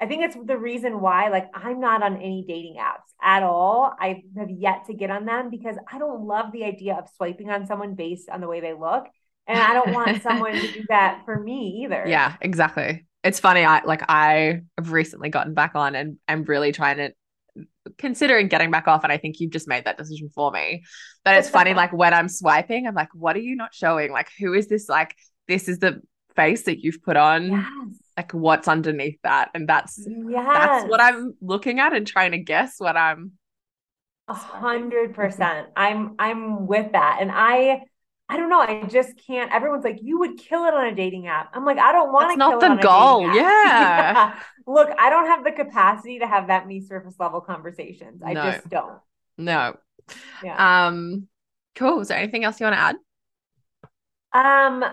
I 0.01 0.07
think 0.07 0.25
it's 0.25 0.37
the 0.45 0.59
reason 0.59 1.01
why, 1.01 1.29
like, 1.29 1.49
I'm 1.55 1.81
not 1.81 2.03
on 2.03 2.17
any 2.17 2.45
dating 2.47 2.77
apps 2.81 3.13
at 3.23 3.43
all. 3.43 3.95
I 3.99 4.25
have 4.37 4.51
yet 4.51 4.87
to 4.87 4.95
get 4.95 5.11
on 5.11 5.25
them 5.25 5.51
because 5.51 5.77
I 5.91 5.99
don't 5.99 6.27
love 6.27 6.53
the 6.53 6.65
idea 6.65 6.97
of 6.97 7.09
swiping 7.17 7.49
on 7.51 7.67
someone 7.67 7.95
based 7.95 8.29
on 8.29 8.41
the 8.41 8.49
way 8.49 8.61
they 8.61 8.73
look. 8.73 9.07
And 9.47 9.59
I 9.59 9.73
don't 9.73 9.93
want 9.93 10.23
someone 10.23 10.53
to 10.53 10.73
do 10.73 10.85
that 10.89 11.23
for 11.25 11.39
me 11.39 11.85
either. 11.85 12.05
Yeah, 12.07 12.35
exactly. 12.41 13.07
It's 13.23 13.39
funny. 13.41 13.65
I 13.65 13.85
like, 13.85 14.03
I 14.09 14.63
have 14.77 14.93
recently 14.93 15.29
gotten 15.29 15.55
back 15.55 15.75
on 15.75 15.95
and 15.95 16.19
I'm 16.27 16.43
really 16.45 16.73
trying 16.73 16.97
to 16.97 17.13
considering 17.99 18.49
getting 18.49 18.71
back 18.71 18.89
off 18.89 19.05
and 19.05 19.13
I 19.13 19.19
think 19.19 19.39
you've 19.39 19.53
just 19.53 19.69
made 19.69 19.85
that 19.85 19.97
decision 19.97 20.29
for 20.35 20.51
me. 20.51 20.83
But 21.25 21.37
it's 21.37 21.49
funny 21.49 21.73
like 21.73 21.93
when 21.93 22.13
I'm 22.13 22.29
swiping 22.29 22.87
I'm 22.87 22.95
like 22.95 23.11
what 23.13 23.37
are 23.37 23.41
you 23.41 23.55
not 23.55 23.75
showing? 23.75 24.11
Like 24.11 24.31
who 24.39 24.55
is 24.55 24.67
this 24.67 24.89
like 24.89 25.15
this 25.47 25.69
is 25.69 25.79
the 25.79 26.01
face 26.35 26.65
that 26.65 26.81
you've 26.81 27.03
put 27.03 27.17
on. 27.17 27.53
Yes 27.53 27.84
like 28.17 28.33
what's 28.33 28.69
underneath 28.69 29.19
that 29.23 29.51
and 29.55 29.69
that's 29.69 30.07
yes. 30.07 30.47
that's 30.47 30.91
what 30.91 31.01
i'm 31.01 31.35
looking 31.41 31.81
at 31.81 31.93
and 31.93 32.07
trying 32.07 32.33
to 32.33 32.39
guess 32.39 32.77
what 32.79 32.97
i'm 32.97 33.33
a 34.29 34.35
hundred 34.35 35.15
percent 35.15 35.69
i'm 35.77 36.15
i'm 36.19 36.67
with 36.67 36.93
that 36.93 37.19
and 37.21 37.31
i 37.33 37.81
i 38.29 38.37
don't 38.37 38.49
know 38.49 38.61
i 38.61 38.85
just 38.85 39.13
can't 39.27 39.53
everyone's 39.53 39.85
like 39.85 39.99
you 40.03 40.19
would 40.21 40.39
kill 40.39 40.65
it 40.65 40.75
on 40.75 40.87
a 40.87 40.95
dating 40.95 41.27
app 41.27 41.51
i'm 41.55 41.65
like 41.65 41.79
i 41.79 41.93
don't 41.93 42.13
want 42.13 42.29
to 42.29 42.33
It's 42.33 42.39
not 42.39 42.61
the 42.61 42.83
goal 42.83 43.23
yeah. 43.35 43.35
yeah. 43.35 44.41
look 44.67 44.91
i 44.99 45.11
don't 45.11 45.27
have 45.27 45.45
the 45.45 45.53
capacity 45.53 46.21
to 46.21 46.27
have 46.27 46.47
that 46.47 46.67
many 46.67 46.81
surface 46.81 47.17
level 47.19 47.41
conversations 47.41 48.23
i 48.25 48.33
no. 48.33 48.43
just 48.51 48.69
don't 48.69 48.99
no 49.37 49.77
yeah. 50.43 50.87
um 50.87 51.29
cool 51.75 52.01
is 52.01 52.09
there 52.09 52.19
anything 52.19 52.45
else 52.45 52.61
you 52.61 52.65
want 52.65 52.77
to 52.77 52.81
add 54.35 54.83
um 54.83 54.85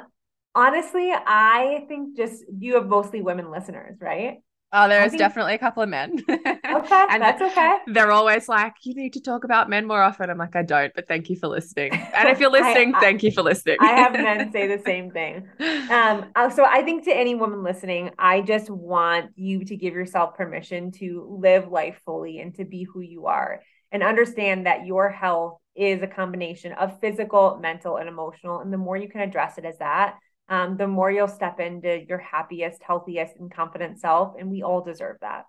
honestly, 0.56 1.12
I 1.14 1.86
think 1.88 2.18
just 2.18 2.44
you 2.58 2.76
have 2.76 2.88
mostly 2.88 3.22
women 3.22 3.52
listeners, 3.52 3.98
right? 4.02 4.40
Oh, 4.74 4.88
there's 4.88 5.12
think... 5.12 5.20
definitely 5.20 5.56
a 5.56 5.58
couple 5.58 5.84
of 5.84 5.90
men. 5.90 6.24
okay, 6.30 7.06
and 7.10 7.22
that's 7.22 7.42
okay. 7.42 7.78
They're 7.88 8.12
always 8.12 8.48
like, 8.48 8.74
you 8.84 8.96
need 8.96 9.14
to 9.14 9.22
talk 9.22 9.44
about 9.44 9.70
men 9.70 9.86
more 9.86 10.02
often. 10.02 10.30
I'm 10.30 10.38
like, 10.38 10.56
I 10.56 10.62
don't, 10.62 10.94
but 10.96 11.10
thank 11.10 11.30
you 11.30 11.36
for 11.36 11.48
listening. 11.48 11.92
And 12.14 12.30
if 12.30 12.40
you're 12.40 12.52
listening, 12.52 12.94
I, 12.94 12.98
I, 13.00 13.02
thank 13.02 13.24
you 13.24 13.32
for 13.32 13.42
listening. 13.42 13.78
I 13.82 13.94
have 13.94 14.14
men 14.14 14.52
say 14.52 14.68
the 14.68 14.82
same 14.84 15.12
thing. 15.20 15.48
Um, 15.90 16.32
uh, 16.36 16.50
so 16.50 16.64
I 16.64 16.84
think 16.84 17.04
to 17.06 17.12
any 17.12 17.36
woman 17.36 17.64
listening, 17.64 18.12
I 18.18 18.42
just 18.42 18.70
want 18.70 19.32
you 19.36 19.66
to 19.66 19.76
give 19.76 19.94
yourself 19.94 20.36
permission 20.36 20.92
to 20.94 21.38
live 21.42 21.70
life 21.70 22.00
fully 22.06 22.40
and 22.40 22.54
to 22.56 22.66
be 22.66 22.84
who 22.84 23.02
you 23.02 23.26
are 23.26 23.62
and 23.92 24.04
understand 24.04 24.68
that 24.68 24.86
your 24.86 25.10
health 25.10 25.58
is 25.76 26.02
a 26.02 26.08
combination 26.08 26.74
of 26.74 27.00
physical, 27.00 27.58
mental, 27.62 27.98
and 27.98 28.08
emotional. 28.08 28.60
And 28.60 28.72
the 28.72 28.78
more 28.78 28.96
you 28.96 29.10
can 29.10 29.22
address 29.22 29.58
it 29.58 29.66
as 29.66 29.80
that, 29.80 30.18
um, 30.52 30.76
the 30.76 30.86
more 30.86 31.10
you'll 31.10 31.30
step 31.30 31.62
into 31.62 32.04
your 32.08 32.18
happiest, 32.18 32.84
healthiest, 32.84 33.38
and 33.38 33.50
confident 33.50 34.02
self. 34.02 34.36
And 34.38 34.52
we 34.52 34.64
all 34.64 34.82
deserve 34.82 35.16
that. 35.22 35.46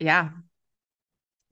Yeah. 0.00 0.30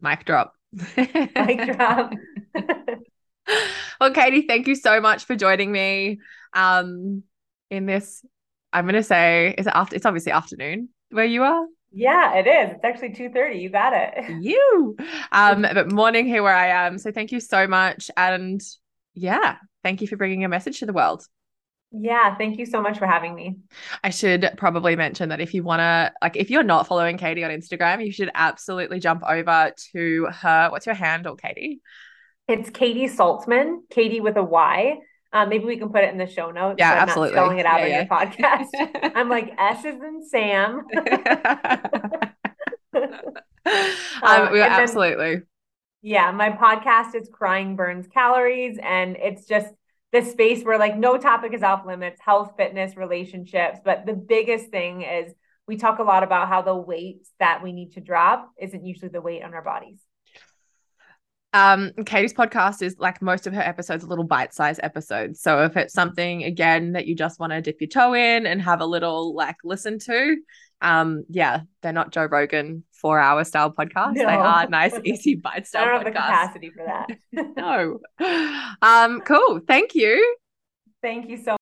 Mic 0.01 0.25
drop. 0.25 0.53
Mic 0.97 1.77
drop. 1.77 2.13
well, 4.01 4.13
Katy, 4.13 4.43
thank 4.43 4.67
you 4.67 4.75
so 4.75 5.01
much 5.01 5.27
for 5.27 5.37
joining 5.37 5.71
me 5.71 6.19
um, 6.55 7.23
in 7.71 7.87
this. 7.87 8.25
I'm 8.73 8.85
going 8.85 8.97
to 8.97 9.03
say, 9.05 9.55
is 9.57 9.69
it 9.69 9.73
after? 9.75 9.95
It's 9.95 10.05
obviously 10.05 10.33
afternoon 10.33 10.89
where 11.11 11.25
you 11.25 11.45
are. 11.45 11.67
Yeah, 11.93 12.35
it 12.35 12.49
is. 12.49 12.75
It's 12.75 12.85
actually 12.85 13.11
2:30. 13.11 13.63
You 13.63 13.71
got 13.71 13.93
it. 13.95 14.43
You. 14.43 14.97
Um, 15.31 15.63
but 15.63 15.93
morning 15.93 16.27
here 16.27 16.43
where 16.43 16.55
I 16.55 16.87
am. 16.87 16.99
So 16.99 17.13
thank 17.13 17.31
you 17.31 17.39
so 17.39 17.69
much. 17.69 18.11
And 18.17 18.61
yeah, 19.15 19.57
thank 19.85 20.01
you 20.01 20.09
for 20.09 20.17
bringing 20.17 20.45
a 20.45 20.49
message 20.49 20.81
to 20.81 20.87
the 20.87 20.93
world. 20.93 21.25
Yeah, 21.91 22.37
thank 22.37 22.59
you 22.59 22.67
so 22.67 22.83
much 22.83 22.99
for 22.99 23.07
having 23.07 23.35
me. 23.35 23.57
I 24.05 24.11
should 24.11 24.51
probably 24.59 24.95
mention 24.95 25.31
that 25.31 25.41
if 25.41 25.55
you 25.55 25.63
want 25.63 25.81
to, 25.81 26.13
like, 26.21 26.37
if 26.37 26.51
you're 26.51 26.63
not 26.63 26.87
following 26.87 27.17
Katy 27.17 27.43
on 27.45 27.51
Instagram, 27.51 28.05
you 28.05 28.13
should 28.13 28.31
absolutely 28.35 29.01
jump 29.01 29.23
over 29.27 29.73
to 29.93 30.27
her. 30.27 30.69
What's 30.71 30.85
your 30.85 30.95
handle, 30.95 31.35
Katy? 31.37 31.81
It's 32.47 32.69
Katy 32.69 33.09
Saltsman, 33.09 33.81
Katy 33.91 34.21
with 34.21 34.37
a 34.37 34.43
Y. 34.43 34.99
Um, 35.33 35.49
maybe 35.49 35.65
we 35.65 35.77
can 35.77 35.91
put 35.91 36.05
it 36.05 36.13
in 36.13 36.19
the 36.19 36.27
show 36.27 36.51
notes. 36.51 36.77
Yeah, 36.79 36.93
so 36.93 36.97
absolutely. 36.97 37.37
Not 37.37 37.43
spelling 37.43 37.59
it 37.59 37.67
out 37.67 37.81
yeah, 37.81 37.87
yeah. 37.87 37.99
your 37.99 38.07
podcast. 38.07 39.13
I'm 39.15 39.29
like 39.29 39.53
S 39.59 39.85
is 39.85 40.01
in 40.03 40.27
Sam. 40.27 40.87
um, 44.23 44.53
we 44.53 44.61
absolutely. 44.63 45.35
Then, 45.37 45.47
yeah, 46.01 46.31
my 46.31 46.51
podcast 46.51 47.15
is 47.15 47.29
Crying 47.31 47.77
Burns 47.77 48.07
Calories, 48.09 48.79
and 48.83 49.17
it's 49.17 49.47
just 49.47 49.69
this 50.13 50.31
space 50.31 50.65
where 50.65 50.79
like 50.79 50.97
no 50.97 51.19
topic 51.19 51.53
is 51.53 51.63
off 51.63 51.87
limits 51.87 52.21
health 52.21 52.53
fitness 52.57 52.97
relationships 52.97 53.79
but 53.85 54.07
the 54.07 54.15
biggest 54.15 54.69
thing 54.71 55.03
is 55.03 55.33
we 55.67 55.77
talk 55.77 55.99
a 55.99 56.03
lot 56.03 56.23
about 56.23 56.49
how 56.49 56.63
the 56.63 56.75
weight 56.75 57.27
that 57.39 57.63
we 57.63 57.73
need 57.73 57.93
to 57.93 58.01
drop 58.01 58.51
isn't 58.61 58.85
usually 58.85 59.11
the 59.11 59.21
weight 59.21 59.43
on 59.43 59.55
our 59.55 59.63
bodies 59.63 60.01
Um, 61.55 61.93
Katy's 62.05 62.35
podcast 62.35 62.83
is 62.83 62.97
like 62.99 63.23
most 63.23 63.47
of 63.47 63.55
her 63.55 63.63
episodes, 63.63 64.05
little 64.05 64.25
bite-sized 64.25 64.81
episodes. 64.83 65.41
So 65.41 65.65
if 65.65 65.79
it's 65.79 65.95
something 65.95 66.45
again 66.45 66.93
that 66.93 67.07
you 67.07 67.15
just 67.15 67.41
want 67.41 67.53
to 67.53 67.63
dip 67.63 67.81
your 67.81 67.89
toe 67.89 68.13
in 68.15 68.47
and 68.47 68.61
have 68.61 68.83
a 68.83 68.87
little 68.87 69.35
like 69.35 69.57
listen 69.65 69.99
to, 70.01 70.37
um, 70.81 71.25
yeah, 71.29 71.63
they're 71.83 71.93
not 71.93 72.13
Joe 72.13 72.27
Rogan 72.27 72.85
four-hour 72.93 73.45
style 73.45 73.73
podcasts. 73.73 74.15
No. 74.15 74.27
They 74.27 74.35
are 74.35 74.69
nice, 74.69 74.99
easy 75.05 75.35
bite 75.35 75.67
style. 75.67 75.83
I 75.83 75.87
don't 75.87 75.95
have 75.95 76.03
podcasts. 76.03 76.05
the 76.05 76.11
capacity 76.13 76.71
for 76.71 76.85
that. 76.85 77.57
no. 77.57 78.01
Um, 78.83 79.21
cool. 79.23 79.61
Thank 79.67 79.95
you. 79.95 80.37
Thank 81.03 81.29
you 81.29 81.37
so 81.37 81.57